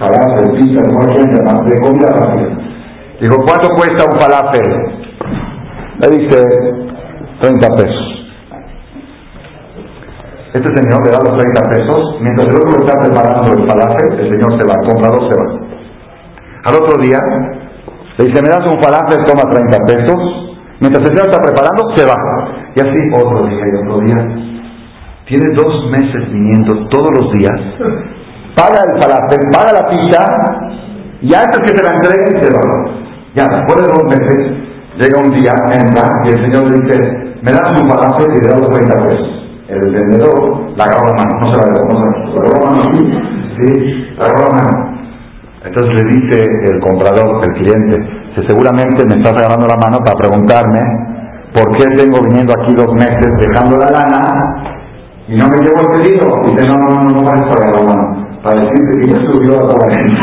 falafel, 0.00 0.46
pizza, 0.56 0.80
no 0.80 1.64
de 1.68 1.80
comida 1.84 2.08
rápida. 2.08 2.52
Dijo, 3.20 3.36
¿cuánto 3.44 3.68
cuesta 3.76 4.08
un 4.08 4.16
falafel? 4.18 4.68
Le 6.00 6.08
dice, 6.16 6.38
30 7.42 7.68
pesos. 7.76 8.08
Este 10.54 10.68
señor 10.74 11.00
le 11.06 11.12
da 11.12 11.18
los 11.24 11.38
30 11.38 11.70
pesos, 11.70 12.00
mientras 12.20 12.48
el 12.48 12.56
otro 12.56 12.80
está 12.80 12.98
preparando 12.98 13.52
el 13.52 13.68
falafel, 13.68 14.20
el 14.20 14.28
señor 14.32 14.60
se 14.60 14.68
va, 14.68 14.74
el 14.80 14.88
comprador 14.88 15.30
se 15.30 15.36
va. 15.36 15.62
Al 16.64 16.74
otro 16.74 17.00
día, 17.00 17.18
le 18.18 18.24
dice, 18.26 18.42
me 18.42 18.48
das 18.48 18.66
un 18.68 18.82
falafel, 18.82 19.24
toma 19.24 19.48
30 19.50 19.78
pesos. 19.86 20.20
Mientras 20.80 21.08
el 21.08 21.16
señor 21.16 21.30
está 21.30 21.40
preparando, 21.40 21.96
se 21.96 22.04
va. 22.04 22.16
Y 22.74 22.80
así 22.80 22.98
otro 23.16 23.48
día 23.48 23.64
y 23.64 23.74
otro 23.80 24.00
día. 24.00 24.18
Tiene 25.26 25.54
dos 25.54 25.90
meses 25.90 26.32
viniendo 26.32 26.88
todos 26.88 27.08
los 27.18 27.32
días. 27.32 27.56
Paga 28.56 28.82
el 28.84 29.00
falafel, 29.00 29.40
paga 29.52 29.72
la 29.80 29.88
pizza. 29.88 30.20
Y 31.22 31.32
antes 31.32 31.58
que 31.62 31.76
se 31.76 31.82
la 31.84 31.94
entregue, 31.94 32.42
se 32.42 32.50
va. 32.50 32.62
Ya, 33.34 33.44
después 33.48 33.76
de 33.80 33.88
dos 33.94 34.04
meses, 34.12 34.38
llega 34.98 35.24
un 35.24 35.30
día, 35.38 35.52
entra, 35.72 36.04
y 36.24 36.28
el 36.36 36.44
señor 36.44 36.68
le 36.68 36.82
dice, 36.82 36.98
me 37.40 37.50
das 37.50 37.80
un 37.80 37.88
falafel 37.88 38.28
y 38.28 38.40
le 38.40 38.48
da 38.52 38.58
los 38.58 38.68
30 38.68 39.08
pesos. 39.08 39.28
El 39.68 39.90
vendedor 39.90 40.76
la 40.76 40.84
agarra 40.84 41.08
la 41.08 41.14
mano, 41.16 41.40
no 41.40 41.48
se 41.48 41.56
la 41.56 41.62
agarra, 41.62 41.84
no 41.88 41.96
se 41.96 42.04
la 44.18 44.26
agarra 44.26 44.48
la 44.48 44.56
mano. 44.56 44.91
Entonces 45.64 45.94
le 45.94 46.02
dice 46.10 46.42
el 46.72 46.80
comprador, 46.80 47.40
el 47.44 47.52
cliente, 47.54 47.96
que 48.34 48.42
seguramente 48.48 49.06
me 49.06 49.14
estás 49.16 49.32
agarrando 49.32 49.66
la 49.68 49.76
mano 49.76 49.98
para 50.04 50.18
preguntarme 50.18 50.80
por 51.54 51.70
qué 51.76 51.84
tengo 51.96 52.20
viniendo 52.22 52.52
aquí 52.52 52.74
dos 52.74 52.92
meses 52.94 53.32
dejando 53.38 53.76
la 53.78 53.90
lana 53.90 54.20
y 55.28 55.36
no 55.36 55.46
me 55.46 55.56
llevo 55.58 55.82
el 55.82 55.88
pedido. 56.02 56.26
Y 56.44 56.48
dice, 56.50 56.66
no, 56.66 56.74
no, 56.78 56.88
no, 56.90 57.02
no, 57.08 57.22
no 57.22 57.48
para 57.48 57.70
la 57.70 57.82
mano, 57.86 58.04
para 58.42 58.60
decirte 58.60 58.92
que 59.00 59.06
ya 59.12 59.18
subió 59.30 59.52
a 59.54 59.68
toda 59.68 59.86
la 59.86 59.94
gente. 59.94 60.18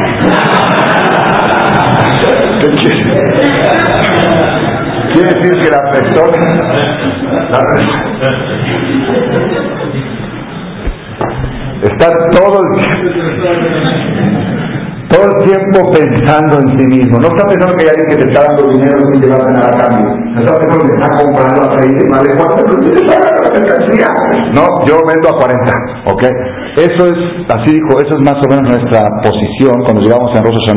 Quiere 5.13 5.29
decir 5.39 5.53
que 5.59 5.69
la 5.71 5.81
persona... 5.91 6.39
está 11.81 12.07
todo 12.31 12.59
el 12.59 12.65
todo 15.09 15.25
el 15.25 15.35
tiempo 15.41 15.81
pensando 15.89 16.61
en 16.61 16.67
sí 16.77 16.85
mismo. 16.85 17.17
No 17.17 17.27
está 17.33 17.43
pensando 17.49 17.73
que 17.73 17.81
hay 17.81 17.91
alguien 17.97 18.09
que 18.13 18.19
te 18.21 18.29
está 18.29 18.45
dando 18.45 18.69
dinero 18.69 18.97
sin 19.09 19.17
llevarte 19.25 19.53
nada 19.57 19.73
a 19.73 19.79
cambio. 19.81 20.05
No 20.05 20.37
está 20.37 20.53
pensando 20.53 20.85
que 20.85 20.93
está 20.93 21.09
comprando 21.17 21.59
a 21.65 21.69
30 21.73 22.13
más 22.13 22.21
de 22.21 22.31
cuánto 22.37 22.61
mercancía. 23.49 24.09
No, 24.53 24.63
yo 24.85 25.01
vendo 25.09 25.27
a 25.29 25.35
40. 25.41 26.13
¿Ok? 26.13 26.23
Eso 26.77 27.01
es, 27.09 27.19
así 27.57 27.73
dijo, 27.73 27.97
eso 27.97 28.13
es 28.13 28.21
más 28.21 28.37
o 28.37 28.47
menos 28.53 28.69
nuestra 28.69 29.01
posición 29.25 29.73
cuando 29.81 30.05
llegamos 30.05 30.29
a 30.29 30.45
Rosh 30.45 30.69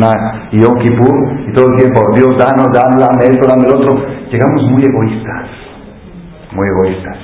y 0.52 0.60
Yom 0.64 0.80
Kippur 0.80 1.16
y 1.46 1.52
todo 1.52 1.66
el 1.68 1.76
tiempo, 1.76 2.00
Dios 2.16 2.32
danos, 2.40 2.72
danos, 2.72 3.04
dame 3.04 3.28
esto, 3.28 3.44
dame 3.48 3.68
el 3.68 3.74
otro. 3.76 3.92
Llegamos 4.32 4.60
muy 4.72 4.82
egoístas. 4.82 5.44
Muy 6.56 6.66
egoístas. 6.68 7.18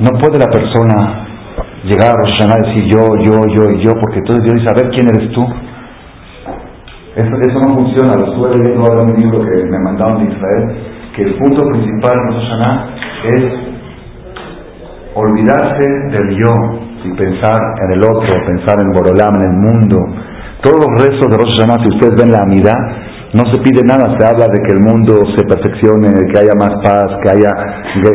No 0.00 0.10
puede 0.20 0.38
la 0.38 0.46
persona 0.46 1.27
llegar 1.84 2.10
a 2.10 2.16
Rosh 2.16 2.42
a 2.42 2.56
decir 2.66 2.90
yo, 2.90 3.06
yo, 3.22 3.34
yo 3.54 3.70
y 3.70 3.84
yo, 3.84 3.92
porque 4.00 4.18
entonces 4.18 4.44
Dios 4.44 4.54
dice, 4.54 4.70
a 4.70 4.74
ver, 4.74 4.90
¿quién 4.90 5.06
eres 5.14 5.30
tú? 5.32 5.44
Eso, 7.16 7.34
eso 7.42 7.58
no 7.66 7.74
funciona, 7.74 8.14
lo 8.14 8.32
estuve 8.32 8.56
leyendo 8.56 8.86
ahora 8.86 9.02
en 9.02 9.10
un 9.10 9.20
libro 9.20 9.40
que 9.40 9.64
me 9.64 9.78
mandaron 9.78 10.18
de 10.18 10.34
Israel, 10.34 10.64
que 11.14 11.22
el 11.22 11.34
punto 11.38 11.66
principal 11.66 12.14
de 12.14 12.30
Rosh 12.30 12.48
es 13.24 13.44
olvidarse 15.14 15.88
del 16.14 16.36
yo 16.38 16.52
y 17.04 17.12
pensar 17.16 17.58
en 17.82 17.92
el 17.92 18.02
otro, 18.04 18.34
pensar 18.46 18.76
en 18.82 18.92
Borolam, 18.92 19.34
en 19.34 19.50
el 19.50 19.56
mundo. 19.56 19.98
Todos 20.62 20.78
los 20.78 21.04
restos 21.04 21.26
de 21.30 21.36
Rosh 21.36 21.54
Hashanah, 21.58 21.82
si 21.84 21.94
ustedes 21.94 22.14
ven 22.18 22.32
la 22.32 22.40
amidad, 22.40 22.78
no 23.34 23.44
se 23.52 23.60
pide 23.60 23.82
nada, 23.84 24.16
se 24.16 24.24
habla 24.24 24.46
de 24.46 24.58
que 24.64 24.72
el 24.72 24.80
mundo 24.80 25.20
se 25.36 25.44
perfeccione, 25.44 26.08
que 26.32 26.38
haya 26.38 26.54
más 26.56 26.72
paz, 26.82 27.06
que 27.22 27.28
haya 27.28 27.52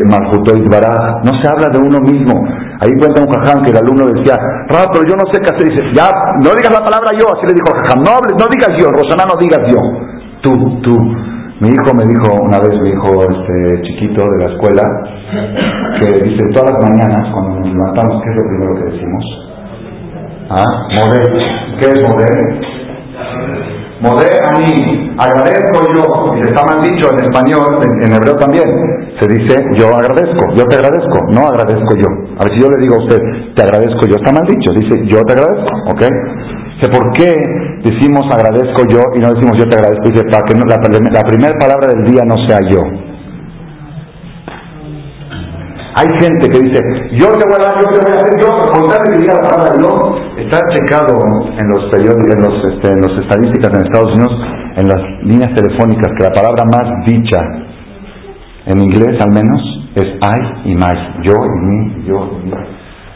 más 0.09 0.25
y 0.33 0.69
Baraj. 0.69 1.21
No 1.23 1.37
se 1.41 1.49
habla 1.49 1.69
de 1.71 1.79
uno 1.79 1.99
mismo. 2.01 2.33
Ahí 2.81 2.91
cuenta 2.97 3.21
un 3.21 3.29
jajam 3.29 3.63
que 3.63 3.71
el 3.71 3.77
alumno 3.77 4.07
decía, 4.09 4.33
Rab, 4.69 4.89
pero 4.93 5.05
yo 5.05 5.15
no 5.15 5.25
sé 5.31 5.37
qué 5.41 5.49
hacer. 5.53 5.69
Dice, 5.69 5.83
ya, 5.93 6.09
no 6.41 6.49
digas 6.55 6.73
la 6.73 6.83
palabra 6.83 7.11
yo, 7.13 7.25
así 7.29 7.45
le 7.45 7.53
dijo 7.53 7.69
jajam, 7.83 7.99
no, 8.01 8.17
no 8.17 8.45
digas 8.49 8.73
yo, 8.79 8.87
Rosana, 8.89 9.23
no 9.29 9.35
digas 9.37 9.63
yo. 9.69 9.81
Tú, 10.41 10.51
tú. 10.81 10.95
Mi 11.61 11.69
hijo 11.69 11.93
me 11.95 12.03
dijo, 12.03 12.27
una 12.43 12.59
vez 12.59 12.75
mi 12.81 12.89
hijo 12.89 13.23
este, 13.23 13.81
chiquito 13.83 14.25
de 14.25 14.37
la 14.43 14.51
escuela, 14.51 14.83
que 16.01 16.07
dice, 16.23 16.41
todas 16.51 16.73
las 16.73 16.89
mañanas, 16.89 17.31
cuando 17.31 17.59
nos 17.59 17.69
levantamos, 17.69 18.21
¿qué 18.23 18.29
es 18.29 18.35
lo 18.35 18.43
primero 18.49 18.73
que 18.75 18.85
decimos? 18.91 19.23
¿Ah? 20.49 20.65
Modé. 20.97 21.23
¿Qué 21.79 21.87
es 21.87 22.03
modé? 22.03 22.27
Modé 24.03 24.27
a 24.35 24.51
mí, 24.59 25.15
agradezco 25.15 25.79
yo, 25.95 26.03
y 26.35 26.41
está 26.43 26.59
mal 26.67 26.83
dicho 26.83 27.07
en 27.07 27.23
español, 27.23 27.71
en, 28.03 28.11
hebreo 28.11 28.35
también, 28.35 28.67
se 29.17 29.25
dice 29.31 29.55
yo 29.79 29.95
agradezco, 29.95 30.43
yo 30.57 30.65
te 30.65 30.75
agradezco, 30.75 31.17
no 31.31 31.47
agradezco 31.47 31.95
yo. 31.95 32.09
A 32.35 32.43
ver 32.43 32.51
si 32.51 32.59
yo 32.59 32.67
le 32.67 32.83
digo 32.83 32.95
a 32.99 33.03
usted, 33.07 33.21
te 33.55 33.63
agradezco 33.63 34.03
yo, 34.11 34.17
está 34.17 34.33
mal 34.33 34.43
dicho, 34.45 34.75
dice 34.75 35.07
yo 35.07 35.21
te 35.23 35.39
agradezco, 35.39 35.71
¿ok? 35.87 36.03
Dice, 36.75 36.89
¿por 36.91 37.13
qué 37.13 37.31
decimos 37.87 38.27
agradezco 38.27 38.83
yo 38.91 38.99
y 39.15 39.19
no 39.23 39.31
decimos 39.39 39.55
yo 39.55 39.69
te 39.71 39.77
agradezco? 39.77 40.03
Dice, 40.11 40.23
para 40.27 40.43
que 40.51 40.53
la, 40.59 40.99
la 41.07 41.23
primera 41.23 41.55
palabra 41.57 41.87
del 41.95 42.03
día 42.03 42.27
no 42.27 42.35
sea 42.43 42.59
yo, 42.67 42.83
hay 45.95 46.09
gente 46.19 46.49
que 46.49 46.59
dice, 46.59 46.79
yo 47.13 47.27
te 47.37 47.45
voy 47.45 47.57
a 47.59 47.69
dar, 47.69 47.75
yo 47.77 47.87
te 47.93 47.99
voy 48.01 48.11
a 48.11 48.17
hacer, 48.17 48.33
yo, 48.41 48.49
con 48.73 48.89
tal 48.89 49.03
de 49.13 49.27
la 49.27 49.41
palabra 49.45 49.69
yo, 49.77 49.91
está 50.41 50.59
checado 50.73 51.13
en 51.53 51.67
los 51.69 51.83
en 51.93 52.41
los, 52.41 52.55
este, 52.73 52.93
en 52.93 53.01
los 53.01 53.13
estadísticas 53.21 53.71
en 53.73 53.85
Estados 53.85 54.11
Unidos, 54.17 54.33
en 54.77 54.87
las 54.87 55.01
líneas 55.21 55.53
telefónicas, 55.53 56.09
que 56.17 56.23
la 56.23 56.33
palabra 56.33 56.65
más 56.65 57.05
dicha, 57.05 57.39
en 58.65 58.81
inglés 58.81 59.21
al 59.21 59.31
menos, 59.33 59.61
es 59.93 60.05
I 60.05 60.71
y 60.71 60.75
my, 60.75 61.21
yo 61.21 61.33
y 61.33 61.59
mí, 61.61 62.05
yo 62.07 62.39
y 62.41 62.45
mí. 62.47 62.53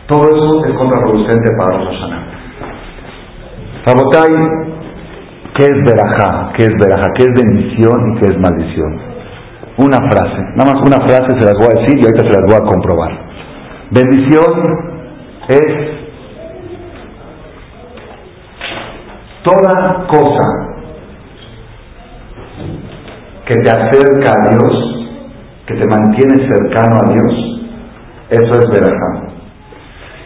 Todo 0.05 0.21
eso 0.29 0.65
es 0.65 0.73
contraproducente 0.77 1.51
para 1.57 1.77
los 1.79 1.87
Rosana. 1.87 2.27
Rabotay, 3.87 4.33
¿qué 5.55 5.63
es 5.63 5.83
verajá? 5.83 6.53
¿Qué 6.55 6.63
es 6.63 6.73
verajá? 6.79 7.07
¿Qué 7.15 7.23
es 7.23 7.31
bendición 7.33 8.13
y 8.13 8.19
qué 8.19 8.25
es 8.27 8.39
maldición? 8.39 9.16
Una 9.77 9.97
frase, 10.09 10.41
nada 10.55 10.73
más 10.73 10.81
una 10.81 10.97
frase 11.07 11.39
se 11.39 11.45
las 11.45 11.53
voy 11.53 11.67
a 11.67 11.79
decir 11.79 11.99
y 11.99 12.01
ahorita 12.01 12.27
se 12.27 12.33
las 12.33 12.45
voy 12.47 12.55
a 12.55 12.69
comprobar. 12.69 13.11
Bendición 13.91 14.97
es 15.49 15.97
toda 19.43 20.07
cosa 20.07 20.67
que 23.45 23.55
te 23.55 23.69
acerca 23.69 24.31
a 24.31 24.49
Dios, 24.49 25.07
que 25.67 25.75
te 25.75 25.85
mantiene 25.85 26.51
cercano 26.51 26.95
a 26.95 27.13
Dios, 27.13 27.33
eso 28.29 28.53
es 28.59 28.69
verajá. 28.71 29.27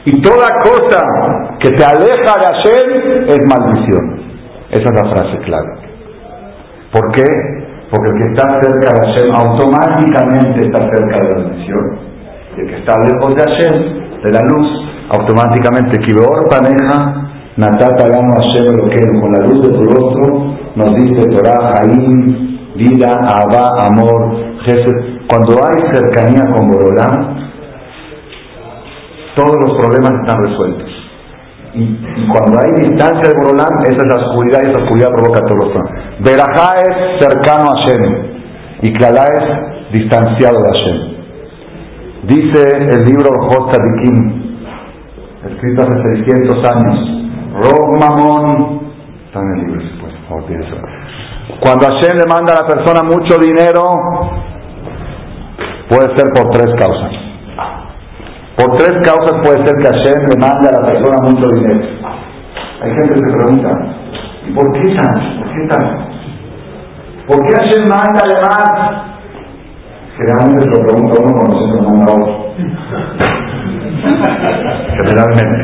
Y 0.06 0.22
toda 0.22 0.48
cosa 0.64 1.58
que 1.60 1.70
te 1.70 1.84
aleja 1.84 2.34
de 2.40 2.48
hacer 2.48 3.28
es 3.28 3.40
maldición. 3.48 4.22
Esa 4.72 4.84
es 4.84 5.04
la 5.04 5.12
frase 5.12 5.38
clave. 5.44 5.74
¿Por 6.92 7.12
qué? 7.12 7.24
Porque 7.92 8.08
el 8.10 8.16
que 8.20 8.28
está 8.32 8.48
cerca 8.62 8.88
de 8.88 9.00
Hashem 9.06 9.36
automáticamente 9.36 10.66
está 10.66 10.80
cerca 10.80 11.18
de 11.20 11.30
la 11.30 11.44
bendición. 11.44 12.00
Y 12.56 12.62
el 12.62 12.68
que 12.68 12.78
está 12.80 12.96
lejos 13.04 13.36
de 13.36 13.42
Hashem, 13.44 14.24
de 14.24 14.32
la 14.32 14.42
luz, 14.48 14.68
automáticamente, 15.10 16.00
Kibeor 16.00 16.50
Paneja, 16.50 17.32
Natata 17.58 18.08
Gano 18.08 18.34
Hashem 18.36 18.64
lo 18.78 18.86
que 18.86 19.20
con 19.20 19.32
la 19.34 19.44
luz 19.46 19.68
de 19.68 19.74
tu 19.78 19.84
rostro, 19.84 20.56
nos 20.76 20.96
dice 20.96 21.28
Torah, 21.36 21.74
Jaim, 21.76 22.60
vida, 22.76 23.20
Abba, 23.28 23.68
amor, 23.88 24.38
Jesús. 24.64 25.20
Cuando 25.28 25.56
hay 25.60 25.92
cercanía 25.92 26.44
con 26.56 26.68
Borolán, 26.68 27.52
todos 29.36 29.56
los 29.68 29.78
problemas 29.78 30.22
están 30.22 30.44
resueltos. 30.46 31.01
Y, 31.74 32.28
cuando 32.28 32.60
hay 32.60 32.90
distancia 32.90 33.32
de 33.32 33.36
Borolán, 33.38 33.80
esa 33.88 34.04
es 34.04 34.08
la 34.08 34.26
oscuridad 34.26 34.60
y 34.64 34.70
esa 34.72 34.84
oscuridad 34.84 35.10
provoca 35.14 35.40
problemas. 35.48 35.88
Berajá 36.20 36.76
es 36.76 37.20
cercano 37.20 37.64
a 37.64 37.80
Hashem 37.80 38.04
y 38.82 38.94
Klalá 38.94 39.24
es 39.24 39.92
distanciado 39.94 40.58
de 40.62 40.68
Hashem. 40.68 41.12
Dice 42.24 42.62
el 42.92 43.06
libro 43.06 43.30
Jot 43.50 43.72
escrito 45.46 45.82
hace 45.82 46.24
600 46.24 46.72
años, 46.72 46.98
Rob 47.54 48.00
Mamón, 48.00 48.82
está 49.26 49.40
en 49.40 49.52
el 49.54 49.66
libro, 49.66 49.82
pues, 50.02 50.14
cuando 51.60 51.88
Hashem 51.88 52.18
le 52.18 52.28
manda 52.32 52.54
a 52.54 52.62
la 52.62 52.68
persona 52.68 53.04
mucho 53.04 53.38
dinero, 53.40 53.84
puede 55.90 56.16
ser 56.16 56.32
por 56.34 56.50
tres 56.52 56.74
causas. 56.80 57.31
Por 58.62 58.78
tres 58.78 58.94
causas 59.02 59.42
puede 59.44 59.58
ser 59.66 59.74
que 59.82 59.90
Hashem 59.90 60.22
le 60.30 60.38
mande 60.38 60.70
a 60.70 60.78
la 60.80 60.86
persona 60.86 61.18
mucho 61.24 61.50
dinero. 61.50 61.82
Hay 62.82 62.92
gente 62.94 63.14
que 63.16 63.22
se 63.26 63.32
pregunta, 63.36 63.70
¿y 64.48 64.52
por 64.54 64.72
qué 64.74 64.94
tan? 64.96 65.16
¿Por 65.40 65.48
qué 65.50 65.62
tan? 65.68 65.82
¿Por 67.26 67.40
qué 67.42 67.54
Hashem 67.58 67.90
manda 67.90 68.22
además? 68.22 68.70
Generalmente 70.16 70.62
se 70.62 70.70
lo 70.70 70.78
pregunta 70.86 71.18
uno 71.24 71.34
cuando 71.40 71.58
se 71.58 71.74
lo 71.74 71.82
manda 71.90 72.06
a 72.06 72.14
otro. 72.14 72.54
Generalmente. 75.02 75.58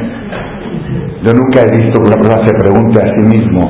Yo 1.22 1.30
nunca 1.34 1.58
he 1.62 1.70
visto 1.78 2.02
que 2.02 2.08
una 2.08 2.18
persona 2.18 2.42
se 2.48 2.54
pregunte 2.56 2.98
a 2.98 3.14
sí 3.14 3.22
mismo, 3.28 3.62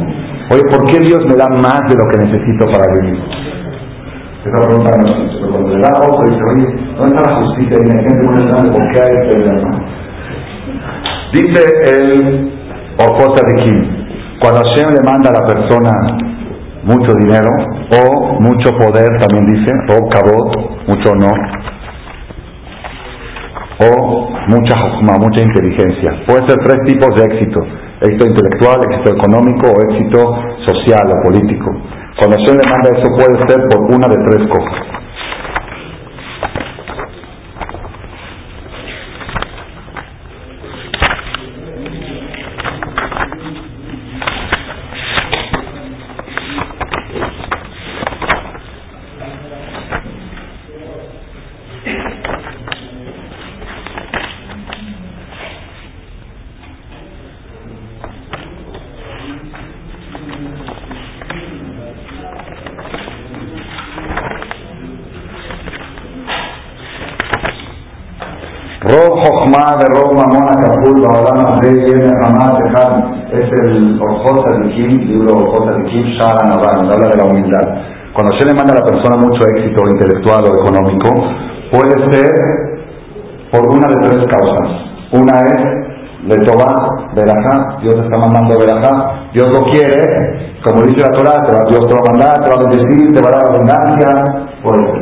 oye, 0.52 0.64
¿por 0.72 0.82
qué 0.92 1.00
Dios 1.00 1.26
me 1.28 1.36
da 1.36 1.48
más 1.60 1.82
de 1.90 1.96
lo 2.00 2.06
que 2.12 2.18
necesito 2.28 2.66
para 2.72 2.86
vivir? 3.02 3.20
Esa 4.46 4.60
pregunta 4.62 4.90
no 4.96 5.04
existe. 5.08 5.36
Pero 5.42 5.52
cuando 5.52 5.70
le 5.76 5.82
da 5.82 5.92
otro, 6.00 6.24
dice, 6.30 6.44
oye, 6.56 6.68
¿dónde 6.98 7.16
está 7.16 7.30
la 7.30 7.40
justicia? 7.42 7.78
¿por? 7.78 8.08
Dice 11.34 11.62
el 11.92 12.52
Ojota 12.98 13.42
de 13.48 13.54
Kim, 13.64 13.78
cuando 14.40 14.62
Hashem 14.62 14.88
le 14.90 15.02
manda 15.04 15.30
a 15.30 15.34
la 15.34 15.46
persona 15.46 15.92
mucho 16.84 17.14
dinero 17.16 17.52
o 17.92 18.40
mucho 18.40 18.72
poder, 18.78 19.08
también 19.20 19.46
dice, 19.54 19.72
o 19.94 20.08
cabot, 20.10 20.88
mucho 20.88 21.12
honor, 21.12 21.40
o 23.80 24.30
mucha 24.48 24.76
mucha 25.20 25.44
inteligencia. 25.44 26.24
Puede 26.26 26.48
ser 26.48 26.58
tres 26.64 26.80
tipos 26.86 27.10
de 27.16 27.24
éxito, 27.34 27.60
éxito 28.02 28.28
intelectual, 28.28 28.78
éxito 28.90 29.16
económico 29.16 29.68
o 29.68 29.92
éxito 29.92 30.20
social 30.66 31.06
o 31.12 31.24
político. 31.24 31.72
Cuando 32.18 32.38
se 32.46 32.56
le 32.56 32.64
manda 32.72 32.90
eso 32.98 33.10
puede 33.16 33.38
ser 33.48 33.68
por 33.70 33.82
una 33.94 34.08
de 34.08 34.18
tres 34.26 34.48
cosas. 34.50 34.98
de 69.78 69.86
Roma, 70.68 70.76
Mona, 70.76 70.76
Capul, 70.76 71.02
Babalama, 71.02 71.60
de 71.62 71.72
Hamad, 72.24 72.60
es 73.32 73.50
el 73.62 74.00
Orjota 74.02 74.58
de 74.58 74.70
Kim, 74.70 74.92
libro 75.08 75.34
Orjota 75.36 75.78
de 75.78 75.84
Kim, 75.90 76.04
Shara 76.18 76.50
Navan, 76.50 76.92
habla 76.92 77.08
de 77.10 77.18
la 77.18 77.26
humildad. 77.26 77.68
Cuando 78.14 78.38
se 78.40 78.48
le 78.48 78.54
manda 78.54 78.74
a 78.74 78.80
la 78.80 78.86
persona 78.86 79.16
mucho 79.18 79.42
éxito 79.56 79.84
intelectual 79.92 80.44
o 80.46 80.56
económico, 80.56 81.10
puede 81.72 82.12
ser 82.12 82.32
por 83.52 83.66
una 83.68 83.88
de 83.88 84.08
tres 84.08 84.26
causas. 84.32 84.70
Una 85.12 85.40
es 85.40 85.88
le 86.28 86.36
toma 86.46 87.14
verajá, 87.16 87.80
Dios 87.82 87.96
está 87.96 88.18
mandando 88.18 88.58
verajá, 88.60 89.30
Dios 89.34 89.48
lo 89.52 89.72
quiere, 89.72 90.60
como 90.64 90.82
dice 90.84 91.00
la 91.00 91.16
Torah, 91.16 91.66
Dios 91.70 91.88
te 91.88 91.94
va 91.94 92.02
a 92.02 92.12
mandar, 92.12 92.44
te 92.44 92.50
va 92.50 92.56
a 92.56 92.70
bendecir, 92.70 93.14
te 93.14 93.22
va 93.22 93.30
a 93.30 93.32
dar 93.32 93.46
abundancia, 93.46 94.10
por 94.64 94.76
eso. 94.76 94.94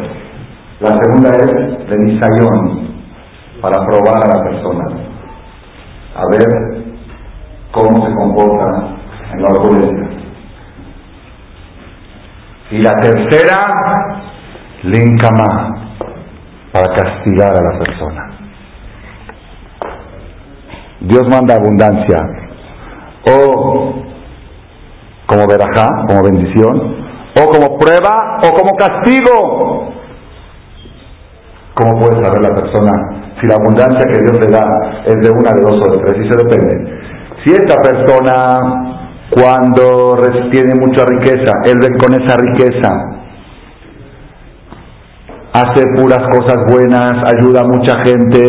La 0.82 0.98
segunda 0.98 1.30
es 1.30 1.90
benisayón, 1.90 2.86
para 3.62 3.84
probar 3.86 4.22
a 4.24 4.38
la 4.38 4.44
persona, 4.44 5.15
a 6.16 6.24
ver 6.32 6.86
cómo 7.72 8.06
se 8.06 8.14
comporta 8.16 8.96
en 9.34 9.42
la 9.42 9.50
opulencia. 9.50 10.10
Y 12.72 12.82
la 12.82 12.92
tercera, 13.02 13.60
linkama, 14.84 15.86
para 16.72 16.96
castigar 16.96 17.52
a 17.52 17.74
la 17.74 17.80
persona. 17.80 18.32
Dios 21.02 21.24
manda 21.30 21.56
abundancia, 21.56 22.18
o 23.28 23.94
como 25.28 25.44
verajá, 25.48 26.06
como 26.08 26.24
bendición, 26.24 26.96
o 27.38 27.46
como 27.52 27.78
prueba, 27.78 28.40
o 28.44 28.56
como 28.56 28.76
castigo. 28.78 29.94
¿Cómo 31.76 32.00
puede 32.00 32.24
saber 32.24 32.42
la 32.42 32.56
persona 32.56 33.15
si 33.40 33.48
la 33.48 33.56
abundancia 33.56 34.06
que 34.12 34.22
Dios 34.22 34.40
le 34.40 34.52
da 34.52 34.66
es 35.06 35.16
de 35.22 35.30
una, 35.30 35.52
de 35.52 35.62
dos 35.62 35.76
o 35.76 35.92
de 35.92 35.98
tres, 36.00 36.26
y 36.26 36.30
se 36.30 36.38
depende. 36.44 37.02
Si 37.44 37.52
esta 37.52 37.76
persona, 37.82 38.34
cuando 39.30 40.18
tiene 40.52 40.74
mucha 40.80 41.06
riqueza, 41.06 41.52
él 41.66 41.78
con 41.98 42.14
esa 42.14 42.38
riqueza, 42.38 43.16
hace 45.54 45.84
puras 45.96 46.24
cosas 46.32 46.58
buenas, 46.72 47.12
ayuda 47.34 47.62
a 47.62 47.68
mucha 47.68 47.94
gente, 48.04 48.42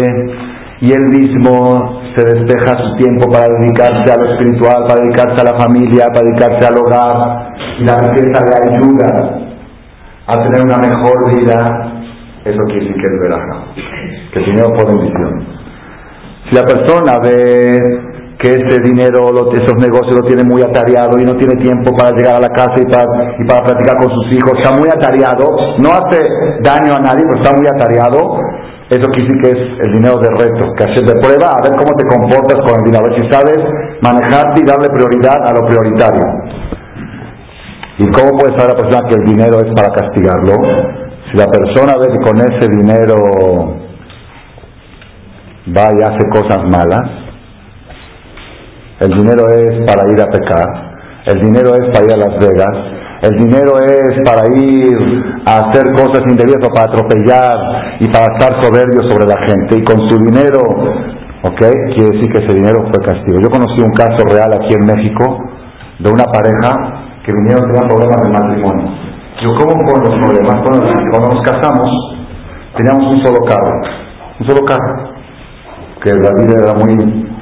y 0.81 0.93
él 0.93 1.07
mismo 1.09 2.01
se 2.17 2.25
despeja 2.25 2.79
su 2.79 2.97
tiempo 2.97 3.31
para 3.31 3.47
dedicarse 3.49 4.13
a 4.13 4.17
lo 4.17 4.33
espiritual, 4.33 4.87
para 4.89 5.01
dedicarse 5.03 5.41
a 5.41 5.53
la 5.53 5.61
familia, 5.61 6.07
para 6.13 6.23
dedicarse 6.23 6.69
al 6.69 6.79
hogar, 6.79 7.53
y 7.79 7.85
la 7.85 7.97
riqueza 7.99 8.45
le 8.47 8.71
ayuda 8.71 9.47
a 10.29 10.37
tener 10.43 10.63
una 10.65 10.79
mejor 10.79 11.35
vida, 11.35 11.96
eso 12.47 12.63
quiere 12.67 12.87
decir 12.87 12.97
que 12.97 13.07
es 13.07 13.21
verajá 13.21 13.65
que 14.33 14.39
el 14.39 14.45
dinero 14.47 14.69
por 14.75 14.87
bendición. 14.87 15.47
Si 16.49 16.55
la 16.55 16.63
persona 16.63 17.19
ve 17.23 18.17
que 18.39 18.49
ese 18.53 18.77
dinero, 18.85 19.33
esos 19.57 19.77
negocios 19.81 20.15
lo 20.15 20.27
tiene 20.29 20.45
muy 20.45 20.61
atareado 20.61 21.17
y 21.19 21.25
no 21.25 21.37
tiene 21.41 21.57
tiempo 21.63 21.97
para 21.97 22.15
llegar 22.15 22.37
a 22.37 22.43
la 22.45 22.53
casa 22.53 22.77
y 22.77 22.85
para, 22.85 23.09
y 23.41 23.45
para 23.49 23.65
platicar 23.65 23.97
con 23.97 24.11
sus 24.13 24.27
hijos, 24.37 24.53
está 24.61 24.77
muy 24.77 24.89
atareado, 24.93 25.49
no 25.81 25.89
hace 25.89 26.21
daño 26.61 26.93
a 26.93 27.01
nadie, 27.01 27.25
pero 27.25 27.41
está 27.41 27.57
muy 27.57 27.67
atareado, 27.67 28.21
eso 28.93 29.07
quiere 29.17 29.25
decir 29.25 29.39
que 29.41 29.51
es 29.57 29.63
el 29.89 29.91
dinero 29.97 30.21
de 30.21 30.31
reto, 30.37 30.69
que 30.77 30.85
hacer 30.85 31.05
de 31.09 31.17
prueba 31.19 31.49
a 31.49 31.61
ver 31.65 31.75
cómo 31.81 31.93
te 31.97 32.05
comportas 32.07 32.61
con 32.61 32.77
el 32.77 32.85
dinero, 32.85 33.03
a 33.03 33.09
ver 33.09 33.17
si 33.19 33.25
sabes 33.33 33.59
manejarte 34.05 34.61
y 34.61 34.69
darle 34.69 34.89
prioridad 34.93 35.41
a 35.41 35.51
lo 35.57 35.67
prioritario. 35.67 36.27
¿Y 37.99 38.07
cómo 38.13 38.37
puede 38.37 38.53
saber 38.55 38.77
la 38.77 38.81
persona 38.85 39.09
que 39.09 39.17
el 39.17 39.25
dinero 39.25 39.57
es 39.65 39.73
para 39.73 39.89
castigarlo? 39.97 41.06
La 41.37 41.45
persona 41.49 41.93
ve 42.01 42.07
que 42.09 42.25
con 42.25 42.41
ese 42.41 42.67
dinero 42.71 43.17
va 45.69 45.89
y 45.93 46.03
hace 46.03 46.25
cosas 46.33 46.65
malas, 46.65 47.11
el 49.01 49.11
dinero 49.11 49.45
es 49.51 49.85
para 49.85 50.11
ir 50.11 50.21
a 50.23 50.31
pecar, 50.33 50.97
el 51.27 51.39
dinero 51.43 51.75
es 51.75 51.93
para 51.93 52.07
ir 52.07 52.13
a 52.13 52.17
Las 52.17 52.39
Vegas, 52.41 52.77
el 53.21 53.37
dinero 53.37 53.79
es 53.81 54.15
para 54.25 54.49
ir 54.57 54.97
a 55.45 55.69
hacer 55.69 55.85
cosas 55.93 56.23
indebidas 56.27 56.63
o 56.65 56.73
para 56.73 56.89
atropellar 56.89 57.57
y 58.01 58.09
para 58.09 58.33
estar 58.33 58.63
soberbio 58.63 59.01
sobre 59.11 59.27
la 59.27 59.37
gente. 59.45 59.77
Y 59.77 59.85
con 59.85 60.09
su 60.09 60.17
dinero, 60.17 60.61
¿ok? 61.43 61.59
Quiere 61.59 62.17
decir 62.17 62.33
que 62.33 62.45
ese 62.45 62.55
dinero 62.55 62.81
fue 62.89 63.05
castigo. 63.05 63.37
Yo 63.43 63.51
conocí 63.51 63.83
un 63.83 63.93
caso 63.93 64.25
real 64.33 64.55
aquí 64.55 64.75
en 64.75 64.87
México 64.87 65.37
de 65.99 66.11
una 66.11 66.25
pareja 66.33 67.21
que 67.27 67.33
vinieron 67.35 67.71
con 67.75 67.89
problemas 67.89 68.23
de 68.23 68.31
matrimonio. 68.31 69.06
Yo, 69.43 69.53
¿cómo 69.53 69.77
fueron 69.85 70.01
los 70.01 70.17
problemas? 70.25 70.57
cuando 70.65 71.29
nos 71.29 71.43
casamos, 71.45 71.91
teníamos 72.75 73.13
un 73.13 73.21
solo 73.21 73.45
carro, 73.45 73.75
un 74.41 74.47
solo 74.47 74.65
carro 74.65 75.17
que 76.01 76.11
la 76.13 76.33
vida 76.41 76.57
era 76.63 76.73
muy 76.73 76.95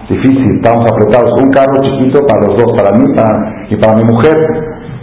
difícil, 0.09 0.57
estábamos 0.57 0.91
apretados, 0.91 1.31
un 1.39 1.51
carro 1.51 1.77
chiquito 1.83 2.21
para 2.27 2.47
los 2.49 2.57
dos, 2.57 2.73
para 2.77 2.91
mí 2.99 3.05
y 3.71 3.77
para 3.77 3.95
mi 3.95 4.05
mujer. 4.05 4.35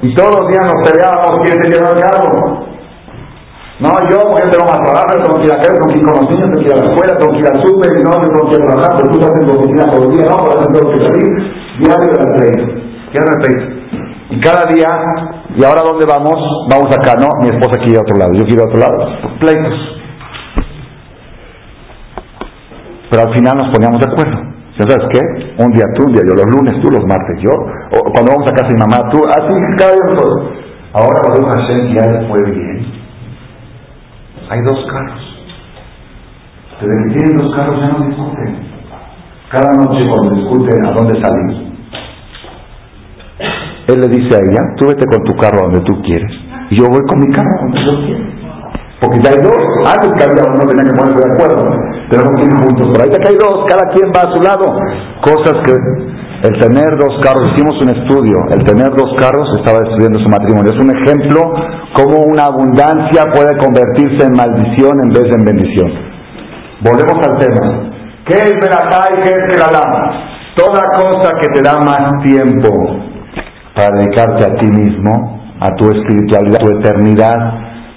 Y 0.02 0.16
todos 0.16 0.36
los 0.36 0.50
días 0.50 0.66
nos 0.66 0.82
peleábamos 0.84 1.40
quién 1.46 1.64
se 1.64 1.70
lleva 1.70 1.90
el 1.94 2.00
carro. 2.02 2.72
No, 3.80 3.90
yo 4.10 4.18
porque 4.28 4.50
tengo 4.52 4.66
más 4.66 4.82
trabajo, 4.84 5.16
tengo 5.16 5.40
que 5.40 5.48
ir 5.48 5.54
a 5.54 5.58
casa, 5.58 5.74
tengo 5.74 5.94
que 5.94 6.00
ir 6.00 6.06
con 6.06 6.14
los 6.20 6.30
niños, 6.30 6.50
tengo 6.52 6.60
que 6.60 6.68
ir 6.68 6.74
a 6.74 6.78
la 6.78 6.86
escuela, 6.92 7.14
tengo 7.18 7.32
que 7.32 7.40
ir 7.40 7.48
al 7.48 7.62
súper, 7.64 7.92
y 7.98 8.04
no, 8.04 8.12
tengo 8.20 8.50
que 8.50 8.56
ir 8.56 8.62
a 8.62 8.68
trabajar, 8.68 8.92
pero 8.98 9.10
tú 9.10 9.20
estás 9.20 9.34
en 9.40 9.48
tu 9.48 9.54
oficina 9.56 9.92
todo 9.92 10.04
el 10.04 10.12
día, 10.12 10.26
no, 10.28 10.38
por 10.38 10.52
eso 10.60 10.68
tengo 10.76 10.92
que 10.92 11.00
salir, 11.02 11.30
diario 11.80 12.08
de 12.12 12.18
la 12.20 12.28
diario 13.16 13.32
de 13.32 13.81
Y 14.32 14.40
cada 14.40 14.62
día, 14.74 14.88
¿y 15.58 15.64
ahora 15.66 15.84
dónde 15.84 16.06
vamos? 16.06 16.40
Vamos 16.72 16.88
acá, 16.96 17.20
¿no? 17.20 17.28
Mi 17.42 17.50
esposa 17.52 17.78
quiere 17.84 17.98
a 17.98 18.02
otro 18.02 18.18
lado, 18.18 18.32
yo 18.34 18.46
quiero 18.46 18.64
a 18.64 18.68
otro 18.68 18.80
lado. 18.80 19.40
Pleitos. 19.40 20.02
Pero 23.10 23.24
al 23.28 23.34
final 23.36 23.58
nos 23.58 23.76
poníamos 23.76 24.00
de 24.00 24.08
acuerdo. 24.08 24.52
¿Sabes 24.80 25.04
qué? 25.12 25.20
Un 25.62 25.72
día 25.72 25.84
tú, 25.96 26.06
un 26.06 26.14
día 26.14 26.24
yo, 26.26 26.34
los 26.34 26.48
lunes 26.48 26.82
tú, 26.82 26.90
los 26.90 27.06
martes 27.06 27.44
yo, 27.44 27.52
o 27.52 28.12
cuando 28.14 28.32
vamos 28.32 28.48
a 28.48 28.56
casa 28.56 28.70
de 28.72 28.80
mamá 28.80 29.12
tú, 29.12 29.20
así 29.28 29.54
cada 29.78 29.92
día 29.92 30.06
nosotros. 30.06 30.62
Ahora 30.94 31.22
Baruch 31.28 31.48
Hashem 31.48 31.94
ya 31.94 32.04
fue 32.30 32.52
bien. 32.52 32.86
Hay 34.50 34.62
dos 34.62 34.80
carros. 34.90 35.22
Desde 36.80 37.04
que 37.04 37.20
tienen 37.20 37.38
dos 37.38 37.56
carros 37.56 37.80
ya 37.82 37.94
no 37.94 38.06
discuten. 38.08 38.72
Cada 39.52 39.74
noche 39.74 40.06
cuando 40.08 40.36
discuten 40.36 40.86
a 40.86 40.92
dónde 40.94 41.22
salir, 41.22 41.71
él 43.88 44.02
le 44.02 44.08
dice 44.08 44.36
a 44.36 44.40
ella, 44.40 44.62
tú 44.78 44.88
vete 44.88 45.06
con 45.06 45.24
tu 45.24 45.34
carro 45.38 45.64
donde 45.64 45.82
tú 45.82 46.02
quieres, 46.02 46.32
y 46.70 46.78
yo 46.78 46.86
voy 46.88 47.02
con 47.08 47.20
mi 47.20 47.30
carro 47.34 47.56
donde 47.62 47.80
yo 47.82 47.98
quiero. 48.06 48.42
Porque 49.02 49.18
ya 49.24 49.32
hay 49.34 49.42
dos, 49.42 49.58
antes 49.82 50.14
que 50.14 50.24
había 50.30 50.46
uno 50.46 50.62
tenía 50.70 50.86
que 50.86 50.94
ponerse 50.94 51.18
de 51.18 51.34
acuerdo, 51.34 51.64
tenemos 52.06 52.32
que 52.38 52.46
ir 52.46 52.54
juntos, 52.54 52.86
pero 52.94 53.02
ahí 53.02 53.10
que 53.10 53.30
hay 53.34 53.38
dos, 53.42 53.56
cada 53.66 53.86
quien 53.90 54.08
va 54.14 54.22
a 54.22 54.30
su 54.30 54.40
lado. 54.46 54.66
Cosas 55.26 55.58
que 55.66 55.74
el 56.42 56.54
tener 56.58 56.90
dos 56.98 57.18
carros, 57.22 57.50
hicimos 57.54 57.78
un 57.82 57.90
estudio, 57.98 58.38
el 58.50 58.66
tener 58.66 58.90
dos 58.98 59.14
carros 59.18 59.46
estaba 59.58 59.78
destruyendo 59.86 60.22
su 60.22 60.30
matrimonio. 60.30 60.74
Es 60.74 60.82
un 60.82 60.90
ejemplo 60.90 61.42
cómo 61.94 62.18
una 62.30 62.46
abundancia 62.46 63.26
puede 63.34 63.58
convertirse 63.58 64.26
en 64.26 64.34
maldición 64.34 64.94
en 65.06 65.10
vez 65.10 65.26
de 65.30 65.38
en 65.38 65.46
bendición. 65.46 65.90
Volvemos 66.82 67.18
al 67.26 67.38
tema. 67.38 67.90
¿Qué 68.26 68.38
es 68.38 68.54
Beratá 68.58 69.06
y 69.14 69.22
qué 69.22 69.34
es 69.34 69.62
Alam? 69.62 69.92
Toda 70.58 70.82
cosa 70.98 71.30
que 71.42 71.48
te 71.54 71.62
da 71.62 71.78
más 71.78 72.24
tiempo 72.24 72.70
para 73.76 73.96
dedicarte 73.98 74.46
a 74.46 74.56
ti 74.60 74.68
mismo, 74.68 75.42
a 75.60 75.76
tu 75.76 75.86
espiritualidad, 75.92 76.60
a 76.60 76.66
tu 76.66 76.78
eternidad, 76.80 77.38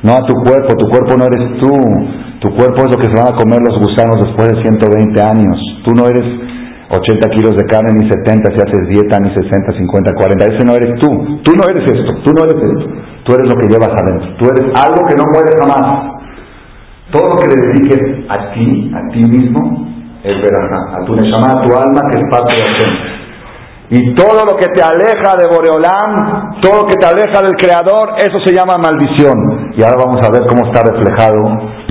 no 0.04 0.12
a 0.12 0.26
tu 0.26 0.34
cuerpo. 0.44 0.76
Tu 0.76 0.86
cuerpo 0.88 1.16
no 1.16 1.24
eres 1.24 1.58
tú. 1.58 1.72
Tu 2.40 2.54
cuerpo 2.54 2.84
es 2.84 2.92
lo 2.92 2.98
que 3.00 3.08
se 3.08 3.16
van 3.16 3.32
a 3.32 3.36
comer 3.36 3.58
los 3.64 3.80
gusanos 3.80 4.20
después 4.20 4.52
de 4.52 4.62
120 4.62 5.20
años. 5.22 5.56
Tú 5.84 5.94
no 5.96 6.04
eres 6.04 6.24
80 6.92 7.28
kilos 7.30 7.56
de 7.56 7.64
carne, 7.64 7.96
ni 7.96 8.04
70 8.10 8.52
si 8.52 8.58
haces 8.60 8.88
dieta, 8.88 9.18
ni 9.18 9.32
60, 9.32 9.72
50, 9.72 10.12
40. 10.12 10.44
Ese 10.44 10.64
no 10.64 10.74
eres 10.76 10.92
tú. 11.00 11.08
Tú 11.42 11.52
no 11.56 11.64
eres 11.72 11.88
esto. 11.88 12.12
Tú 12.22 12.30
no 12.36 12.44
eres 12.44 12.60
esto. 12.60 12.86
Tú 13.24 13.32
eres 13.32 13.46
lo 13.48 13.56
que 13.56 13.68
llevas 13.72 13.88
adentro. 13.96 14.28
Tú 14.36 14.44
eres 14.44 14.64
algo 14.76 15.00
que 15.08 15.16
no 15.16 15.24
muere 15.32 15.50
jamás. 15.56 16.20
Todo 17.10 17.24
lo 17.32 17.36
que 17.40 17.48
le 17.48 17.56
dediques 17.72 18.28
a 18.28 18.52
ti, 18.52 18.92
a 18.92 19.08
ti 19.08 19.24
mismo, 19.24 19.88
es 20.22 20.36
verajá. 20.36 21.00
A 21.00 21.04
tu 21.06 21.16
neshama, 21.16 21.48
a 21.48 21.60
tu 21.62 21.72
alma, 21.72 22.00
que 22.12 22.20
es 22.20 22.24
parte 22.30 22.52
de 22.52 22.60
la 22.60 23.23
y 23.90 24.14
todo 24.14 24.40
lo 24.48 24.56
que 24.56 24.66
te 24.68 24.82
aleja 24.82 25.36
de 25.36 25.46
Boreolam, 25.46 26.60
todo 26.60 26.82
lo 26.82 26.86
que 26.88 26.96
te 26.96 27.06
aleja 27.06 27.42
del 27.42 27.52
Creador, 27.52 28.16
eso 28.16 28.38
se 28.44 28.54
llama 28.54 28.80
maldición. 28.80 29.74
Y 29.76 29.82
ahora 29.82 29.96
vamos 30.06 30.20
a 30.26 30.32
ver 30.32 30.42
cómo 30.48 30.66
está 30.66 30.82
reflejado 30.88 31.44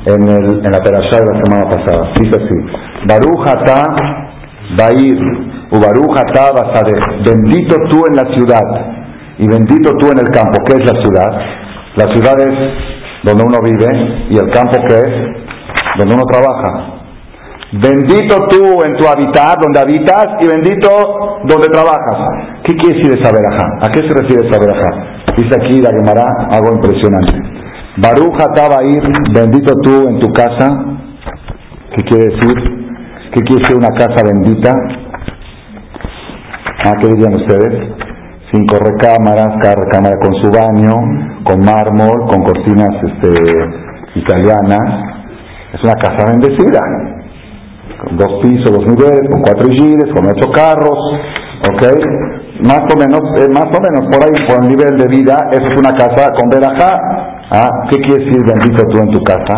en, 0.05 0.23
el, 0.27 0.65
en 0.65 0.71
la 0.71 0.81
perashá 0.81 1.21
de 1.21 1.29
la 1.31 1.43
semana 1.45 1.69
pasada. 1.69 2.11
Dice 2.17 2.33
así: 2.33 2.57
Baruch 3.07 3.47
ata 3.47 3.83
Bair, 4.75 5.21
u 5.69 5.77
Baruch 5.79 6.17
ata 6.17 6.49
Bendito 7.23 7.75
tú 7.89 8.01
en 8.09 8.15
la 8.15 8.33
ciudad 8.33 8.67
y 9.37 9.47
bendito 9.47 9.91
tú 9.99 10.07
en 10.11 10.17
el 10.17 10.29
campo. 10.33 10.57
¿Qué 10.65 10.73
es 10.73 10.91
la 10.91 10.99
ciudad? 10.99 11.31
La 11.95 12.09
ciudad 12.09 12.33
es 12.41 13.23
donde 13.23 13.43
uno 13.43 13.59
vive 13.61 14.27
y 14.29 14.35
el 14.35 14.49
campo 14.49 14.77
¿qué 14.87 14.95
es 14.95 15.43
donde 15.99 16.15
uno 16.15 16.23
trabaja. 16.25 17.03
Bendito 17.74 18.38
tú 18.51 18.84
en 18.86 18.93
tu 18.97 19.07
habitat, 19.07 19.57
donde 19.57 19.80
habitas, 19.82 20.28
y 20.41 20.45
bendito 20.45 20.89
donde 21.49 21.67
trabajas. 21.74 22.61
¿Qué 22.63 22.71
quiere 22.76 22.99
decir 22.99 23.17
esa 23.17 23.34
verajá? 23.34 23.65
¿A 23.82 23.89
qué 23.89 24.07
se 24.07 24.13
refiere 24.13 24.47
esa 24.47 24.59
verajá? 24.61 24.91
Dice 25.36 25.57
aquí 25.57 25.82
la 25.82 25.89
Gemara 25.89 26.24
algo 26.51 26.69
impresionante. 26.76 27.34
Baruja 27.97 28.45
ir, 28.86 29.01
bendito 29.34 29.74
tú 29.82 30.07
en 30.07 30.19
tu 30.19 30.32
casa. 30.34 30.69
¿Qué 31.95 32.03
quiere 32.03 32.26
decir? 32.26 32.53
¿Qué 33.34 33.41
quiere 33.41 33.61
decir 33.63 33.78
una 33.78 33.89
casa 33.97 34.21
bendita? 34.24 34.71
¿Ah, 36.86 36.93
¿Qué 37.01 37.07
dirían 37.07 37.34
ustedes? 37.41 37.89
Cinco 38.53 38.78
recámaras, 38.86 39.49
cada 39.63 39.82
recámara 39.82 40.17
con 40.21 40.34
su 40.36 40.51
baño, 40.51 40.93
con 41.43 41.59
mármol, 41.65 42.28
con 42.28 42.43
cortinas 42.43 43.01
este, 43.01 44.19
italianas. 44.19 45.15
Es 45.74 45.84
una 45.84 45.95
casa 45.95 46.24
bendecida 46.30 47.22
dos 48.12 48.41
pisos, 48.43 48.72
dos 48.72 48.86
niveles, 48.86 49.30
con 49.32 49.41
cuatro 49.41 49.70
gires, 49.70 50.12
con 50.14 50.26
ocho 50.26 50.51
carros, 50.51 50.99
¿ok? 51.70 51.84
Más 52.62 52.82
o 52.82 52.95
menos, 52.97 53.22
eh, 53.39 53.49
más 53.51 53.68
o 53.68 53.80
menos 53.82 54.08
por 54.12 54.24
ahí, 54.24 54.47
por 54.47 54.64
el 54.64 54.70
nivel 54.70 54.97
de 54.97 55.08
vida, 55.08 55.38
eso 55.51 55.64
es 55.64 55.80
una 55.80 55.91
casa 55.95 56.32
con 56.38 56.49
verajá. 56.49 56.91
¿Ah? 57.51 57.68
¿Qué 57.91 58.01
quiere 58.01 58.26
decir 58.26 58.41
bendito 58.45 58.84
tú 58.89 59.01
en 59.01 59.12
tu 59.12 59.22
casa? 59.24 59.54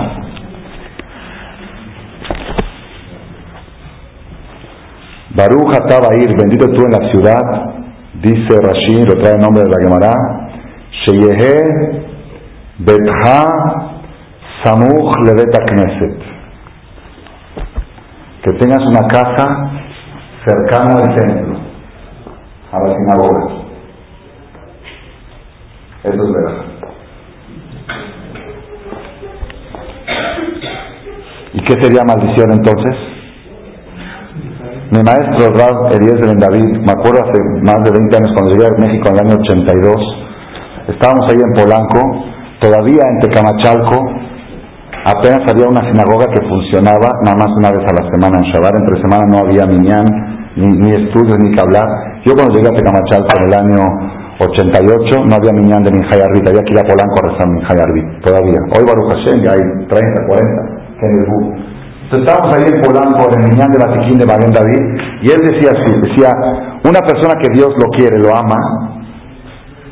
Baruch 5.35 5.75
ir, 6.21 6.35
bendito 6.37 6.71
tú 6.71 6.85
en 6.85 6.91
la 6.91 7.11
ciudad, 7.11 7.41
dice 8.21 8.57
Rashi, 8.61 9.03
lo 9.03 9.21
trae 9.21 9.33
el 9.33 9.41
nombre 9.41 9.63
de 9.63 9.69
la 9.69 9.81
Gemara, 9.81 10.13
Sheyehe 11.05 12.05
Betha 12.79 13.45
Samuch 14.63 15.15
Levet 15.25 15.51
Knesset 15.67 16.24
que 18.45 18.53
tengas 18.59 18.81
una 18.85 19.07
casa 19.07 19.71
cercana 20.45 20.93
al 20.93 21.15
templo, 21.15 21.57
a 22.71 22.79
la 22.79 22.95
sinagoga. 22.95 23.65
Eso 26.03 26.13
es 26.13 26.31
verdad. 26.31 26.65
¿Y 31.53 31.63
qué 31.63 31.81
sería 31.81 32.01
maldición 32.05 32.51
entonces? 32.51 32.95
Mi 34.91 35.01
maestro 35.01 35.49
Rab 35.55 35.91
Elías 35.93 36.21
de 36.21 36.35
David, 36.37 36.85
me 36.85 36.91
acuerdo 36.91 37.25
hace 37.25 37.41
más 37.63 37.83
de 37.83 37.97
20 37.97 38.17
años 38.17 38.31
cuando 38.35 38.51
llegué 38.51 38.67
a 38.67 38.79
México 38.79 39.09
en 39.09 39.13
el 39.15 39.25
año 39.25 39.41
82, 39.41 39.95
estábamos 40.89 41.25
ahí 41.31 41.41
en 41.41 41.53
Polanco, 41.53 42.25
todavía 42.61 43.01
en 43.09 43.19
Tecamachalco, 43.21 44.24
Apenas 45.05 45.45
había 45.45 45.69
una 45.69 45.85
sinagoga 45.85 46.25
que 46.33 46.41
funcionaba 46.49 47.13
nada 47.21 47.37
más 47.37 47.53
una 47.53 47.69
vez 47.69 47.85
a 47.85 47.93
la 47.93 48.09
semana 48.09 48.41
en 48.41 48.45
Shabbat. 48.49 48.73
Entre 48.73 48.97
semana 49.05 49.29
no 49.29 49.37
había 49.45 49.69
minyan, 49.69 50.01
ni, 50.57 50.89
estudios, 50.89 51.37
ni 51.37 51.53
que 51.53 51.61
hablar. 51.61 51.85
Yo 52.25 52.33
cuando 52.33 52.57
llegué 52.57 52.73
a 52.73 52.73
Tecamachalco 52.73 53.29
en 53.37 53.43
el 53.45 53.53
año 53.53 53.85
88 54.41 55.29
no 55.29 55.33
había 55.37 55.53
minyan 55.53 55.85
de 55.85 55.93
Minjay 55.93 56.25
Arbit. 56.25 56.49
Había 56.49 56.65
que 56.65 56.73
ir 56.73 56.81
a 56.81 56.89
Polanco 56.89 57.21
a 57.21 57.23
rezar 57.29 57.45
Minjay 57.53 57.77
Arbit. 57.85 58.07
Todavía. 58.25 58.59
Hoy 58.73 58.81
Baruch 58.81 59.09
Hashem 59.13 59.37
ya 59.45 59.51
hay 59.53 59.63
30, 59.85 59.93
40. 59.93 60.97
Que 60.97 61.05
Entonces 61.05 62.21
estábamos 62.25 62.49
ahí 62.57 62.65
en 62.65 62.81
Polanco 62.81 63.21
en 63.29 63.33
el 63.37 63.43
minyan 63.53 63.69
de 63.69 63.79
la 63.85 63.87
Tiquín 63.93 64.17
de 64.17 64.25
Maguen 64.25 64.57
David. 64.57 64.83
Y 65.21 65.27
él 65.29 65.41
decía 65.53 65.69
así, 65.69 65.89
decía, 66.01 66.33
una 66.81 67.05
persona 67.05 67.37
que 67.37 67.53
Dios 67.53 67.69
lo 67.77 67.93
quiere, 67.93 68.17
lo 68.17 68.33
ama, 68.33 68.57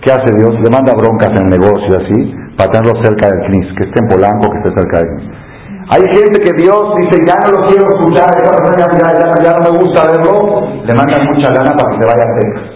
¿qué 0.01 0.09
hace 0.09 0.34
Dios? 0.41 0.57
Le 0.57 0.74
manda 0.74 0.97
broncas 0.97 1.38
en 1.38 1.45
el 1.45 1.49
negocio 1.53 2.01
así 2.01 2.42
para 2.58 2.72
tenerlo 2.72 2.93
cerca 3.04 3.28
del 3.30 3.39
CNIS, 3.47 3.68
que 3.78 3.84
esté 3.84 3.97
en 4.01 4.08
Polanco, 4.10 4.51
que 4.51 4.58
esté 4.60 4.72
cerca 4.82 4.97
del 4.99 5.10
CNIS. 5.18 5.43
Hay 5.91 6.04
gente 6.16 6.39
que 6.39 6.54
Dios 6.64 6.80
dice, 6.95 7.16
ya 7.28 7.36
no 7.43 7.60
lo 7.60 7.68
quiero 7.68 7.84
escuchar, 7.91 8.32
ya, 8.32 9.51
no 9.51 9.68
me 9.68 9.80
gusta 9.84 10.08
verlo, 10.08 10.64
le 10.80 10.93
mandan 10.95 11.28
mucha 11.28 11.51
gana 11.51 11.76
para 11.76 11.89
que 11.91 11.97
se 11.99 12.08
vaya 12.08 12.24
a. 12.24 12.74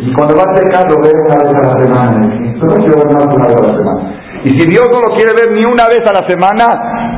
Y 0.00 0.12
cuando 0.14 0.34
va 0.36 0.42
a 0.42 0.54
lo 0.88 0.96
ve 1.02 1.10
una 1.10 1.38
vez 1.38 1.54
a 1.54 1.62
la 1.66 1.78
semana, 1.78 2.18
pero 2.58 2.66
no 2.66 2.74
quiero 2.82 2.96
ver 2.98 3.08
más 3.14 3.34
una 3.34 3.46
vez 3.46 3.58
a 3.58 3.66
la 3.66 3.76
semana. 3.78 4.18
Y 4.44 4.50
si 4.58 4.66
Dios 4.68 4.86
no 4.90 4.98
lo 5.00 5.10
quiere 5.16 5.32
ver 5.34 5.52
ni 5.54 5.64
una 5.66 5.86
vez 5.86 6.02
a 6.06 6.12
la 6.12 6.24
semana, 6.26 6.66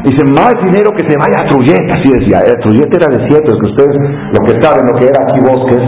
dice, 0.04 0.22
más 0.32 0.54
dinero 0.64 0.90
que 0.96 1.04
se 1.08 1.16
vaya 1.18 1.44
a 1.44 1.48
Truyet, 1.48 1.84
así 1.92 2.08
decía. 2.08 2.40
Truyet 2.62 2.90
era 2.92 3.08
desierto, 3.10 3.52
es 3.52 3.58
que 3.60 3.68
ustedes 3.72 3.94
lo 4.32 4.40
que 4.46 4.54
saben, 4.62 4.86
lo 4.86 4.94
que 4.98 5.06
era 5.06 5.20
aquí 5.24 5.38
bosques, 5.40 5.82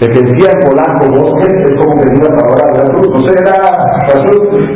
de 0.00 0.06
que 0.12 0.20
decía 0.20 0.52
en 0.52 0.60
Polanco 0.60 1.04
bosques, 1.08 1.54
es 1.66 1.74
como 1.80 1.96
que 1.96 2.06
diga 2.12 2.28
para 2.36 2.68
de 2.68 2.78
la 2.84 2.88
cruz. 2.92 3.08
No 3.10 3.20
sé, 3.24 3.32
era 3.32 3.56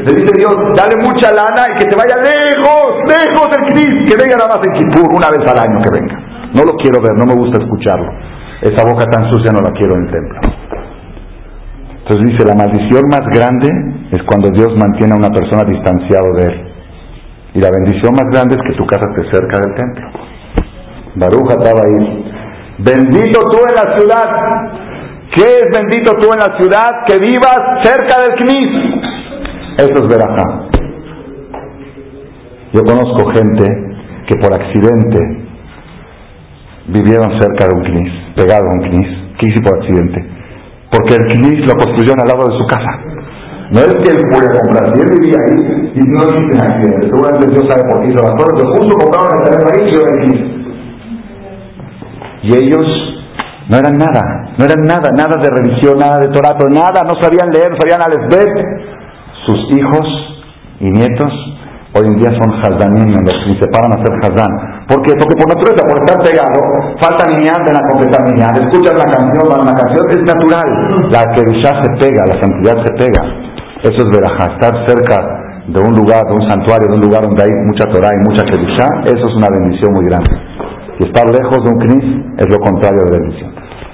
Le 0.07 0.13
dice 0.17 0.33
Dios, 0.39 0.55
dale 0.73 0.97
mucha 1.05 1.29
lana 1.29 1.63
y 1.69 1.75
que 1.77 1.87
se 1.91 1.97
vaya 1.97 2.17
lejos, 2.25 2.89
lejos 3.05 3.47
del 3.53 3.65
Cristo, 3.69 4.01
que 4.09 4.17
venga 4.17 4.37
nada 4.41 4.49
más 4.57 4.63
en 4.65 4.73
Kipur, 4.81 5.09
una 5.13 5.29
vez 5.29 5.45
al 5.45 5.59
año 5.61 5.79
que 5.85 5.93
venga. 5.93 6.17
No 6.57 6.65
lo 6.65 6.73
quiero 6.81 6.99
ver, 7.05 7.15
no 7.15 7.27
me 7.29 7.37
gusta 7.37 7.63
escucharlo. 7.63 8.11
Esa 8.63 8.83
boca 8.85 9.05
tan 9.07 9.31
sucia 9.31 9.53
no 9.53 9.61
la 9.61 9.73
quiero 9.73 9.95
en 9.95 10.11
templo. 10.11 10.41
Entonces 12.01 12.33
dice, 12.33 12.45
la 12.49 12.57
maldición 12.57 13.05
más 13.09 13.23
grande 13.33 13.69
es 14.11 14.23
cuando 14.25 14.51
Dios 14.51 14.69
mantiene 14.77 15.15
a 15.15 15.21
una 15.21 15.31
persona 15.31 15.63
distanciado 15.69 16.35
de 16.35 16.47
él. 16.47 16.70
Y 17.61 17.63
la 17.63 17.69
bendición 17.77 18.15
más 18.17 18.25
grande 18.33 18.57
es 18.57 18.63
que 18.63 18.73
tu 18.75 18.87
casa 18.87 19.05
esté 19.11 19.37
cerca 19.37 19.61
del 19.61 19.75
templo. 19.75 20.09
Baruja 21.15 21.57
estaba 21.61 21.81
ahí. 21.85 22.25
Bendito 22.79 23.41
tú 23.53 23.59
en 23.69 23.75
la 23.77 23.99
ciudad. 23.99 24.29
¿Qué 25.37 25.45
es 25.45 25.67
bendito 25.71 26.13
tú 26.23 26.33
en 26.33 26.39
la 26.39 26.57
ciudad, 26.59 27.05
que 27.07 27.19
vivas 27.19 27.85
cerca 27.85 28.17
del 28.25 28.35
Knis. 28.37 29.11
Eso 29.77 29.93
es 29.93 30.09
verajá. 30.09 30.71
Yo 32.73 32.81
conozco 32.81 33.31
gente 33.31 33.67
que 34.27 34.37
por 34.37 34.55
accidente 34.55 35.19
vivieron 36.89 37.39
cerca 37.43 37.67
de 37.69 37.77
un 37.77 37.85
Knis, 37.85 38.13
pegado 38.37 38.71
a 38.71 38.73
un 38.73 38.89
Knis. 38.89 39.37
¿Qué 39.39 39.49
hice 39.49 39.61
por 39.61 39.77
accidente? 39.77 40.25
Porque 40.91 41.15
el 41.15 41.27
Knis 41.29 41.69
lo 41.69 41.75
construyeron 41.75 42.21
al 42.21 42.27
lado 42.27 42.49
de 42.49 42.57
su 42.57 42.67
casa. 42.67 43.10
No 43.71 43.79
es 43.81 43.93
que 44.03 44.11
él 44.11 44.19
puede 44.29 44.51
comprar, 44.59 44.83
si 44.93 45.01
él 45.01 45.11
vivía 45.21 45.39
ahí 45.47 45.93
y 45.95 46.01
no 46.11 46.23
existen 46.27 46.61
accidentes, 46.61 47.11
seguramente 47.11 47.47
Dios 47.55 47.65
sabe 47.71 47.89
por 47.89 48.01
qué 48.03 48.09
hizo 48.11 48.23
las 48.23 48.35
cosas, 48.35 48.53
pero 48.59 48.69
justo 48.75 48.93
compraron 48.99 49.31
el 49.31 49.45
terreno 49.47 49.69
ahí 49.71 49.83
y 49.87 49.93
yo 49.95 50.01
aquí. 50.11 50.33
Y 52.43 52.49
ellos 52.55 52.87
no 53.69 53.79
eran 53.79 53.95
nada, 53.95 54.23
no 54.59 54.65
eran 54.65 54.83
nada, 54.83 55.09
nada 55.15 55.39
de 55.39 55.51
religión, 55.55 55.99
nada 55.99 56.19
de 56.19 56.29
torato, 56.35 56.67
nada, 56.69 57.07
no 57.07 57.15
sabían 57.23 57.51
leer, 57.55 57.71
no 57.71 57.79
sabían 57.79 58.03
alesbet. 58.03 58.51
Sus 59.47 59.79
hijos 59.79 60.07
y 60.81 60.91
nietos 60.91 61.33
hoy 61.95 62.07
en 62.07 62.19
día 62.19 62.31
son 62.43 62.51
hazdanim, 62.51 63.23
los 63.23 63.39
que 63.47 63.55
se 63.55 63.67
paran 63.71 63.93
a 63.95 64.03
hacer 64.03 64.15
hazdan. 64.19 64.87
¿Por 64.91 65.03
qué? 65.03 65.15
Porque 65.15 65.39
por 65.39 65.47
naturaleza, 65.47 65.87
por 65.87 65.99
estar 66.03 66.19
pegado, 66.27 66.59
falta 66.99 67.23
niñas, 67.39 67.59
ven 67.63 67.79
a 67.79 67.83
completar 67.91 68.23
niñas, 68.27 68.51
escuchan 68.59 68.99
la 68.99 69.07
canción, 69.07 69.47
la 69.47 69.75
canción, 69.79 70.05
es 70.11 70.23
natural. 70.27 70.69
La 71.15 71.23
que 71.35 71.43
se 71.47 71.89
pega, 72.03 72.27
la 72.27 72.41
santidad 72.41 72.75
se 72.83 72.93
pega. 72.99 73.50
Eso 73.83 73.97
es 73.97 74.11
verajá, 74.13 74.53
estar 74.53 74.87
cerca 74.87 75.17
de 75.67 75.79
un 75.81 75.95
lugar, 75.95 76.23
de 76.29 76.35
un 76.35 76.45
santuario, 76.51 76.89
de 76.89 76.97
un 76.97 77.05
lugar 77.05 77.23
donde 77.23 77.43
hay 77.43 77.53
mucha 77.65 77.87
Torah 77.89 78.11
y 78.13 78.21
mucha 78.29 78.45
Kedushá, 78.45 78.87
eso 79.07 79.25
es 79.25 79.35
una 79.37 79.49
bendición 79.49 79.95
muy 79.95 80.05
grande. 80.05 80.35
Y 80.99 81.05
estar 81.05 81.25
lejos 81.31 81.65
de 81.65 81.71
un 81.71 81.79
Knis 81.79 82.07
es 82.39 82.47
lo 82.51 82.59
contrario 82.59 83.01
de 83.07 83.19
bendición. 83.19 83.51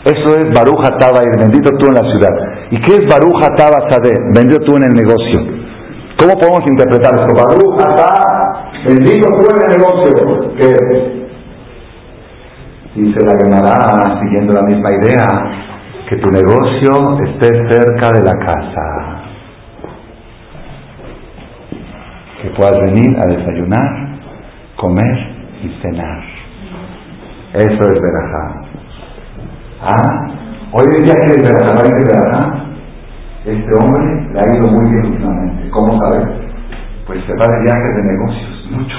Eso 0.07 0.39
es 0.39 0.47
Baruch 0.55 0.83
Ataba 0.87 1.21
y 1.23 1.39
bendito 1.39 1.71
tú 1.79 1.87
en 1.87 1.95
la 1.95 2.07
ciudad. 2.11 2.35
¿Y 2.71 2.81
qué 2.83 2.95
es 2.95 3.05
Baruch 3.11 3.43
Ataba 3.43 3.91
Sade? 3.91 4.15
Bendito 4.35 4.65
tú 4.65 4.77
en 4.77 4.85
el 4.85 4.95
negocio. 4.95 5.39
¿Cómo 6.19 6.35
podemos 6.39 6.67
interpretar 6.67 7.15
esto? 7.19 7.35
Baruch 7.35 7.79
Ataba, 7.79 8.71
bendito 8.87 9.27
tú 9.29 9.45
en 9.51 9.59
el 9.63 9.71
negocio. 9.77 10.11
¿Qué 10.57 11.17
Dice 12.97 13.21
la 13.27 13.37
Gemara, 13.37 14.21
siguiendo 14.23 14.55
la 14.55 14.63
misma 14.63 14.89
idea, 14.89 15.27
que 16.09 16.17
tu 16.17 16.29
negocio 16.31 17.19
esté 17.27 17.53
cerca 17.69 18.11
de 18.11 18.23
la 18.25 18.33
casa. 18.33 19.16
Que 22.47 22.55
puedas 22.55 22.81
venir 22.81 23.11
a 23.19 23.27
desayunar, 23.27 24.19
comer 24.77 25.17
y 25.63 25.69
cenar. 25.83 26.23
Eso 27.55 27.93
es 27.93 28.01
verajá. 28.01 28.63
¿Ah? 29.83 30.29
Hoy 30.73 31.03
día, 31.03 31.15
¿qué 31.15 31.31
es 31.33 31.43
verajá? 31.43 31.75
¿No 31.75 31.81
hay 31.81 32.05
verajá? 32.05 32.65
Este 33.45 33.71
hombre 33.81 34.31
le 34.33 34.39
ha 34.39 34.57
ido 34.57 34.69
muy 34.69 34.91
bien 34.93 35.07
últimamente. 35.07 35.71
¿Cómo 35.71 35.99
sabes? 36.01 36.29
Pues 37.07 37.25
se 37.25 37.33
va 37.35 37.47
de 37.47 37.63
viajes 37.63 37.97
de 37.97 38.03
negocios, 38.13 38.71
mucho. 38.71 38.97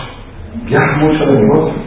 Viaja 0.66 0.98
mucho 0.98 1.26
de 1.26 1.42
negocios 1.42 1.87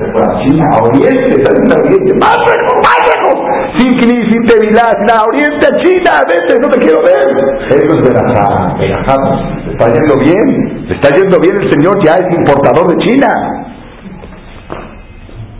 se 0.00 0.12
fue 0.12 0.22
a 0.22 0.78
Oriente, 0.82 1.44
salió 1.44 1.60
a 1.68 1.80
Oriente, 1.84 2.14
más 2.24 2.38
lejos, 2.48 3.36
sin 3.76 3.90
Knis, 3.98 4.32
sin 4.32 4.42
Tevilá, 4.46 4.88
sin 4.96 5.10
a 5.12 5.22
Oriente, 5.28 5.66
China, 5.84 6.12
vete, 6.26 6.58
no 6.60 6.68
te 6.70 6.78
quiero 6.80 7.00
ver. 7.02 7.28
Eso 7.68 7.96
es 7.96 8.02
Berajá, 8.02 8.76
le 8.78 9.72
está 9.72 9.86
yendo 9.92 10.14
bien, 10.24 10.88
está 10.90 11.14
yendo 11.14 11.38
bien 11.38 11.54
el 11.60 11.70
Señor, 11.70 12.02
ya 12.02 12.14
es 12.14 12.26
importador 12.34 12.88
de 12.88 13.04
China. 13.04 13.28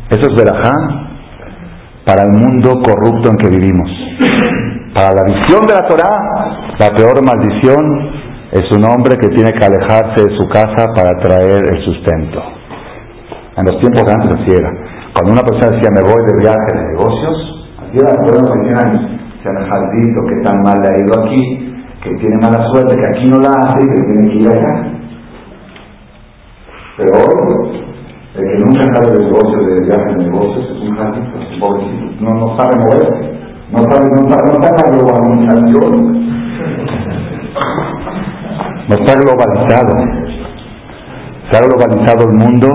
Eso 0.09 0.27
es 0.31 0.37
Berajá 0.37 0.73
para 2.07 2.23
el 2.25 2.33
mundo 2.33 2.71
corrupto 2.83 3.31
en 3.31 3.37
que 3.37 3.49
vivimos. 3.51 3.91
Para 4.95 5.11
la 5.13 5.23
visión 5.23 5.67
de 5.67 5.75
la 5.75 5.87
Torah, 5.87 6.75
la 6.79 6.91
peor 6.97 7.23
maldición 7.25 8.11
es 8.53 8.65
un 8.73 8.85
hombre 8.85 9.17
que 9.17 9.29
tiene 9.29 9.53
que 9.53 9.65
alejarse 9.65 10.25
de 10.27 10.37
su 10.37 10.49
casa 10.49 10.87
para 10.97 11.21
traer 11.21 11.61
el 11.73 11.85
sustento. 11.85 12.60
En 13.57 13.65
los 13.67 13.81
tiempos 13.81 14.03
de 14.07 14.13
antes 14.15 14.41
así 14.41 14.51
era. 14.53 14.71
Cuando 15.13 15.33
una 15.33 15.43
persona 15.43 15.75
decía 15.75 15.91
me 15.91 16.07
voy 16.07 16.23
de 16.23 16.39
viaje 16.39 16.71
de 16.73 16.83
negocios, 16.95 17.37
así 17.83 17.99
era, 17.99 18.15
me 18.15 18.31
decían, 18.63 19.21
jaldito 19.43 20.21
que 20.29 20.37
tan 20.45 20.63
mal 20.63 20.79
le 20.81 20.89
ha 20.89 20.99
ido 21.03 21.13
aquí, 21.25 21.43
que 22.03 22.11
tiene 22.17 22.37
mala 22.41 22.65
suerte, 22.71 22.95
que 22.95 23.07
aquí 23.07 23.29
no 23.29 23.39
la 23.39 23.51
hace 23.51 23.81
y 23.83 23.89
que 23.89 24.13
tiene 24.13 24.31
que 24.31 24.39
ir 24.39 24.49
allá. 24.49 24.75
Pero 26.97 27.11
hoy, 27.19 27.83
el 28.37 28.45
que 28.47 28.65
nunca 28.65 28.87
sabe 28.95 29.19
de 29.19 29.25
negocios, 29.25 29.67
de 29.67 29.81
viaje 29.81 30.15
de 30.15 30.25
negocios, 30.25 30.65
es 30.71 30.89
un 30.89 30.97
jaldito, 30.97 31.37
pobrecito, 31.59 32.25
no, 32.25 32.35
no 32.35 32.57
sabe 32.57 32.73
moverse, 32.79 33.41
no 33.73 33.83
sabe, 33.91 34.07
no, 34.11 34.31
sabe, 34.31 34.43
no 34.47 34.55
está 34.63 34.71
la 34.79 34.97
globalización, 34.97 35.93
no 38.89 38.95
está 38.95 39.13
globalizado. 39.21 40.30
Se 41.51 41.57
ha 41.57 41.61
globalizado 41.67 42.31
el 42.31 42.37
mundo 42.39 42.69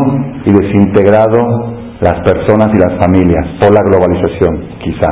y 0.46 0.52
desintegrado 0.52 1.76
las 2.02 2.20
personas 2.28 2.68
y 2.74 2.80
las 2.80 3.00
familias 3.00 3.46
por 3.62 3.74
la 3.74 3.82
globalización, 3.82 4.68
quizá. 4.84 5.08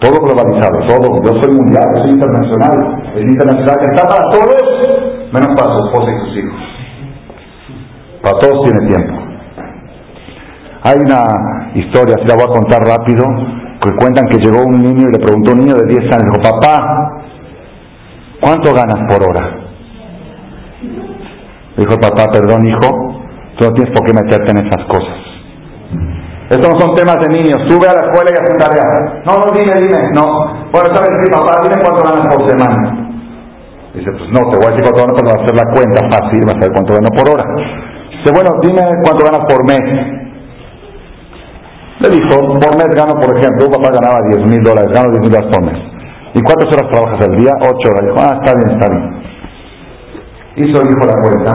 Todo 0.00 0.16
globalizado, 0.20 0.80
todo. 0.86 1.20
Yo 1.24 1.40
soy 1.40 1.54
mundial, 1.54 1.84
yo 1.96 2.02
soy 2.02 2.10
internacional. 2.10 3.12
Es 3.16 3.22
internacional 3.22 3.76
que 3.80 3.86
está 3.94 4.08
para 4.08 4.24
todos, 4.32 4.62
menos 5.32 5.48
para 5.56 5.76
su 5.76 5.84
esposa 5.84 6.10
y 6.10 6.18
sus 6.24 6.36
hijos. 6.38 6.60
Para 8.22 8.38
todos 8.40 8.64
tiene 8.64 8.88
tiempo. 8.88 9.14
Hay 10.84 10.96
una 11.00 11.72
historia, 11.74 12.14
si 12.22 12.28
la 12.28 12.34
voy 12.34 12.44
a 12.48 12.58
contar 12.58 12.80
rápido, 12.80 13.24
que 13.82 13.90
cuentan 13.96 14.28
que 14.28 14.38
llegó 14.38 14.64
un 14.64 14.78
niño 14.78 15.08
y 15.08 15.12
le 15.12 15.18
preguntó 15.18 15.52
a 15.52 15.54
un 15.54 15.60
niño 15.60 15.74
de 15.74 15.86
10 15.86 16.00
años, 16.00 16.32
dijo, 16.32 16.42
papá, 16.42 17.22
¿cuánto 18.40 18.72
ganas 18.72 19.04
por 19.08 19.28
hora? 19.28 19.65
Dijo 21.76 21.92
el 21.92 22.00
papá, 22.00 22.24
perdón 22.32 22.66
hijo, 22.66 22.88
tú 23.58 23.68
no 23.68 23.72
tienes 23.74 23.92
por 23.92 24.06
qué 24.06 24.12
meterte 24.12 24.50
en 24.50 24.66
esas 24.66 24.82
cosas. 24.88 25.16
Estos 26.48 26.68
no 26.70 26.78
son 26.78 26.94
temas 26.94 27.16
de 27.26 27.28
niños. 27.36 27.58
Sube 27.68 27.90
a 27.90 27.94
la 27.94 28.06
escuela 28.06 28.30
y 28.30 28.34
haz 28.38 28.46
tarea. 28.54 28.86
No, 29.26 29.34
no, 29.34 29.50
dime, 29.50 29.74
dime. 29.82 29.98
No. 30.14 30.70
Bueno, 30.70 30.86
¿sabes 30.94 31.10
qué, 31.10 31.26
papá? 31.34 31.58
Dime 31.66 31.76
cuánto 31.82 32.00
ganas 32.06 32.22
por 32.30 32.48
semana. 32.48 33.06
Dice, 33.92 34.10
pues 34.12 34.28
no, 34.30 34.40
te 34.52 34.56
voy 34.60 34.66
a 34.68 34.70
decir 34.76 34.84
cuánto 34.86 35.02
ganas 35.02 35.16
para 35.16 35.42
hacer 35.42 35.54
la 35.56 35.66
cuenta 35.74 36.00
fácil, 36.12 36.40
vas 36.46 36.54
a 36.54 36.62
ver 36.62 36.72
cuánto 36.76 36.92
gano 36.94 37.10
por 37.16 37.26
hora. 37.32 37.44
Dice, 38.12 38.30
bueno, 38.30 38.50
dime 38.62 38.82
cuánto 39.02 39.22
ganas 39.26 39.42
por 39.48 39.60
mes. 39.66 39.86
Le 41.96 42.08
dijo, 42.12 42.34
por 42.60 42.72
mes 42.76 42.90
gano, 42.94 43.14
por 43.18 43.30
ejemplo, 43.34 43.66
un 43.66 43.72
papá 43.72 43.88
ganaba 43.90 44.20
10 44.36 44.46
mil 44.46 44.62
dólares, 44.62 44.92
gano 44.94 45.10
10 45.16 45.20
mil 45.24 45.32
dólares 45.32 45.50
por 45.50 45.62
mes. 45.64 45.78
¿Y 46.36 46.40
cuántas 46.46 46.68
horas 46.76 46.86
trabajas 46.92 47.20
al 47.26 47.34
día? 47.40 47.52
8 47.58 47.72
horas. 47.90 48.02
Dijo, 48.06 48.18
ah, 48.22 48.34
está 48.38 48.50
bien, 48.54 48.68
está 48.76 48.86
bien. 48.86 49.25
Hizo 50.56 50.80
el 50.80 50.88
hijo 50.88 51.04
la 51.04 51.20
cuenta 51.20 51.52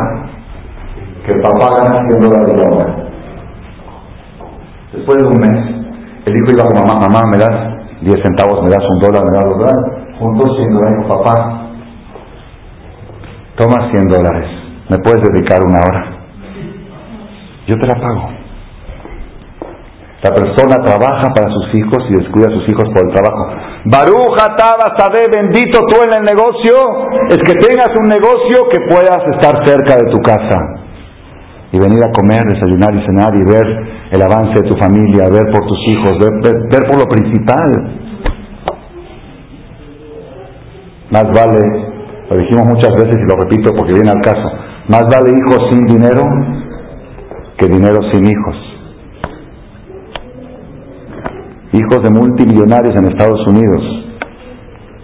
que 1.25 1.31
el 1.31 1.41
papá 1.41 1.69
gana 1.81 2.07
100 2.07 2.19
dólares 2.21 2.55
la 2.55 2.69
hora. 2.69 2.95
Después 4.93 5.17
de 5.17 5.27
un 5.27 5.39
mes, 5.39 5.75
el 6.25 6.35
hijo 6.35 6.51
iba 6.51 6.63
con 6.63 6.87
mamá, 6.87 6.99
mamá, 6.99 7.19
me 7.31 7.37
das 7.37 7.81
10 8.01 8.21
centavos, 8.21 8.63
me 8.63 8.69
das 8.69 8.85
un 8.93 8.99
dólar, 8.99 9.23
me 9.25 9.31
das 9.31 9.45
dos 9.45 9.57
dólares. 9.57 10.17
Juntos 10.19 10.55
100 10.55 10.73
dólares, 10.73 11.05
papá, 11.07 11.67
toma 13.57 13.91
100 13.91 14.07
dólares, 14.07 14.49
me 14.89 14.97
puedes 14.99 15.23
dedicar 15.33 15.61
una 15.65 15.79
hora. 15.79 16.11
Yo 17.67 17.75
te 17.79 17.87
la 17.87 17.95
pago. 17.95 18.40
La 20.21 20.29
persona 20.29 20.77
trabaja 20.85 21.33
para 21.33 21.49
sus 21.49 21.73
hijos 21.73 22.05
y 22.11 22.13
descuida 22.13 22.45
a 22.45 22.53
sus 22.53 22.69
hijos 22.69 22.85
por 22.93 23.09
el 23.09 23.11
trabajo. 23.11 23.57
Baruja, 23.85 24.53
Taba, 24.53 24.93
Sabe, 24.95 25.25
bendito 25.33 25.79
tú 25.89 25.97
en 26.05 26.13
el 26.13 26.21
negocio, 26.21 26.77
es 27.27 27.41
que 27.41 27.57
tengas 27.57 27.89
un 27.97 28.07
negocio 28.07 28.69
que 28.69 28.85
puedas 28.85 29.17
estar 29.33 29.65
cerca 29.65 29.97
de 29.97 30.11
tu 30.11 30.21
casa 30.21 30.61
y 31.71 31.79
venir 31.79 32.05
a 32.05 32.11
comer, 32.13 32.37
desayunar 32.53 32.93
y 32.93 33.05
cenar 33.07 33.33
y 33.33 33.43
ver 33.49 33.65
el 34.11 34.21
avance 34.21 34.61
de 34.61 34.69
tu 34.69 34.77
familia, 34.77 35.25
ver 35.25 35.49
por 35.49 35.65
tus 35.65 35.81
hijos, 35.89 36.13
ver 36.21 36.83
por 36.85 36.99
lo 36.99 37.07
principal. 37.09 37.71
Más 41.09 41.25
vale, 41.33 41.65
lo 42.29 42.37
dijimos 42.37 42.67
muchas 42.67 42.93
veces 42.93 43.15
y 43.17 43.25
lo 43.25 43.41
repito 43.41 43.71
porque 43.75 43.93
viene 43.93 44.11
al 44.11 44.21
caso, 44.21 44.51
más 44.87 45.03
vale 45.09 45.33
hijos 45.33 45.65
sin 45.71 45.87
dinero 45.87 46.21
que 47.57 47.65
dinero 47.67 47.97
sin 48.11 48.23
hijos 48.23 48.70
hijos 51.73 52.03
de 52.03 52.09
multimillonarios 52.11 52.95
en 52.95 53.09
Estados 53.09 53.47
Unidos. 53.47 53.81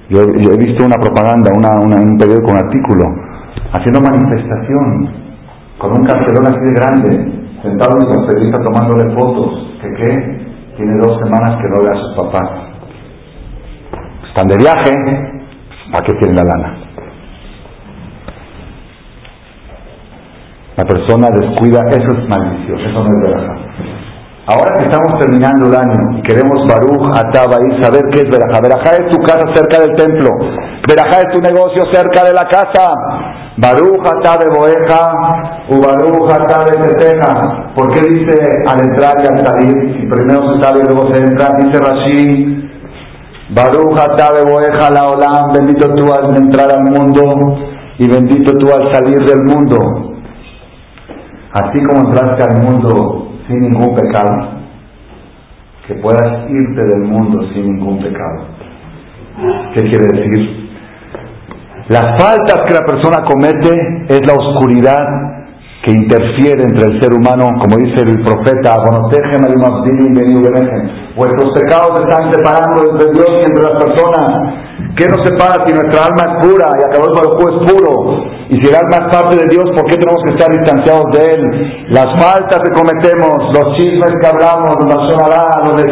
Yo, 0.10 0.22
he 0.22 0.58
visto 0.58 0.86
una 0.86 1.00
propaganda, 1.02 1.52
una, 1.56 2.00
un 2.00 2.18
periódico, 2.18 2.52
un 2.52 2.58
artículo, 2.58 3.06
haciendo 3.74 4.00
manifestación 4.00 5.28
con 5.78 5.92
un 5.92 6.06
cartelón 6.06 6.48
así 6.48 6.66
de 6.66 6.74
grande, 6.74 7.10
sentado 7.62 7.92
en 8.00 8.08
la 8.08 8.28
periodista 8.28 8.60
tomándole 8.62 9.14
fotos, 9.16 9.80
que 9.82 9.90
qué, 9.94 10.48
tiene 10.78 10.94
dos 11.02 11.18
semanas 11.24 11.62
que 11.62 11.70
no 11.70 11.84
ve 11.84 11.90
a 11.90 12.02
sus 12.02 12.16
papás. 12.16 12.50
Están 14.30 14.48
de 14.48 14.58
viaje, 14.58 14.92
¿para 15.92 16.06
qué 16.06 16.14
tienen 16.20 16.36
la 16.36 16.44
lana? 16.44 16.78
La 20.78 20.86
persona 20.86 21.28
descuida, 21.32 21.82
eso 21.92 22.18
es 22.18 22.30
maldición, 22.30 22.80
eso 22.80 23.04
no 23.04 23.10
es 23.10 23.32
verdad. 23.32 23.57
Ahora 24.48 24.80
que 24.80 24.86
estamos 24.86 25.20
terminando 25.20 25.68
el 25.68 25.76
año 25.76 26.18
y 26.18 26.22
queremos 26.24 26.64
Baruch, 26.72 27.04
Ataba 27.20 27.60
y 27.68 27.84
saber 27.84 28.02
qué 28.14 28.20
es 28.24 28.30
Berajá. 28.32 28.62
Berajá 28.64 28.96
es 28.96 29.12
tu 29.12 29.20
casa 29.20 29.44
cerca 29.54 29.84
del 29.84 29.94
templo. 29.98 30.30
Berajá 30.88 31.20
es 31.20 31.34
tu 31.36 31.42
negocio 31.42 31.84
cerca 31.92 32.24
de 32.24 32.32
la 32.32 32.48
casa. 32.48 32.88
Baruch 33.58 34.08
Atabe 34.08 34.48
Boeja, 34.56 35.04
u 35.68 35.82
Baruch 35.84 36.32
Atabe 36.32 36.80
Teteja. 36.80 37.74
¿Por 37.76 37.92
qué 37.92 38.00
dice 38.08 38.40
al 38.72 38.88
entrar 38.88 39.16
y 39.20 39.28
al 39.28 39.46
salir? 39.46 40.00
Si 40.00 40.08
primero 40.08 40.40
se 40.48 40.64
sale 40.64 40.80
y 40.80 40.88
luego 40.88 41.14
se 41.14 41.22
entra, 41.22 41.50
dice 41.60 41.80
Rashi. 41.84 42.72
Baruch 43.50 44.00
Atabe 44.00 44.50
Boeja 44.50 44.90
la 44.92 45.10
Olam, 45.12 45.52
bendito 45.52 45.94
tú 45.94 46.06
al 46.14 46.34
entrar 46.38 46.72
al 46.72 46.86
mundo 46.86 47.58
y 47.98 48.08
bendito 48.08 48.54
tú 48.54 48.68
al 48.72 48.94
salir 48.94 49.28
del 49.28 49.44
mundo. 49.44 49.76
Así 51.52 51.84
como 51.84 52.08
entraste 52.08 52.46
al 52.46 52.64
mundo 52.64 53.27
sin 53.48 53.60
ningún 53.60 53.96
pecado, 53.96 54.50
que 55.88 55.96
puedas 55.96 56.50
irte 56.50 56.84
del 56.84 57.02
mundo 57.04 57.48
sin 57.54 57.64
ningún 57.66 58.00
pecado. 58.04 58.46
¿Qué 59.74 59.84
quiere 59.84 60.08
decir? 60.14 60.68
Las 61.90 62.22
faltas 62.22 62.66
que 62.68 62.74
la 62.74 62.86
persona 62.86 63.24
comete 63.26 64.06
es 64.10 64.20
la 64.28 64.34
oscuridad 64.34 65.06
que 65.86 65.92
interfiere 65.94 66.64
entre 66.64 66.86
el 66.86 67.02
ser 67.02 67.14
humano, 67.14 67.48
como 67.62 67.78
dice 67.78 68.04
el 68.04 68.22
profeta, 68.24 68.76
vuestros 71.16 71.52
pecados 71.54 72.00
están 72.02 72.34
separando 72.34 72.92
entre 72.92 73.12
Dios 73.14 73.30
y 73.32 73.46
entre 73.46 73.64
las 73.64 73.84
personas. 73.84 74.67
¿Qué 74.98 75.06
nos 75.06 75.22
separa 75.22 75.62
si 75.62 75.72
nuestra 75.78 76.10
alma 76.10 76.24
es 76.26 76.34
pura 76.42 76.68
y 76.74 76.82
acabó 76.90 77.06
el 77.06 77.16
es 77.54 77.58
puro? 77.70 77.94
Y 78.50 78.56
si 78.58 78.66
el 78.66 78.76
alma 78.82 78.98
es 78.98 79.08
parte 79.14 79.38
de 79.38 79.46
Dios, 79.54 79.66
¿por 79.78 79.86
qué 79.86 79.96
tenemos 80.02 80.22
que 80.26 80.34
estar 80.34 80.50
distanciados 80.50 81.06
de 81.14 81.22
Él? 81.38 81.42
Las 81.94 82.10
faltas 82.18 82.58
que 82.66 82.74
cometemos, 82.74 83.30
los 83.54 83.78
chismes 83.78 84.10
que 84.18 84.26
hablamos, 84.26 84.74
los 84.90 84.98
los 85.70 85.78
de 85.78 85.86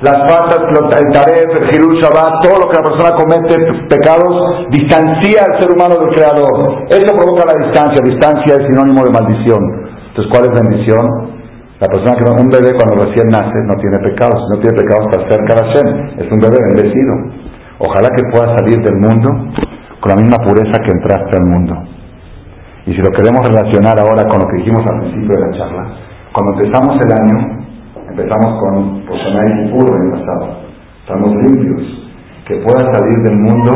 las 0.00 0.16
faltas, 0.24 0.64
el 0.64 1.12
taref, 1.12 1.60
el 1.60 1.66
jirul 1.68 2.00
shabbat, 2.00 2.40
todo 2.40 2.56
lo 2.56 2.66
que 2.72 2.80
la 2.80 2.88
persona 2.88 3.10
comete, 3.20 3.52
pecados, 3.92 4.72
distancia 4.72 5.44
al 5.44 5.60
ser 5.60 5.68
humano 5.76 6.00
del 6.00 6.16
Creador. 6.16 6.88
Eso 6.88 7.04
provoca 7.12 7.44
la 7.44 7.68
distancia. 7.68 8.00
Distancia 8.00 8.56
es 8.56 8.64
sinónimo 8.64 9.04
de 9.04 9.12
maldición. 9.12 9.60
Entonces, 10.08 10.28
¿cuál 10.32 10.48
es 10.48 10.56
bendición? 10.56 11.04
La 11.84 11.88
persona 11.88 12.16
que 12.16 12.24
un 12.32 12.48
bebé 12.48 12.72
cuando 12.80 13.04
recién 13.04 13.28
nace 13.28 13.60
no 13.68 13.76
tiene 13.76 14.00
pecados. 14.00 14.40
Si 14.40 14.56
no 14.56 14.60
tiene 14.64 14.76
pecados 14.80 15.04
está 15.12 15.20
cerca 15.28 15.52
de. 15.68 15.84
Es 16.16 16.32
un 16.32 16.40
bebé 16.40 16.58
bendecido. 16.72 17.39
Ojalá 17.80 18.08
que 18.14 18.22
pueda 18.30 18.56
salir 18.56 18.78
del 18.84 18.96
mundo 18.96 19.28
con 20.00 20.08
la 20.08 20.16
misma 20.16 20.36
pureza 20.46 20.78
que 20.84 20.92
entraste 20.92 21.36
al 21.36 21.46
mundo. 21.46 21.74
Y 22.86 22.92
si 22.92 23.00
lo 23.02 23.10
queremos 23.10 23.42
relacionar 23.48 23.98
ahora 23.98 24.24
con 24.28 24.38
lo 24.38 24.46
que 24.46 24.56
dijimos 24.58 24.84
al 24.86 25.00
principio 25.00 25.36
de 25.36 25.50
la 25.50 25.58
charla, 25.58 25.84
cuando 26.32 26.52
empezamos 26.54 26.96
el 27.04 27.12
año, 27.12 27.60
Empezamos 28.10 28.60
con 28.60 29.02
y 29.06 29.70
puro 29.70 29.96
en 29.96 30.02
el 30.02 30.20
pasado. 30.20 30.58
Estamos 31.02 31.30
limpios. 31.46 31.82
Que 32.46 32.56
puedas 32.56 32.84
salir 32.92 33.18
del 33.22 33.38
mundo, 33.38 33.72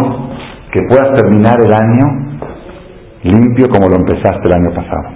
que 0.72 0.80
puedas 0.88 1.14
terminar 1.14 1.56
el 1.60 1.72
año 1.72 2.40
limpio 3.22 3.66
como 3.72 3.88
lo 3.88 3.96
empezaste 3.96 4.42
el 4.44 4.54
año 4.54 4.74
pasado. 4.74 5.14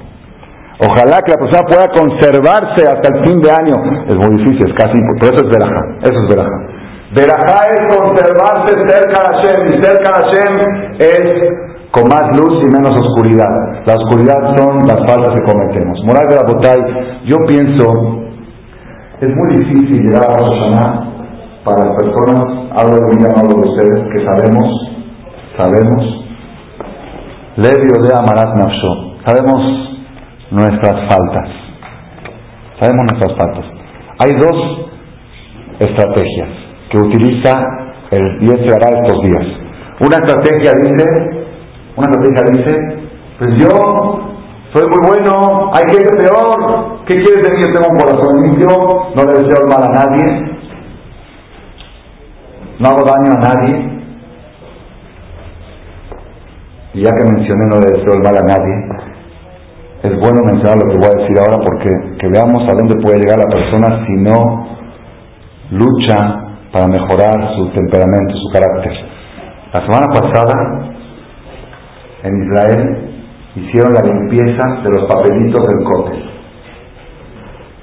Ojalá 0.81 1.19
que 1.27 1.33
la 1.33 1.39
persona 1.43 1.67
pueda 1.67 1.89
conservarse 1.91 2.87
hasta 2.87 3.19
el 3.19 3.25
fin 3.27 3.41
de 3.43 3.51
año. 3.51 4.07
Es 4.07 4.17
muy 4.17 4.39
difícil, 4.39 4.71
es 4.71 4.75
casi 4.79 4.97
imposible. 4.97 5.35
eso 5.35 5.47
es 5.47 5.51
verajá. 5.51 5.83
Eso 6.03 6.19
es 6.23 6.29
verajá. 6.29 6.78
Verajá 7.15 7.61
es 7.73 7.97
conservarse 7.97 8.73
cerca 8.87 9.19
de 9.21 9.37
Hashem. 9.37 9.59
Y 9.69 9.83
cerca 9.83 10.09
de 10.09 10.25
Hashem 10.25 10.53
es 10.99 11.69
con 11.91 12.05
más 12.09 12.37
luz 12.37 12.63
y 12.63 12.71
menos 12.71 12.93
oscuridad. 12.93 13.49
La 13.87 13.95
oscuridad 13.95 14.57
son 14.57 14.87
las 14.87 14.99
faltas 15.09 15.35
que 15.35 15.45
cometemos. 15.45 16.05
Moral 16.05 16.25
de 16.29 16.37
la 16.37 16.47
Botay, 16.47 16.79
yo 17.25 17.37
pienso 17.47 18.19
es 19.21 19.35
muy 19.35 19.57
difícil 19.57 20.01
llegar 20.05 20.23
a 20.23 20.37
Rosh 20.37 20.79
para 21.65 21.85
las 21.85 21.97
personas, 21.97 22.71
hablo 22.77 22.95
de 22.95 23.17
mí, 23.17 23.25
hablo 23.37 23.63
de 23.63 23.69
ustedes, 23.69 24.13
que 24.13 24.25
sabemos, 24.25 24.69
sabemos, 25.57 26.25
Levio 27.57 27.95
de 28.01 28.15
Amarat 28.15 28.55
Nafsho, 28.55 29.17
sabemos 29.27 29.99
nuestras 30.53 30.95
faltas, 31.11 31.49
sabemos 32.79 33.07
nuestras 33.11 33.37
faltas. 33.37 33.65
Hay 34.21 34.31
dos 34.39 34.89
estrategias 35.81 36.68
que 36.91 36.99
utiliza 36.99 37.53
el 38.11 38.73
hará 38.73 38.89
estos 38.89 39.23
días. 39.23 39.45
Una 40.01 40.17
estrategia 40.17 40.73
dice, 40.81 41.47
una 41.97 42.09
estrategia 42.09 42.43
dice, 42.53 42.99
pues 43.39 43.51
yo 43.59 44.29
soy 44.73 44.87
muy 44.89 45.09
bueno, 45.09 45.71
hay 45.75 45.83
gente 45.93 46.17
peor. 46.17 47.05
¿Qué 47.07 47.15
quieres 47.15 47.43
decir? 47.43 47.67
Yo 47.67 47.73
tengo 47.73 47.91
un 47.91 47.99
corazón 47.99 48.43
limpio, 48.43 48.69
no 49.17 49.25
le 49.25 49.33
deseo 49.33 49.67
mal 49.69 49.83
a 49.83 49.93
nadie, 49.93 50.59
no 52.79 52.89
hago 52.89 53.05
daño 53.05 53.33
a 53.33 53.41
nadie. 53.41 53.99
Y 56.95 57.03
ya 57.03 57.11
que 57.11 57.35
mencioné 57.35 57.67
no 57.67 57.81
le 57.81 57.99
deseo 57.99 58.15
el 58.15 58.23
mal 58.23 58.37
a 58.37 58.43
nadie, 58.43 58.75
es 60.03 60.21
bueno 60.21 60.41
mencionar 60.45 60.77
lo 60.83 60.91
que 60.91 60.97
voy 60.97 61.07
a 61.07 61.21
decir 61.21 61.39
ahora 61.39 61.65
porque 61.65 62.19
que 62.19 62.29
veamos 62.29 62.63
a 62.71 62.75
dónde 62.75 62.95
puede 63.03 63.19
llegar 63.19 63.39
la 63.39 63.51
persona 63.51 64.07
si 64.07 64.13
no 64.15 64.79
lucha 65.71 66.48
para 66.73 66.87
mejorar 66.89 67.37
su 67.57 67.71
temperamento, 67.71 68.35
su 68.37 68.49
carácter. 68.53 68.93
La 69.73 69.81
semana 69.87 70.07
pasada, 70.09 70.55
en 72.23 72.33
Israel, 72.45 73.09
hicieron 73.57 73.93
la 73.95 74.03
limpieza 74.03 74.65
de 74.83 74.91
los 74.91 75.09
papelitos 75.09 75.63
del 75.67 75.85
cóctel. 75.85 76.25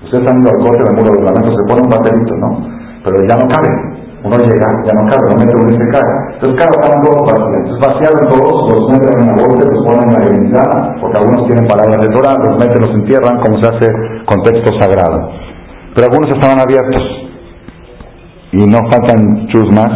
Ustedes 0.05 0.21
están 0.21 0.38
viendo 0.38 0.51
al 0.53 0.61
cóctel, 0.65 0.86
el 0.86 0.95
muro 0.97 1.11
de 1.17 1.25
lamentos, 1.25 1.53
se 1.53 1.65
pone 1.65 1.81
un 1.81 1.89
papelito, 1.89 2.33
¿no? 2.38 2.49
Pero 3.03 3.15
ya 3.25 3.36
no 3.38 3.45
cabe. 3.49 3.69
Uno 4.25 4.38
llega, 4.41 4.69
ya 4.81 4.93
no 4.97 5.05
cabe, 5.05 5.23
lo 5.29 5.38
mete 5.38 5.53
uno 5.53 5.69
y 5.69 5.77
se 5.77 5.88
cae. 5.93 6.09
Entonces, 6.33 6.57
claro, 6.57 6.73
estaban 6.81 7.01
todos 7.05 7.21
vacíos. 7.29 7.53
Entonces, 7.61 7.81
vaciaron 7.86 8.23
todos, 8.33 8.57
los 8.73 8.83
meten 8.89 9.11
en 9.13 9.21
una 9.21 9.36
bolsa, 9.38 9.61
los 9.69 9.81
ponen 9.86 10.09
en 10.09 10.53
la 10.53 10.65
porque 10.97 11.17
algunos 11.21 11.41
tienen 11.45 11.65
palabras 11.69 11.99
de 12.01 12.09
Torah, 12.09 12.33
los 12.41 12.57
meten, 12.57 12.81
los 12.81 12.93
entierran, 12.97 13.36
como 13.45 13.61
se 13.61 13.67
hace 13.69 13.88
con 14.25 14.41
texto 14.41 14.69
sagrado. 14.81 15.29
Pero 15.93 16.09
algunos 16.09 16.29
estaban 16.33 16.57
abiertos. 16.57 17.25
Y 18.55 18.65
no 18.65 18.79
faltan 18.89 19.47
chus 19.47 19.69
más 19.75 19.91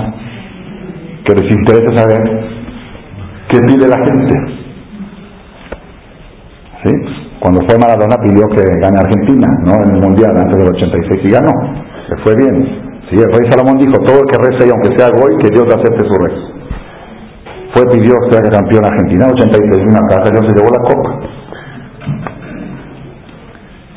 que 1.23 1.33
les 1.33 1.47
interesa 1.49 1.95
saber 1.95 2.21
qué 3.49 3.59
pide 3.59 3.87
la 3.87 3.97
gente. 4.05 4.59
¿sí? 6.83 6.91
Cuando 7.39 7.61
fue 7.67 7.79
Maradona 7.79 8.17
pidió 8.21 8.43
que 8.51 8.63
gane 8.81 8.99
Argentina, 8.99 9.47
¿no? 9.63 9.73
En 9.83 9.95
el 9.95 10.01
Mundial 10.01 10.35
antes 10.35 10.57
del 10.57 10.75
86 10.75 11.21
y 11.23 11.29
ganó, 11.31 11.53
le 12.09 12.17
fue 12.23 12.35
bien. 12.35 12.89
Sí, 13.09 13.15
el 13.15 13.31
rey 13.31 13.49
Salomón 13.49 13.79
dijo, 13.79 13.95
todo 14.03 14.19
el 14.19 14.27
que 14.27 14.37
reza 14.37 14.67
y 14.67 14.69
aunque 14.69 14.91
sea 14.97 15.09
goy, 15.09 15.37
que 15.39 15.49
Dios 15.49 15.65
acepte 15.65 16.03
su 16.03 16.15
rezo. 16.19 16.59
Fue, 17.73 17.85
pidió 17.95 18.13
que 18.27 18.35
sea 18.35 18.49
campeón 18.49 18.83
Argentina, 18.85 19.27
86 19.31 19.87
una 19.87 20.03
casa, 20.07 20.31
Dios 20.31 20.43
se 20.45 20.53
llevó 20.53 20.69
la 20.69 20.83
copa. 20.83 21.38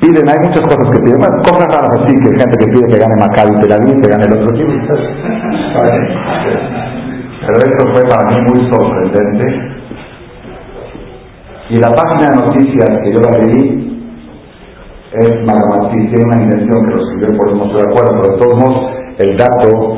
Piden, 0.03 0.27
hay 0.29 0.41
muchas 0.43 0.67
cosas 0.67 0.91
que 0.91 0.99
piden, 0.99 1.23
cosas 1.47 1.69
raras 1.71 1.95
así, 2.03 2.13
que 2.13 2.35
gente 2.35 2.57
que 2.59 2.71
pide 2.75 2.89
que 2.91 2.99
gane 2.99 3.15
Maccabi 3.23 3.55
Tel 3.63 3.73
Aviv, 3.73 4.03
que 4.03 4.09
gane 4.11 4.25
el 4.27 4.35
otro 4.35 4.51
equipo. 4.51 4.95
Pero 7.47 7.59
esto 7.59 7.83
fue 7.95 8.03
para 8.11 8.27
mí 8.29 8.37
muy 8.51 8.71
sorprendente 8.71 9.73
y 11.73 11.79
la 11.79 11.89
página 11.89 12.27
de 12.29 12.37
noticias 12.37 12.91
que 13.03 13.13
yo 13.13 13.19
la 13.21 13.39
leí 13.39 13.89
es 15.13 15.31
Magamatí, 15.47 16.07
tiene 16.09 16.25
una 16.27 16.43
intención 16.43 16.85
que 16.85 16.95
lo 16.95 17.03
escribió, 17.03 17.39
por 17.39 17.57
no 17.57 17.65
estoy 17.65 17.81
de 17.81 17.89
acuerdo, 17.89 18.21
pero 18.21 18.35
de 18.35 18.41
todos 18.41 18.55
modos 18.61 18.93
el 19.19 19.37
dato 19.39 19.97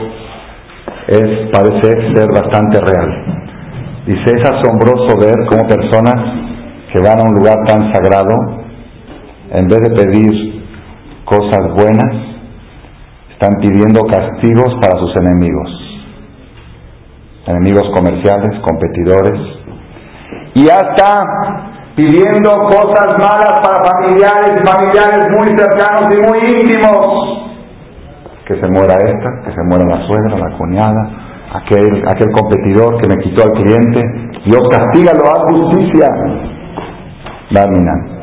es, 1.09 1.50
parece 1.50 2.14
ser 2.14 2.28
bastante 2.30 2.80
real. 2.80 3.11
Dice, 4.07 4.22
es 4.24 4.50
asombroso 4.50 5.18
ver 5.18 5.34
cómo 5.48 5.66
personas 5.66 6.14
que 6.92 7.00
van 7.02 7.18
a 7.18 7.24
un 7.24 7.34
lugar 7.34 7.57
tan 7.66 7.92
sagrado, 7.92 8.63
en 9.55 9.68
vez 9.68 9.78
de 9.82 9.90
pedir 9.90 10.64
cosas 11.24 11.72
buenas, 11.74 12.34
están 13.30 13.52
pidiendo 13.61 14.00
castigos 14.02 14.74
para 14.80 14.98
sus 14.98 15.14
enemigos, 15.16 15.70
enemigos 17.46 17.84
comerciales, 17.94 18.61
competidores, 18.62 19.40
y 20.55 20.68
hasta 20.68 21.70
pidiendo 21.94 22.50
cosas 22.68 23.14
malas 23.18 23.61
para 23.62 23.78
familiares 23.92 24.61
familiares 24.64 25.26
muy 25.38 25.57
cercanos 25.57 26.11
y 26.11 26.18
muy 26.28 26.38
íntimos. 26.61 27.44
Que 28.46 28.55
se 28.55 28.66
muera 28.66 28.94
esta, 28.94 29.44
que 29.44 29.55
se 29.55 29.62
muera 29.62 29.84
la 29.86 30.07
suegra, 30.07 30.36
la 30.36 30.59
cuñada, 30.59 31.02
aquel, 31.55 32.05
aquel 32.09 32.30
competidor 32.32 33.00
que 33.00 33.09
me 33.09 33.22
quitó 33.22 33.44
al 33.44 33.52
cliente. 33.52 34.00
Dios 34.44 34.61
castígalo, 34.70 35.22
a 35.24 35.50
justicia. 35.50 36.09
Daminan. 37.52 38.13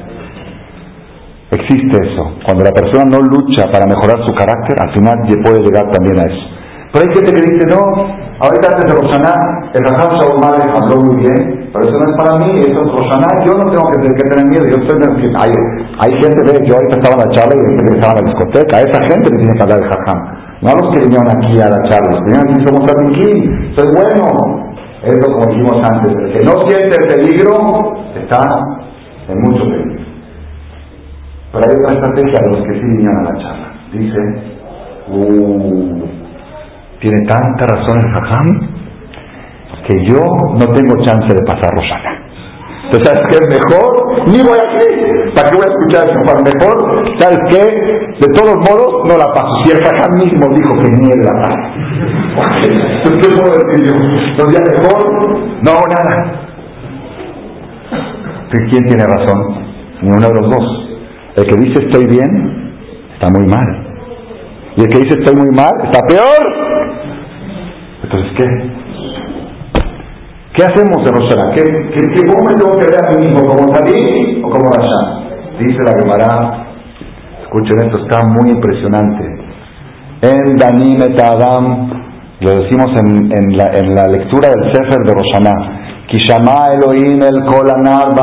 Existe 1.51 1.95
eso. 1.99 2.39
Cuando 2.45 2.63
la 2.63 2.71
persona 2.71 3.03
no 3.05 3.19
lucha 3.19 3.67
para 3.71 3.85
mejorar 3.85 4.25
su 4.25 4.33
carácter, 4.33 4.75
al 4.79 4.93
final 4.93 5.15
puede 5.43 5.59
llegar 5.63 5.91
también 5.91 6.19
a 6.19 6.23
eso. 6.31 6.43
Pero 6.93 7.05
hay 7.07 7.15
gente 7.15 7.31
que 7.31 7.41
dice, 7.41 7.67
no, 7.67 7.81
ahorita 8.39 8.67
antes 8.71 8.85
de 8.87 8.99
Rosaná, 8.99 9.33
el 9.73 9.83
Rajam 9.83 10.17
Shaul 10.19 10.39
habló 10.43 10.95
muy 11.05 11.17
bien 11.23 11.61
pero 11.71 11.85
eso 11.85 11.97
no 11.99 12.05
es 12.11 12.15
para 12.19 12.37
mí, 12.43 12.51
eso 12.59 12.81
es 12.83 12.91
Roshaná, 12.91 13.45
yo 13.47 13.53
no 13.55 13.71
tengo 13.71 13.87
que, 13.95 14.11
tener 14.11 14.45
miedo, 14.51 14.65
yo 14.67 14.75
estoy, 14.83 14.99
hay, 15.39 15.51
hay 16.03 16.11
gente, 16.19 16.43
ve, 16.43 16.59
yo 16.67 16.75
ahorita 16.75 16.99
estaba 16.99 17.15
en 17.15 17.29
la 17.29 17.35
charla 17.35 17.55
y 17.55 17.63
gente 17.63 17.83
que 17.87 17.95
estaba 17.95 18.11
en 18.11 18.19
la 18.19 18.27
discoteca, 18.27 18.77
a 18.77 18.81
esa 18.81 18.99
gente 19.07 19.29
le 19.31 19.37
tiene 19.39 19.55
que 19.55 19.63
hablar 19.63 19.79
de 19.79 19.87
Jajam, 19.87 20.19
no 20.61 20.67
a 20.67 20.75
los 20.75 20.87
que 20.91 20.99
vinieron 21.07 21.27
aquí 21.31 21.53
a 21.63 21.69
la 21.71 21.81
charla, 21.87 22.07
los 22.11 22.19
que 22.19 22.27
vinieron 22.27 22.47
aquí 22.51 22.59
somos 22.67 22.83
aquí, 22.91 23.29
es 23.71 23.87
bueno, 23.95 24.25
eso 24.99 25.25
como 25.31 25.45
dijimos 25.47 25.77
antes, 25.79 26.11
el 26.11 26.29
que 26.35 26.41
no 26.43 26.53
siente 26.67 26.93
el 26.99 27.07
peligro 27.07 27.55
está 28.19 28.43
en 29.29 29.41
mucho 29.41 29.63
peligro. 29.63 30.00
Pero 31.51 31.65
hay 31.67 31.75
otra 31.75 31.91
estrategia 31.91 32.39
de 32.43 32.49
los 32.51 32.65
que 32.65 32.73
sí 32.73 32.85
vinieron 32.85 33.17
a 33.17 33.31
la 33.31 33.37
charla. 33.39 33.73
Dice, 33.91 34.19
uh, 35.09 36.07
tiene 37.01 37.17
tanta 37.27 37.65
razón 37.65 37.97
el 37.97 38.11
Jajam 38.13 38.81
que 39.87 40.05
yo 40.07 40.21
no 40.53 40.65
tengo 40.73 41.03
chance 41.03 41.27
de 41.27 41.43
pasar 41.45 41.71
Rosana. 41.73 42.21
Entonces, 42.85 43.07
¿sabes 43.07 43.23
qué? 43.31 43.37
Mejor, 43.47 43.91
ni 44.27 44.39
voy 44.43 44.59
aquí. 44.59 44.85
¿Para 45.35 45.49
qué 45.49 45.55
voy 45.57 45.65
a 45.65 45.71
escuchar 45.71 46.07
eso? 46.07 46.19
Para 46.25 46.39
mejor, 46.43 47.19
¿sabes 47.19 47.39
qué? 47.49 47.61
De 48.19 48.27
todos 48.33 48.55
modos, 48.55 49.07
no 49.07 49.17
la 49.17 49.27
paso. 49.33 49.51
Si 49.63 49.71
el 49.71 49.83
Jajam 49.83 50.11
mismo 50.19 50.47
dijo 50.55 50.71
que 50.79 50.89
ni 50.91 51.09
él 51.09 51.21
la 51.23 51.41
pasa. 51.41 51.71
Entonces, 52.63 53.27
¿qué 53.27 53.35
puedo 53.35 53.51
decir 53.59 53.87
yo? 53.87 53.93
Entonces, 54.31 54.55
ya 54.55 54.61
mejor, 54.71 54.99
no 55.63 55.71
hago 55.71 55.87
nada. 55.87 56.41
¿Quién 58.69 58.85
tiene 58.85 59.03
razón? 59.03 59.39
Ni 60.01 60.09
uno 60.09 60.27
de 60.27 60.41
los 60.41 60.49
dos. 60.49 60.90
El 61.35 61.43
que 61.45 61.57
dice 61.63 61.85
estoy 61.85 62.07
bien, 62.07 62.73
está 63.13 63.29
muy 63.29 63.47
mal. 63.47 63.65
Y 64.75 64.81
el 64.81 64.87
que 64.87 64.99
dice 64.99 65.19
estoy 65.19 65.35
muy 65.35 65.55
mal, 65.55 65.71
está 65.85 65.99
peor. 66.07 66.61
Entonces, 68.03 68.31
¿qué? 68.37 68.81
¿Qué 70.53 70.63
hacemos 70.65 71.05
de 71.05 71.11
Rosh 71.11 71.29
¿Qué, 71.55 71.63
qué, 71.63 72.01
qué, 72.01 72.31
¿Cómo 72.31 72.49
me 72.49 72.55
que 72.55 72.91
ver 72.91 72.99
a 73.07 73.11
mí 73.15 73.25
mismo? 73.25 73.41
¿Como 73.47 73.71
Talí 73.71 74.41
o 74.43 74.49
como 74.49 74.69
Rasha? 74.69 75.21
Dice 75.59 75.77
la 75.85 75.93
Gemara, 76.01 76.67
escuchen 77.43 77.79
esto, 77.85 77.99
está 78.03 78.27
muy 78.27 78.49
impresionante. 78.51 79.23
En 80.23 80.57
Danim 80.57 81.01
et 81.03 81.19
Adam, 81.21 81.89
lo 82.41 82.49
decimos 82.49 82.87
en, 82.99 83.31
en, 83.31 83.57
la, 83.57 83.67
en 83.79 83.95
la 83.95 84.07
lectura 84.07 84.49
del 84.49 84.73
Sefer 84.73 85.05
de 85.05 85.13
Roshaná, 85.13 86.07
Kishama 86.07 86.73
Elohim 86.73 87.21
el 87.23 87.45
Kol 87.45 87.69
Anar 87.71 88.13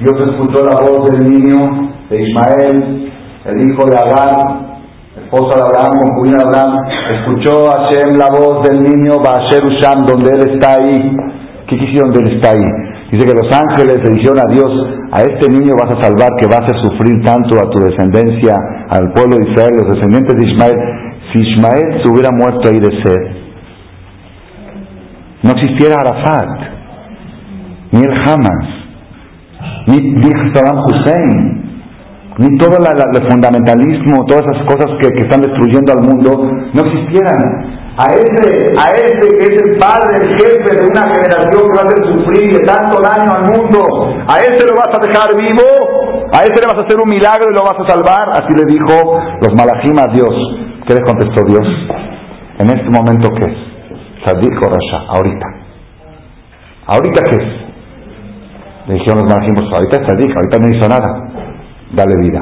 Dios 0.00 0.14
escuchó 0.14 0.62
la 0.62 0.78
voz 0.78 1.10
del 1.10 1.26
niño 1.26 1.90
de 2.08 2.22
Ismael, 2.22 3.12
el 3.46 3.68
hijo 3.68 3.84
de 3.90 3.98
Agar, 3.98 4.78
esposa 5.24 5.56
de 5.58 5.62
Abraham, 5.66 5.98
concubina 6.02 6.38
de 6.38 6.46
Abraham, 6.46 6.78
escuchó 7.18 7.64
Hashem 7.66 8.16
la 8.16 8.30
voz 8.30 8.62
del 8.68 8.82
niño 8.82 9.18
Baasher 9.18 9.64
Usham, 9.64 10.06
donde 10.06 10.30
él 10.30 10.54
está 10.54 10.76
ahí. 10.78 11.16
¿Qué 11.66 11.76
quisieron 11.76 12.12
donde 12.12 12.30
él 12.30 12.36
está 12.36 12.50
ahí? 12.50 12.64
Dice 13.10 13.26
que 13.26 13.34
los 13.34 13.50
ángeles 13.50 13.98
le 14.04 14.14
dijeron 14.14 14.38
a 14.38 14.52
Dios, 14.52 14.70
a 15.10 15.20
este 15.22 15.50
niño 15.50 15.74
vas 15.74 15.96
a 15.96 16.02
salvar, 16.02 16.28
que 16.38 16.46
vas 16.46 16.62
a 16.62 16.78
sufrir 16.78 17.24
tanto 17.24 17.56
a 17.56 17.68
tu 17.70 17.80
descendencia, 17.80 18.54
al 18.90 19.12
pueblo 19.12 19.36
de 19.36 19.50
Israel, 19.50 19.82
los 19.82 19.94
descendientes 19.94 20.36
de 20.36 20.46
Ismael. 20.46 20.76
Si 21.32 21.40
Ismael 21.40 22.02
se 22.04 22.08
hubiera 22.08 22.30
muerto 22.30 22.68
ahí 22.68 22.78
de 22.78 22.92
sed, 23.02 23.38
no 25.42 25.50
existiera 25.52 25.96
Arafat, 26.00 26.70
ni 27.92 28.00
el 28.02 28.12
Hamas, 28.12 28.78
ni, 29.86 29.98
ni 29.98 30.30
Saddam 30.54 30.84
Hussein, 30.84 31.68
ni 32.38 32.56
todo 32.58 32.76
el 32.78 33.30
fundamentalismo, 33.30 34.24
todas 34.26 34.44
esas 34.46 34.62
cosas 34.66 34.86
que, 35.00 35.08
están 35.18 35.40
destruyendo 35.40 35.92
al 35.92 36.02
mundo, 36.02 36.38
no 36.72 36.80
existieran. 36.86 37.78
A 37.98 38.14
ese, 38.14 38.46
a 38.78 38.86
ese 38.94 39.26
que 39.26 39.44
es 39.50 39.56
el 39.58 39.76
padre, 39.76 40.22
el 40.22 40.30
jefe 40.38 40.70
de 40.70 40.86
una 40.86 41.02
generación 41.10 41.66
que 41.66 41.74
va 41.74 41.82
a 41.82 41.86
hacer 41.90 42.14
sufrir 42.14 42.46
de 42.54 42.64
tanto 42.64 43.02
daño 43.02 43.30
al 43.34 43.44
mundo, 43.50 43.82
a 44.30 44.38
ese 44.38 44.62
lo 44.70 44.78
vas 44.78 44.94
a 44.94 45.02
dejar 45.02 45.34
vivo, 45.34 45.66
a 46.30 46.46
ese 46.46 46.62
le 46.62 46.70
vas 46.70 46.78
a 46.78 46.86
hacer 46.86 46.94
un 46.94 47.10
milagro 47.10 47.50
y 47.50 47.54
lo 47.56 47.64
vas 47.64 47.74
a 47.74 47.88
salvar. 47.88 48.30
Así 48.38 48.54
le 48.54 48.70
dijo 48.70 49.18
los 49.42 49.52
malajim 49.58 49.98
a 49.98 50.06
Dios. 50.14 50.30
¿Qué 50.86 50.94
le 50.94 51.02
contestó 51.02 51.42
Dios? 51.44 51.66
En 52.60 52.70
este 52.70 52.88
momento, 52.88 53.30
¿qué 53.34 53.50
es? 53.50 53.58
Sadik 54.24 54.54
Rasha, 54.54 54.98
ahorita. 55.08 55.46
¿Ahorita 56.86 57.22
qué 57.30 57.36
es? 57.36 57.67
Le 58.88 58.94
dijeron 58.94 59.20
los 59.20 59.28
malajim, 59.28 59.54
pues 59.54 59.68
ahorita 59.72 60.00
es 60.00 60.06
Sadik, 60.08 60.34
ahorita 60.34 60.58
no 60.58 60.76
hizo 60.76 60.88
nada 60.88 61.28
dale 61.92 62.16
vida. 62.20 62.40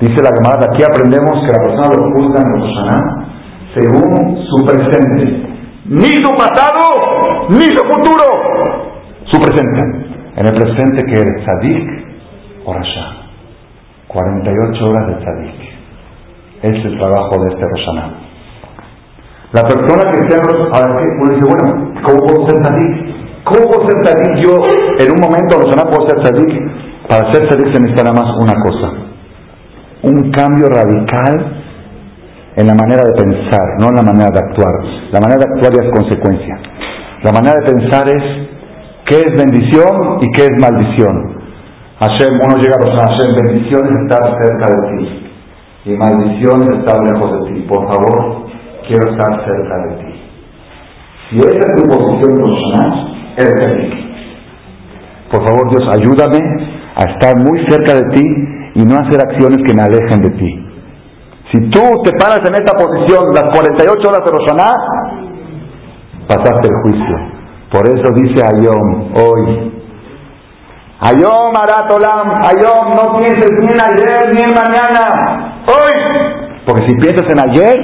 Dice 0.00 0.22
la 0.22 0.30
Gemara, 0.36 0.70
aquí 0.70 0.82
aprendemos 0.82 1.42
que 1.42 1.52
la 1.52 1.62
persona 1.64 1.88
lo 1.96 2.12
juzga 2.12 2.42
en 2.42 2.60
Roshaná 2.60 3.26
según 3.74 4.38
su 4.46 4.66
presente. 4.66 5.48
Ni 5.86 6.12
su 6.22 6.30
pasado, 6.36 7.48
ni 7.50 7.64
su 7.64 7.82
futuro. 7.84 8.24
Su 9.24 9.40
presente. 9.40 10.18
En 10.36 10.46
el 10.46 10.54
presente 10.54 11.04
que 11.04 11.12
eres 11.12 11.44
Sadik 11.44 11.88
o 12.64 12.74
Rasha. 12.74 13.16
48 14.06 14.84
horas 14.84 15.06
de 15.08 15.24
Sadik. 15.24 15.60
Es 16.62 16.84
el 16.84 16.98
trabajo 16.98 17.42
de 17.42 17.54
este 17.54 17.64
Roshaná. 17.66 18.12
La 19.52 19.62
persona 19.62 20.12
que 20.12 20.28
sea 20.28 20.38
ahora 20.72 21.00
uno 21.20 21.34
dice, 21.34 21.46
bueno, 21.48 21.92
¿cómo 22.02 22.18
puedo 22.26 22.48
ser 22.48 22.64
Sadik? 22.64 23.17
¿Cómo 23.48 23.88
ser 23.88 23.96
Sadik? 24.04 24.44
Yo 24.44 24.52
en 25.04 25.08
un 25.12 25.20
momento 25.20 25.58
Roshaná 25.58 25.90
puedo 25.90 26.08
ser 26.08 26.24
Sadik 26.24 26.88
para 27.08 27.32
ser 27.32 27.48
feliz 27.48 27.72
se 27.72 27.80
necesita 27.80 28.04
nada 28.04 28.20
más 28.20 28.36
una 28.36 28.54
cosa, 28.60 28.92
un 30.02 30.30
cambio 30.30 30.68
radical 30.68 31.56
en 32.54 32.66
la 32.66 32.74
manera 32.74 33.00
de 33.00 33.14
pensar, 33.16 33.66
no 33.80 33.88
en 33.88 33.96
la 33.96 34.02
manera 34.02 34.28
de 34.28 34.40
actuar. 34.44 34.74
La 35.10 35.20
manera 35.20 35.40
de 35.40 35.48
actuar 35.54 35.72
es 35.72 35.90
consecuencia. 35.90 36.54
La 37.24 37.32
manera 37.32 37.54
de 37.60 37.72
pensar 37.72 38.04
es 38.08 38.22
qué 39.06 39.24
es 39.24 39.32
bendición 39.40 40.18
y 40.20 40.30
qué 40.36 40.44
es 40.44 40.54
maldición. 40.60 41.38
Hashem, 42.00 42.34
uno 42.44 42.56
llega 42.60 42.76
a 42.76 42.84
los 42.84 42.92
Hashem, 42.92 43.34
bendición 43.42 43.80
es 43.88 44.02
estar 44.02 44.42
cerca 44.42 44.66
de 44.68 44.98
ti 44.98 45.28
y 45.86 45.96
maldición 45.96 46.62
es 46.62 46.78
estar 46.78 46.96
lejos 47.08 47.32
de 47.32 47.54
ti. 47.54 47.60
Por 47.66 47.86
favor, 47.88 48.44
quiero 48.86 49.10
estar 49.12 49.44
cerca 49.46 49.76
de 49.88 50.04
ti. 50.04 50.20
Si 51.30 51.36
esa 51.38 51.58
es 51.58 51.76
tu 51.76 51.88
posición 51.88 52.34
personal, 52.36 53.17
Por 55.30 55.46
favor, 55.46 55.70
Dios, 55.70 55.92
ayúdame 55.92 56.38
a 56.96 57.04
estar 57.12 57.36
muy 57.36 57.64
cerca 57.68 57.94
de 57.94 58.10
ti 58.14 58.24
y 58.74 58.84
no 58.84 58.94
hacer 58.96 59.20
acciones 59.20 59.58
que 59.66 59.74
me 59.74 59.82
alejen 59.82 60.22
de 60.22 60.30
ti. 60.38 60.68
Si 61.52 61.70
tú 61.70 61.80
te 62.04 62.12
paras 62.18 62.40
en 62.46 62.54
esta 62.54 62.76
posición 62.76 63.24
las 63.34 63.54
48 63.54 64.08
horas 64.08 64.24
de 64.24 64.30
Roshaná, 64.30 64.70
pasaste 66.26 66.68
el 66.68 66.74
juicio. 66.82 67.16
Por 67.70 67.86
eso 67.86 68.12
dice 68.14 68.42
Ayom 68.44 69.12
hoy. 69.14 69.72
Ayom 71.00 71.52
Aratolam, 71.56 72.34
Ayom, 72.42 72.90
no 72.96 73.18
pienses 73.18 73.50
ni 73.60 73.68
en 73.68 73.80
ayer 73.80 74.34
ni 74.34 74.42
en 74.42 74.50
mañana, 74.50 75.62
hoy. 75.66 75.92
Porque 76.66 76.88
si 76.88 76.94
piensas 76.96 77.24
en 77.30 77.50
ayer, 77.50 77.76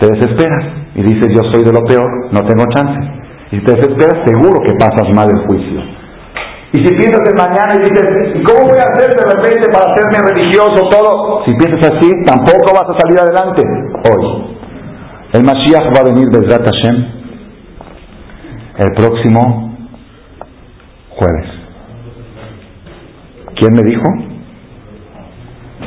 te 0.00 0.06
desesperas 0.06 0.64
y 0.94 1.02
dices 1.02 1.28
yo 1.34 1.42
soy 1.52 1.62
de 1.64 1.72
lo 1.72 1.84
peor, 1.84 2.08
no 2.32 2.40
tengo 2.46 2.64
chance. 2.74 3.19
Y 3.52 3.60
te 3.64 3.72
desesperas, 3.74 4.24
seguro 4.24 4.60
que 4.60 4.72
pasas 4.78 5.08
mal 5.14 5.28
el 5.28 5.46
juicio. 5.46 5.80
Y 6.72 6.84
si 6.84 6.94
piensas 6.94 7.20
en 7.28 7.36
mañana 7.36 7.74
y 7.74 7.80
dices, 7.82 8.06
¿y 8.36 8.42
cómo 8.44 8.68
voy 8.68 8.78
a 8.78 8.86
hacer 8.86 9.10
de 9.10 9.26
repente 9.26 9.66
para 9.72 9.92
hacerme 9.92 10.18
religioso 10.30 10.88
todo? 10.88 11.42
Si 11.44 11.54
piensas 11.56 11.90
así, 11.90 12.08
tampoco 12.24 12.72
vas 12.72 12.86
a 12.86 12.98
salir 12.98 13.18
adelante 13.18 13.62
hoy. 14.06 14.24
El 15.32 15.42
Mashiach 15.44 15.86
va 15.96 16.00
a 16.00 16.04
venir 16.04 16.28
desde 16.28 16.54
Hashem 16.56 17.20
el 18.78 18.92
próximo 18.96 19.74
jueves. 21.10 21.46
¿Quién 23.56 23.72
me 23.74 23.82
dijo? 23.82 24.06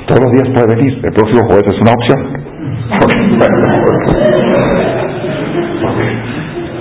Todos 0.08 0.22
los 0.24 0.32
días 0.34 0.50
puede 0.54 0.76
venir. 0.76 1.02
El 1.04 1.14
próximo 1.14 1.48
jueves 1.48 1.66
es 1.66 1.80
una 1.82 1.94
opción. 1.94 2.34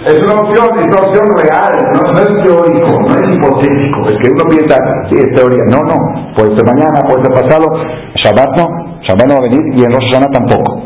Es 0.03 0.19
una 0.19 0.35
opción, 0.35 0.67
es 0.75 0.87
una 0.91 1.01
opción 1.07 1.27
real, 1.39 1.73
no, 1.95 2.19
es 2.19 2.35
teórico, 2.43 2.91
no 3.07 3.15
es 3.15 3.27
hipotético. 3.31 3.99
Es 4.11 4.17
que 4.19 4.29
uno 4.35 4.45
piensa, 4.51 4.77
sí, 5.09 5.15
es 5.15 5.31
teoría. 5.35 5.63
No, 5.71 5.79
no, 5.87 6.35
puede 6.35 6.57
ser 6.57 6.67
mañana, 6.67 6.99
puede 7.07 7.23
ser 7.23 7.35
pasado. 7.35 7.67
Shabbat 8.19 8.51
no, 8.59 8.67
Shabbat 9.07 9.27
no 9.27 9.35
va 9.35 9.41
a 9.41 9.49
venir 9.49 9.63
y 9.79 9.85
en 9.85 9.93
Rosh 9.93 10.11
tampoco, 10.33 10.83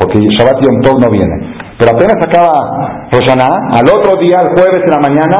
porque 0.00 0.18
Shabbat 0.18 0.58
y 0.60 0.66
Yom 0.66 0.82
Tov 0.82 1.00
no 1.00 1.10
viene. 1.10 1.36
Pero 1.78 1.92
apenas 1.94 2.16
acaba 2.18 3.06
Rosh 3.12 3.30
al 3.30 3.86
otro 3.86 4.18
día, 4.20 4.42
el 4.42 4.50
jueves 4.58 4.82
en 4.82 4.90
la 4.90 5.00
mañana, 5.00 5.38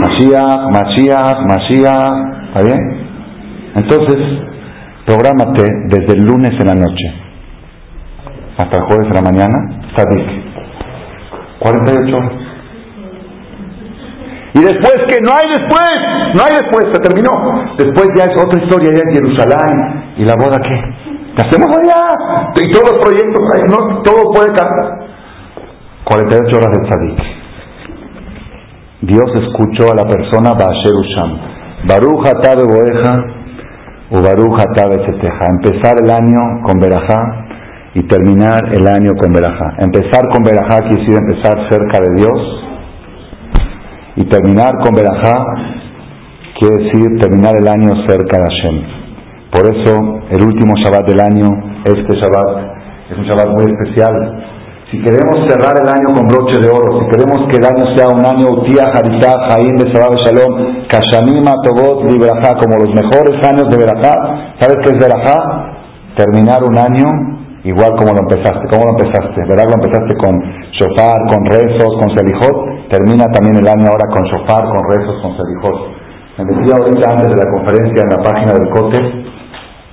Mashiach, 0.00 0.72
Mashiach, 0.72 1.44
Mashiach, 1.44 2.56
¿está 2.56 2.62
bien? 2.64 2.80
Entonces, 3.76 4.16
prográmate 5.04 5.64
desde 5.88 6.14
el 6.14 6.24
lunes 6.24 6.52
en 6.58 6.66
la 6.66 6.74
noche 6.74 7.06
hasta 8.56 8.78
el 8.78 8.84
jueves 8.84 9.06
en 9.08 9.14
la 9.14 9.22
mañana, 9.22 9.82
Sadik 9.96 10.49
48 11.60 12.16
horas. 12.16 12.32
Y 14.52 14.60
después 14.60 14.96
que 15.06 15.16
no 15.22 15.30
hay 15.30 15.46
después, 15.46 15.94
no 16.34 16.42
hay 16.42 16.52
después, 16.58 16.82
se 16.90 17.00
terminó. 17.06 17.30
Después 17.78 18.08
ya 18.18 18.24
es 18.24 18.34
otra 18.34 18.58
historia, 18.60 18.90
ya 18.90 19.04
en 19.06 19.14
Jerusalén. 19.14 19.74
¿Y 20.16 20.24
la 20.24 20.34
boda 20.34 20.58
qué? 20.58 20.76
¿Qué 21.36 21.46
hacemos 21.46 21.70
allá? 21.70 22.02
Y 22.58 22.72
todos 22.72 22.90
los 22.90 23.00
proyectos, 23.00 23.40
no, 23.70 24.02
todo 24.02 24.32
puede 24.34 24.52
cambiar. 24.52 25.06
48 26.04 26.56
horas 26.56 26.72
de 26.74 26.88
tzadik. 26.88 27.40
Dios 29.02 29.30
escuchó 29.38 29.92
a 29.92 30.02
la 30.02 30.08
persona 30.10 30.52
Baasher 30.52 30.94
Usham. 30.98 31.38
Baruch 31.86 32.26
Atabe 32.26 32.64
Boeja 32.66 33.24
o 34.10 34.20
Baruch 34.20 34.60
Atabe 34.60 34.96
Empezar 35.06 35.94
el 36.02 36.10
año 36.10 36.62
con 36.64 36.80
Berajá 36.80 37.49
y 37.94 38.02
terminar 38.04 38.72
el 38.72 38.86
año 38.86 39.10
con 39.18 39.32
Berajá. 39.32 39.74
Empezar 39.78 40.28
con 40.30 40.44
Berajá 40.44 40.86
quiere 40.86 41.02
decir 41.02 41.18
empezar 41.18 41.68
cerca 41.70 41.98
de 41.98 42.14
Dios 42.16 42.40
y 44.16 44.24
terminar 44.26 44.78
con 44.84 44.94
Berajá 44.94 45.36
quiere 46.58 46.84
decir 46.84 47.18
terminar 47.20 47.52
el 47.58 47.68
año 47.68 48.06
cerca 48.06 48.38
de 48.38 48.44
Hashem. 48.44 48.82
Por 49.50 49.66
eso 49.66 50.20
el 50.30 50.42
último 50.44 50.74
Shabbat 50.76 51.08
del 51.08 51.20
año, 51.20 51.48
este 51.84 52.14
Shabbat, 52.14 53.10
es 53.10 53.18
un 53.18 53.24
Shabbat 53.24 53.48
muy 53.48 53.72
especial 53.72 54.46
si 54.90 54.98
queremos 55.02 55.46
cerrar 55.46 55.70
el 55.78 55.86
año 55.86 56.18
con 56.18 56.26
broche 56.26 56.58
de 56.58 56.68
oro, 56.68 56.98
si 56.98 57.06
queremos 57.14 57.46
que 57.46 57.58
el 57.58 57.64
año 57.64 57.94
sea 57.94 58.08
un 58.10 58.26
año 58.26 58.58
Utía, 58.58 58.90
Haritá, 58.90 59.38
Jaim, 59.48 59.78
Besabab, 59.78 60.18
Shalom, 60.18 60.82
Kashamima, 60.90 61.54
Tobot, 61.62 62.10
Librajá, 62.10 62.58
como 62.58 62.74
los 62.74 62.90
mejores 62.90 63.38
años 63.46 63.70
de 63.70 63.78
Berajá, 63.78 64.14
¿sabes 64.58 64.78
qué 64.82 64.90
es 64.90 64.98
Berajá? 64.98 65.38
Terminar 66.16 66.64
un 66.64 66.76
año 66.76 67.39
igual 67.64 67.92
como 67.98 68.12
lo 68.12 68.22
empezaste. 68.24 68.64
¿Cómo 68.70 68.90
lo 68.90 68.92
empezaste? 68.96 69.40
¿Verdad? 69.48 69.66
Lo 69.68 69.76
empezaste 69.80 70.12
con 70.16 70.32
shofar, 70.72 71.18
con 71.28 71.40
rezos, 71.46 71.90
con 72.00 72.08
selijot. 72.16 72.88
Termina 72.88 73.26
también 73.32 73.56
el 73.56 73.68
año 73.68 73.86
ahora 73.90 74.06
con 74.08 74.22
shofar, 74.28 74.64
con 74.64 74.82
rezos, 74.90 75.16
con 75.22 75.36
selijot. 75.36 75.78
Me 76.38 76.44
metí 76.44 76.72
ahorita 76.72 77.06
antes 77.12 77.28
de 77.28 77.36
la 77.36 77.48
conferencia 77.52 78.00
en 78.00 78.10
la 78.16 78.20
página 78.24 78.52
del 78.56 78.68
COTE, 78.70 79.00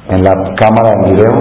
en 0.10 0.24
la 0.24 0.34
cámara 0.56 0.96
de 0.96 1.12
video, 1.12 1.36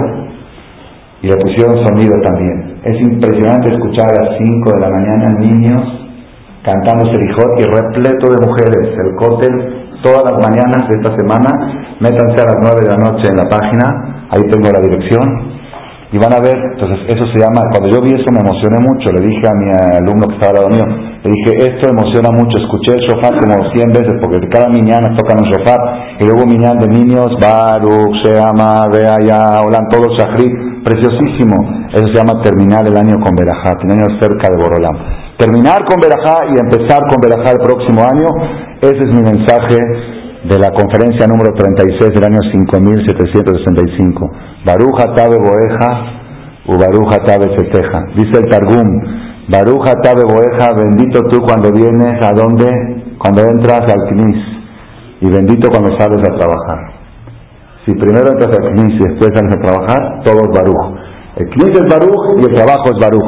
y 1.21 1.27
le 1.27 1.37
pusieron 1.37 1.79
sonido 1.87 2.13
también. 2.23 2.81
Es 2.83 2.99
impresionante 2.99 3.71
escuchar 3.71 4.11
a 4.11 4.23
las 4.23 4.37
5 4.37 4.73
de 4.73 4.79
la 4.79 4.89
mañana 4.89 5.27
niños 5.39 6.07
cantando 6.67 7.07
Serijot 7.13 7.51
y 7.59 7.63
repleto 7.63 8.27
de 8.27 8.45
mujeres. 8.45 8.91
El 8.99 9.15
cóctel 9.15 9.87
todas 10.03 10.23
las 10.29 10.37
mañanas 10.43 10.83
de 10.89 10.99
esta 10.99 11.15
semana, 11.15 11.49
métanse 11.99 12.43
a 12.43 12.51
las 12.51 12.57
9 12.61 12.75
de 12.83 12.89
la 12.91 12.97
noche 12.97 13.25
en 13.31 13.37
la 13.37 13.47
página, 13.49 14.27
ahí 14.29 14.43
tengo 14.51 14.69
la 14.69 14.81
dirección, 14.81 15.56
y 16.07 16.17
van 16.17 16.31
a 16.31 16.39
ver, 16.39 16.55
entonces 16.55 17.03
eso 17.11 17.27
se 17.27 17.37
llama, 17.43 17.67
cuando 17.67 17.91
yo 17.91 17.99
vi 17.99 18.15
eso 18.15 18.31
me 18.31 18.39
emocioné 18.39 18.79
mucho, 18.79 19.11
le 19.11 19.27
dije 19.27 19.43
a 19.43 19.55
mi 19.59 19.67
alumno 19.99 20.23
que 20.31 20.39
estaba 20.39 20.55
al 20.55 20.57
lado 20.63 20.71
mío, 20.71 20.87
le 21.19 21.29
dije, 21.35 21.51
esto 21.67 21.91
emociona 21.91 22.31
mucho, 22.31 22.55
escuché 22.63 22.95
el 22.95 23.03
shofar 23.03 23.35
como 23.35 23.59
100 23.75 23.91
veces, 23.91 24.15
porque 24.23 24.39
cada 24.47 24.71
mañana 24.71 25.11
tocan 25.19 25.43
un 25.43 25.51
shofar, 25.51 25.79
y 26.15 26.23
luego 26.23 26.47
miñán 26.47 26.79
de 26.79 26.87
niños, 26.87 27.27
Baruch, 27.43 28.23
Sheama, 28.23 28.87
Beaya, 28.87 29.59
Olan, 29.67 29.83
todos 29.91 30.15
Shachrit, 30.15 30.87
preciosísimo, 30.87 31.91
eso 31.91 32.07
se 32.07 32.15
llama 32.15 32.39
terminar 32.39 32.87
el 32.87 32.95
año 32.95 33.19
con 33.19 33.35
Berajá, 33.35 33.75
tener 33.83 34.07
cerca 34.23 34.47
de 34.47 34.63
Borolam. 34.63 34.95
Terminar 35.35 35.83
con 35.83 35.99
Berajá 35.99 36.47
y 36.47 36.55
empezar 36.55 37.03
con 37.11 37.19
Berajá 37.19 37.51
el 37.51 37.59
próximo 37.59 37.99
año, 38.07 38.31
ese 38.79 39.03
es 39.03 39.11
mi 39.11 39.27
mensaje 39.27 39.75
de 40.47 40.57
la 40.57 40.71
conferencia 40.71 41.27
número 41.27 41.51
36 41.53 42.13
del 42.15 42.23
año 42.23 42.39
5765. 42.51 44.31
Baruja 44.67 45.15
Tabe 45.15 45.37
Boeja 45.39 45.89
u 46.67 46.75
Baruja 46.75 47.23
Tabe 47.25 47.55
Seteja. 47.55 47.99
Dice 48.15 48.41
el 48.43 48.49
Targum, 48.51 48.89
Baruja 49.47 49.93
Tabe 50.03 50.23
Boeja, 50.27 50.75
bendito 50.75 51.21
tú 51.29 51.39
cuando 51.39 51.71
vienes 51.71 52.19
a 52.21 52.33
donde, 52.33 52.67
cuando 53.17 53.43
entras 53.43 53.81
al 53.87 54.09
Knis, 54.09 54.57
y 55.21 55.29
bendito 55.29 55.69
cuando 55.69 55.97
sales 55.97 56.19
a 56.19 56.35
trabajar. 56.37 56.91
Si 57.85 57.93
primero 57.93 58.27
entras 58.27 58.51
al 58.59 58.73
Knis 58.73 58.99
y 58.99 59.07
después 59.07 59.31
sales 59.33 59.55
a 59.55 59.63
trabajar, 59.63 60.21
todo 60.25 60.41
es 60.43 60.51
Baruj. 60.51 60.99
El 61.37 61.49
Knis 61.49 61.71
es 61.71 61.87
Baruj 61.89 62.21
y 62.37 62.43
el 62.43 62.51
trabajo 62.51 62.91
es 62.91 62.99
Baruj. 62.99 63.27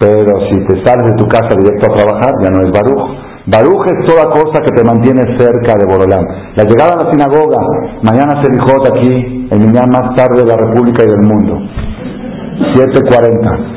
Pero 0.00 0.32
si 0.50 0.58
te 0.66 0.84
sales 0.84 1.06
de 1.06 1.16
tu 1.16 1.26
casa 1.28 1.54
directo 1.56 1.92
a 1.92 1.94
trabajar, 1.94 2.32
ya 2.42 2.50
no 2.50 2.60
es 2.66 2.72
Baruj. 2.72 3.23
Baruch 3.46 3.84
es 3.92 4.06
toda 4.08 4.24
cosa 4.32 4.56
que 4.64 4.72
te 4.72 4.82
mantiene 4.84 5.20
cerca 5.36 5.76
de 5.76 5.84
Borolán. 5.84 6.24
La 6.56 6.64
llegada 6.64 6.96
a 6.96 7.04
la 7.04 7.10
sinagoga, 7.12 7.60
mañana 8.00 8.40
se 8.42 8.48
dijo 8.50 8.72
aquí, 8.88 9.48
el 9.52 9.70
día 9.70 9.84
más 9.84 10.16
tarde 10.16 10.40
de 10.40 10.48
la 10.48 10.56
República 10.56 11.04
y 11.04 11.08
del 11.12 11.20
mundo. 11.20 11.60
7.40. 12.72 13.74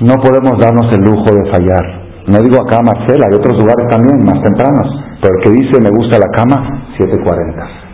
No 0.00 0.20
podemos 0.20 0.52
darnos 0.60 0.92
el 0.92 1.00
lujo 1.00 1.32
de 1.32 1.50
fallar. 1.50 2.00
No 2.28 2.38
digo 2.44 2.60
acá 2.60 2.80
Marcela, 2.84 3.24
hay 3.24 3.34
otros 3.34 3.56
lugares 3.56 3.88
también, 3.88 4.20
más 4.20 4.36
tempranos. 4.44 4.84
Pero 5.22 5.32
el 5.36 5.44
que 5.44 5.50
dice 5.56 5.80
me 5.80 5.88
gusta 5.88 6.18
la 6.20 6.28
cama, 6.36 6.92
7.40. 7.00 7.24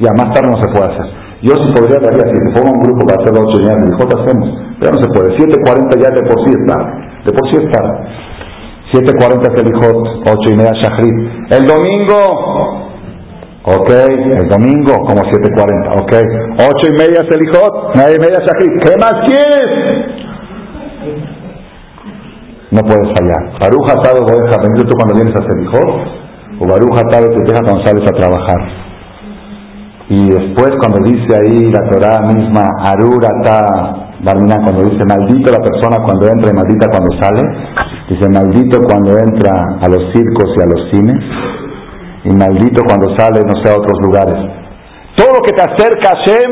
Ya 0.01 0.11
más 0.19 0.35
tarde 0.35 0.51
no 0.51 0.59
se 0.59 0.69
puede 0.75 0.91
hacer. 0.91 1.07
Yo 1.43 1.55
si 1.55 1.71
podría 1.71 2.03
daría, 2.03 2.27
si 2.27 2.35
se 2.35 2.51
pongo 2.51 2.75
un 2.75 2.83
grupo 2.83 3.07
para 3.07 3.23
hacer 3.23 3.31
las 3.31 3.47
8 3.47 3.63
y 3.63 3.67
media, 3.71 3.95
hacemos. 3.95 4.49
Pero 4.81 4.91
no 4.91 4.99
se 4.99 5.09
puede. 5.15 5.39
7.40 5.39 6.03
ya 6.03 6.11
de 6.11 6.23
por 6.27 6.39
sí 6.43 6.51
es. 6.51 6.67
De 7.23 7.31
por 7.31 7.47
sí 7.47 7.63
es. 7.63 7.71
7.40 8.97 9.57
Selijot, 9.57 9.99
8 10.25 10.51
y 10.51 10.57
media 10.57 10.73
Shahrit. 10.81 11.17
El 11.53 11.67
domingo, 11.67 12.17
ok, 13.65 13.91
el 14.41 14.49
domingo 14.49 14.95
como 15.05 15.21
7.40, 15.21 16.01
ok. 16.01 16.13
8 16.57 16.89
y 16.89 16.93
media 16.93 17.21
Selijot, 17.29 17.93
9 17.95 18.13
y 18.17 18.21
media 18.21 18.41
Shahrit. 18.41 18.73
¿Qué 18.85 18.93
más 18.99 19.15
quieres? 19.27 19.69
No 22.71 22.81
puedes 22.83 23.09
fallar. 23.19 23.61
Baruja 23.61 23.93
atado 23.93 24.25
oveja, 24.25 24.63
bendito 24.63 24.89
tú 24.89 24.97
cuando 24.97 25.15
vienes 25.15 25.35
a 25.35 25.45
Selijot, 25.45 25.91
o 26.61 26.67
Baruja 26.67 27.01
atado 27.07 27.27
te 27.29 27.43
deja 27.43 27.63
cuando 27.63 27.85
sales 27.85 28.03
a 28.09 28.13
trabajar. 28.13 28.87
Y 30.09 30.31
después 30.31 30.71
cuando 30.81 31.05
dice 31.05 31.37
ahí 31.37 31.71
la 31.71 31.89
Torah 31.91 32.21
misma, 32.33 32.65
Arurata 32.85 34.06
Barminan, 34.25 34.65
cuando 34.65 34.83
dice 34.89 35.05
maldito 35.05 35.53
la 35.53 35.63
persona 35.63 36.03
cuando 36.05 36.27
entra 36.29 36.51
y 36.51 36.55
maldita 36.57 36.89
cuando 36.89 37.11
sale, 37.21 37.43
dice 38.09 38.29
maldito 38.31 38.81
cuando 38.83 39.13
entra 39.13 39.77
a 39.81 39.89
los 39.89 40.13
circos 40.13 40.49
y 40.57 40.63
a 40.63 40.67
los 40.67 40.91
cines, 40.91 41.21
y 42.25 42.31
maldito 42.33 42.83
cuando 42.87 43.15
sale, 43.17 43.45
no 43.45 43.55
sé, 43.63 43.71
a 43.71 43.77
otros 43.77 43.99
lugares. 44.03 44.37
Todo 45.17 45.29
lo 45.37 45.41
que 45.41 45.53
te 45.53 45.63
acerca 45.63 46.13
a 46.13 46.17
Hashem 46.17 46.51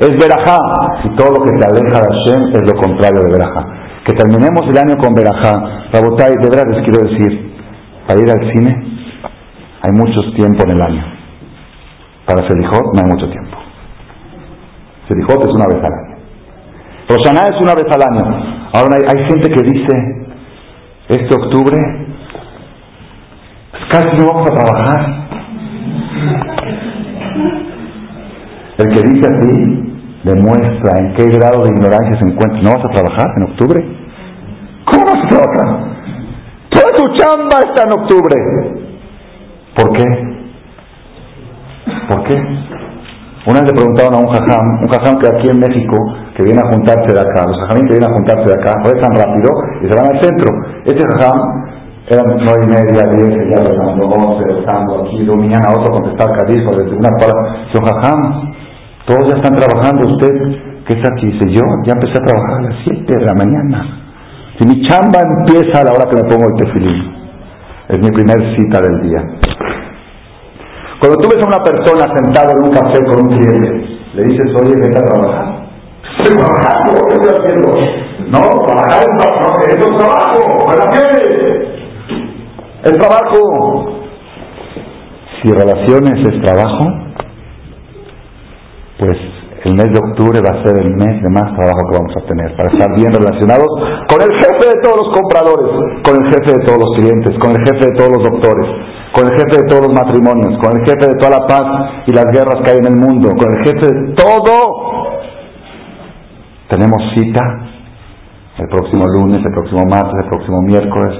es 0.00 0.12
Berajá, 0.16 0.58
y 1.04 1.16
todo 1.16 1.32
lo 1.36 1.44
que 1.44 1.52
te 1.56 1.64
aleja 1.64 2.00
de 2.00 2.08
Hashem 2.08 2.40
es 2.52 2.62
lo 2.64 2.80
contrario 2.80 3.20
de 3.24 3.32
Berajá. 3.32 3.62
Que 4.04 4.12
terminemos 4.12 4.62
el 4.68 4.78
año 4.78 4.96
con 4.98 5.14
Berajá. 5.14 5.90
Rabotay, 5.92 6.32
de 6.32 6.48
verdad 6.48 6.64
les 6.72 6.84
quiero 6.84 7.08
decir, 7.08 7.54
para 8.06 8.20
ir 8.20 8.30
al 8.30 8.52
cine 8.52 8.70
hay 9.82 9.92
mucho 9.92 10.32
tiempo 10.34 10.64
en 10.64 10.70
el 10.70 10.82
año. 10.82 11.04
Para 12.26 12.46
Selijot 12.48 12.94
no 12.94 13.00
hay 13.00 13.08
mucho 13.08 13.28
tiempo. 13.30 13.56
Selijot 15.08 15.44
es 15.44 15.54
una 15.54 15.66
vez 15.66 15.84
al 15.84 15.92
año. 15.92 16.15
Roshaná 17.08 17.42
es 17.46 17.60
una 17.60 17.74
vez 17.74 17.86
al 17.90 18.02
año. 18.02 18.24
Ahora 18.74 18.96
hay, 19.08 19.24
gente 19.28 19.50
que 19.50 19.62
dice, 19.62 20.26
este 21.08 21.34
octubre, 21.34 21.76
pues 23.70 23.82
casi 23.90 24.18
no 24.18 24.26
vamos 24.26 24.50
a 24.50 24.54
trabajar. 24.54 25.26
El 28.78 28.94
que 28.94 29.02
dice 29.10 29.28
así 29.28 29.86
demuestra 30.24 30.98
en 30.98 31.14
qué 31.14 31.24
grado 31.38 31.62
de 31.64 31.70
ignorancia 31.70 32.18
se 32.18 32.26
encuentra. 32.26 32.60
¿No 32.62 32.70
vas 32.70 32.84
a 32.84 32.94
trabajar 32.94 33.30
en 33.36 33.42
octubre? 33.44 33.84
¿Cómo 34.84 35.04
vas 35.04 35.24
a 35.24 35.28
trabajar? 35.28 35.96
Tu 36.96 37.04
chamba 37.16 37.58
está 37.68 37.82
en 37.84 37.92
octubre. 37.92 38.36
¿Por 39.76 39.92
qué? 39.92 40.04
¿Por 42.08 42.24
qué? 42.24 42.36
Una 43.46 43.60
vez 43.60 43.70
le 43.70 43.76
preguntaron 43.76 44.14
a 44.14 44.18
un 44.18 44.32
jajam, 44.32 44.82
un 44.82 44.88
jajam 44.88 45.18
que 45.18 45.26
aquí 45.26 45.50
en 45.50 45.58
México, 45.58 45.96
que 46.36 46.44
viene 46.44 46.60
a 46.60 46.68
juntarse 46.68 47.08
de 47.08 47.20
acá, 47.20 47.48
los 47.48 47.56
jajamín 47.64 47.88
que 47.88 47.96
vienen 47.96 48.12
a 48.12 48.14
juntarse 48.14 48.44
de 48.44 48.56
acá, 48.60 48.76
tan 48.76 49.12
rápido 49.16 49.48
y 49.80 49.88
se 49.88 49.94
van 49.96 50.04
al 50.12 50.20
centro. 50.20 50.48
Ese 50.84 51.00
jajam 51.00 51.38
eran 52.12 52.26
nueve 52.44 52.60
y 52.60 52.68
media, 52.76 53.02
diez, 53.16 53.34
ya 53.50 53.58
rezando 53.64 54.04
once, 54.04 54.44
rezando 54.44 55.02
aquí, 55.02 55.24
de 55.24 55.30
un 55.32 55.48
a 55.48 55.72
otro 55.72 55.90
contestar 55.90 56.28
cadizo, 56.36 56.76
desde 56.76 56.92
una 56.92 57.08
palabra. 57.16 57.66
Dice, 57.72 57.80
jajam, 57.82 58.52
todos 59.08 59.32
ya 59.32 59.36
están 59.40 59.56
trabajando, 59.56 60.12
usted, 60.12 60.32
¿qué 60.84 60.92
está 61.00 61.08
aquí? 61.16 61.26
Dice, 61.26 61.48
yo 61.56 61.64
ya 61.88 61.94
empecé 61.96 62.20
a 62.20 62.26
trabajar 62.26 62.54
a 62.58 62.62
las 62.68 62.76
siete 62.84 63.18
de 63.18 63.24
la 63.24 63.34
mañana. 63.34 63.78
Si 64.58 64.66
mi 64.66 64.86
chamba 64.86 65.24
empieza 65.24 65.80
a 65.80 65.84
la 65.84 65.90
hora 65.96 66.04
que 66.04 66.20
me 66.20 66.28
pongo 66.28 66.52
el 66.52 66.64
tefilín, 66.64 67.16
es 67.88 67.98
mi 67.98 68.10
primer 68.12 68.56
cita 68.56 68.82
del 68.82 69.08
día. 69.08 69.24
Cuando 71.00 71.16
tú 71.16 71.28
ves 71.32 71.40
a 71.40 71.48
una 71.48 71.64
persona 71.64 72.04
sentada 72.12 72.52
en 72.52 72.64
un 72.64 72.72
café 72.72 72.98
con 73.04 73.24
un 73.24 73.38
cliente, 73.38 73.70
le 74.14 74.22
dices, 74.22 74.52
oye, 74.60 74.74
vete 74.76 74.98
a 74.98 75.02
trabajar. 75.02 75.55
Estoy 76.18 76.36
trabajando, 76.36 77.00
¿qué 77.08 77.14
estoy 77.16 77.34
haciendo? 77.38 77.68
No, 78.30 78.40
trabajar 78.64 79.04
es, 79.04 79.74
es 79.74 79.94
trabajo, 79.94 80.38
relaciones. 80.72 81.76
Es 82.84 82.92
trabajo. 82.98 83.38
Si 85.42 85.52
relaciones 85.52 86.32
es 86.32 86.42
trabajo, 86.42 86.84
pues 88.98 89.16
el 89.64 89.74
mes 89.74 89.90
de 89.92 89.98
octubre 89.98 90.40
va 90.40 90.58
a 90.58 90.64
ser 90.64 90.78
el 90.78 90.94
mes 90.96 91.22
de 91.22 91.28
más 91.28 91.50
trabajo 91.54 91.82
que 91.90 91.98
vamos 91.98 92.14
a 92.16 92.26
tener 92.26 92.56
para 92.56 92.70
estar 92.70 92.88
bien 92.94 93.12
relacionados 93.12 93.66
con 94.08 94.22
el 94.22 94.32
jefe 94.38 94.62
de 94.62 94.78
todos 94.82 94.96
los 95.02 95.10
compradores, 95.12 95.70
con 96.06 96.14
el 96.16 96.24
jefe 96.30 96.50
de 96.54 96.64
todos 96.64 96.78
los 96.78 96.92
clientes, 96.96 97.34
con 97.38 97.50
el 97.50 97.60
jefe 97.66 97.82
de 97.90 97.94
todos 97.98 98.10
los 98.14 98.22
doctores, 98.30 98.66
con 99.12 99.26
el 99.26 99.32
jefe 99.34 99.54
de 99.58 99.68
todos 99.68 99.86
los 99.86 99.94
matrimonios, 99.94 100.54
con 100.62 100.70
el 100.78 100.82
jefe 100.86 101.04
de 101.10 101.16
toda 101.18 101.38
la 101.38 101.46
paz 101.46 101.66
y 102.06 102.12
las 102.12 102.26
guerras 102.30 102.58
que 102.64 102.70
hay 102.70 102.78
en 102.78 102.88
el 102.94 102.96
mundo, 102.96 103.34
con 103.34 103.48
el 103.50 103.58
jefe 103.66 103.86
de 103.90 104.14
todo. 104.14 105.15
Tenemos 106.68 106.98
cita 107.14 107.42
el 108.58 108.68
próximo 108.68 109.04
lunes, 109.06 109.44
el 109.44 109.52
próximo 109.52 109.84
martes, 109.86 110.16
el 110.24 110.30
próximo 110.30 110.62
miércoles. 110.62 111.12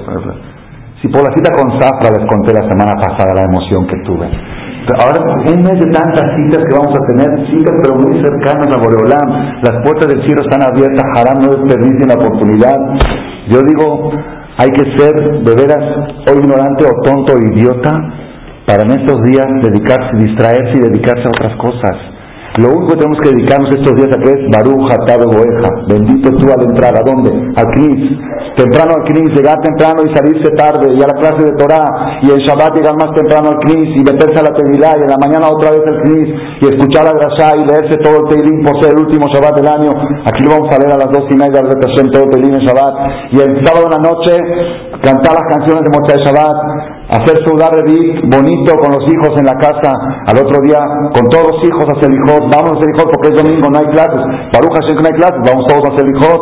Si 1.01 1.09
por 1.09 1.23
la 1.23 1.31
cita 1.37 1.53
con 1.53 1.71
Zafra 1.79 2.09
les 2.09 2.25
conté 2.27 2.55
la 2.55 2.65
semana 2.65 2.97
pasada 2.97 3.37
la 3.37 3.45
emoción 3.45 3.87
que 3.87 4.01
tuve. 4.03 4.27
ahora, 4.99 5.21
un 5.45 5.61
mes 5.63 5.77
de 5.77 5.91
tantas 5.93 6.25
citas 6.35 6.65
que 6.65 6.75
vamos 6.75 6.95
a 6.97 7.03
tener, 7.13 7.29
citas 7.53 7.75
pero 7.83 8.01
muy 8.01 8.17
cercanas 8.23 8.67
a 8.73 8.79
Boreolam, 8.81 9.29
las 9.61 9.77
puertas 9.85 10.09
del 10.09 10.25
cielo 10.25 10.41
están 10.49 10.65
abiertas, 10.65 11.05
Haram 11.15 11.39
no 11.45 11.53
desperdicien 11.53 12.09
la 12.09 12.17
oportunidad. 12.17 12.79
Yo 13.53 13.61
digo, 13.61 14.11
hay 14.59 14.71
que 14.73 14.97
ser 14.97 15.13
de 15.45 15.53
veras 15.55 15.85
o 16.27 16.33
ignorante 16.33 16.87
o 16.89 16.93
tonto 17.05 17.35
o 17.35 17.39
idiota 17.53 17.93
para 18.67 18.83
en 18.83 18.99
estos 18.99 19.23
días 19.23 19.47
dedicarse, 19.63 20.17
distraerse 20.17 20.75
y 20.75 20.91
dedicarse 20.91 21.23
a 21.23 21.29
otras 21.29 21.57
cosas. 21.61 22.16
Lo 22.57 22.73
único 22.73 22.97
que 22.97 23.05
tenemos 23.05 23.21
que 23.21 23.31
dedicarnos 23.37 23.69
estos 23.69 23.93
días 24.01 24.09
a 24.09 24.19
que 24.25 24.31
es 24.33 24.41
Baruch 24.49 24.89
Atado 24.89 25.29
Boeja. 25.29 25.69
Bendito 25.93 26.33
tú 26.41 26.49
al 26.49 26.65
entrar. 26.65 26.97
¿A 26.97 27.05
dónde? 27.05 27.29
Al 27.53 27.69
Knis. 27.77 28.17
Temprano 28.57 28.97
al 28.97 29.05
Knis, 29.05 29.37
llegar 29.37 29.61
temprano 29.61 30.01
y 30.01 30.09
salirse 30.17 30.49
tarde. 30.57 30.89
Y 30.97 31.03
a 31.05 31.07
la 31.07 31.21
clase 31.21 31.45
de 31.45 31.53
Torah. 31.61 32.17
Y 32.25 32.33
en 32.33 32.41
Shabbat 32.49 32.73
llegar 32.73 32.97
más 32.97 33.13
temprano 33.13 33.53
al 33.53 33.61
Knis 33.61 34.01
y 34.01 34.01
meterse 34.01 34.41
a 34.41 34.49
la 34.49 34.57
Tevilá. 34.57 34.97
Y 34.97 35.05
en 35.05 35.13
la 35.13 35.21
mañana 35.21 35.53
otra 35.53 35.69
vez 35.69 35.85
al 35.85 36.01
Knis. 36.01 36.29
Y 36.61 36.65
escuchar 36.73 37.05
la 37.05 37.13
Drashá 37.13 37.53
y 37.61 37.63
leerse 37.69 38.01
todo 38.01 38.25
el 38.25 38.27
Teilim 38.33 38.65
por 38.65 38.81
ser 38.81 38.97
el 38.97 39.05
último 39.05 39.29
Shabbat 39.29 39.53
del 39.61 39.69
año. 39.69 39.93
Aquí 40.25 40.41
lo 40.41 40.57
vamos 40.57 40.73
a 40.73 40.81
leer 40.81 40.97
a 40.97 41.01
las 41.05 41.13
dos 41.13 41.29
y 41.29 41.37
media 41.37 41.61
de 41.61 41.69
la 41.69 41.77
todo 41.77 42.25
el 42.25 42.31
Teilim 42.33 42.57
en 42.57 42.65
Shabbat. 42.65 42.95
Y 43.37 43.37
el 43.37 43.53
sábado 43.69 43.85
en 43.85 44.01
la 44.01 44.03
noche 44.09 44.33
cantar 45.05 45.37
las 45.37 45.47
canciones 45.53 45.85
de 45.85 45.93
Mochai 45.93 46.25
Shabbat 46.25 46.96
hacer 47.09 47.39
su 47.47 47.55
Revit 47.55 48.27
bonito 48.27 48.75
con 48.83 48.91
los 48.91 49.05
hijos 49.07 49.31
en 49.39 49.47
la 49.47 49.57
casa, 49.59 49.95
al 50.27 50.39
otro 50.39 50.61
día 50.63 50.79
con 51.15 51.25
todos 51.31 51.55
los 51.55 51.61
hijos 51.63 51.87
a 51.87 51.97
hijos, 52.03 52.41
vamos 52.51 52.83
a 52.83 52.87
hijos 52.91 53.07
porque 53.07 53.29
es 53.31 53.37
domingo, 53.39 53.71
no 53.71 53.79
hay 53.79 53.91
clases, 53.95 54.23
Baruch 54.53 54.75
Hashem 54.75 54.99
no 54.99 55.07
hay 55.07 55.17
clases, 55.19 55.41
vamos 55.47 55.65
todos 55.71 55.87
a 55.87 56.03
hijos, 56.03 56.39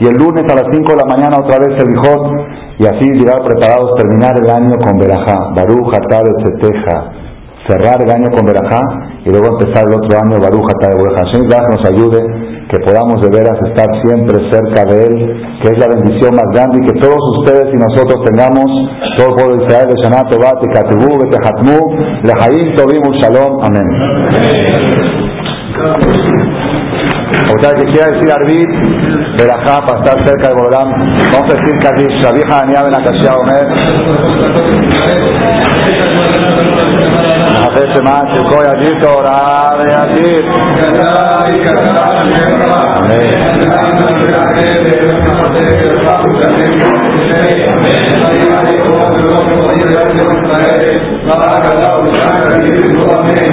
y 0.00 0.06
el 0.06 0.16
lunes 0.16 0.44
a 0.48 0.56
las 0.56 0.66
5 0.72 0.92
de 0.92 0.96
la 0.96 1.08
mañana 1.08 1.36
otra 1.36 1.58
vez 1.60 1.76
el 1.76 1.90
hijos, 1.92 2.20
y 2.78 2.86
así 2.86 3.06
llegar 3.12 3.44
preparados 3.44 3.94
terminar 3.96 4.32
el 4.36 4.48
año 4.48 4.74
con 4.80 4.98
Berajá, 4.98 5.52
Baruch 5.54 5.94
Atal 5.94 6.24
Etzeteja 6.32 7.26
cerrar 7.66 7.98
el 8.00 8.10
año 8.10 8.30
con 8.30 8.46
Berajá 8.46 8.80
y 9.24 9.28
luego 9.30 9.58
empezar 9.58 9.84
el 9.88 9.94
otro 9.98 10.18
año 10.18 10.38
Baruch 10.40 10.70
de 10.80 11.14
Hashem. 11.16 11.42
Nos 11.48 11.84
ayude 11.90 12.55
que 12.68 12.78
podamos 12.80 13.22
de 13.22 13.30
veras 13.30 13.58
estar 13.68 13.86
siempre 14.02 14.36
cerca 14.50 14.84
de 14.90 15.06
Él, 15.06 15.16
que 15.62 15.68
es 15.70 15.78
la 15.78 15.86
bendición 15.86 16.34
más 16.34 16.46
grande 16.52 16.78
y 16.82 16.86
que 16.86 16.98
todos 17.00 17.22
ustedes 17.38 17.72
y 17.72 17.76
nosotros 17.76 18.24
tengamos 18.24 18.66
todo 19.16 19.28
el 19.28 19.34
pueblo 19.34 19.56
de 19.56 19.64
Israel 19.66 19.86
de 19.86 19.94
Shana 20.02 20.28
Tovat 20.28 20.58
y 20.62 20.68
Katibu, 20.74 21.18
Betehatmu, 21.22 21.78
Lehaim 22.26 22.74
Tovim 22.74 23.04
Shalom. 23.20 23.52
Amén. 23.62 23.86
O 27.25 27.61
sea, 27.61 27.73
que 27.73 27.85
quiera 27.91 28.07
decir 28.11 28.31
Arbit, 28.31 28.71
Berajá, 29.37 29.77
para 29.85 29.99
estar 29.99 30.17
cerca 30.25 30.49
de 30.49 30.55
Bolam. 30.55 30.89
Vamos 31.33 31.47
a 31.49 31.55
decir 31.55 31.75
Kadish, 31.79 32.17
la 32.23 32.31
vieja 32.31 32.55
Aniá 32.61 32.83
Ben 32.83 32.95
Akashia 32.99 33.31
Omer. 33.41 33.67
אחרי 37.61 37.95
שמעת 37.95 38.25
של 38.35 38.43
כה 38.49 38.59
יגיד 38.73 39.01
תורה 39.01 39.69
ויגיד 39.79 40.45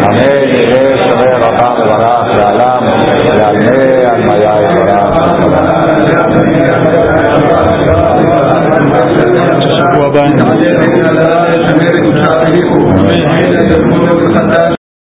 אמן, 0.05 0.51
יראה 0.55 0.89
שווה 1.05 1.31
רבה 1.37 1.67
וברך 1.79 2.37
לעלם, 2.37 2.83
hair 3.74 4.16
and 4.16 4.26
my. 4.26 4.44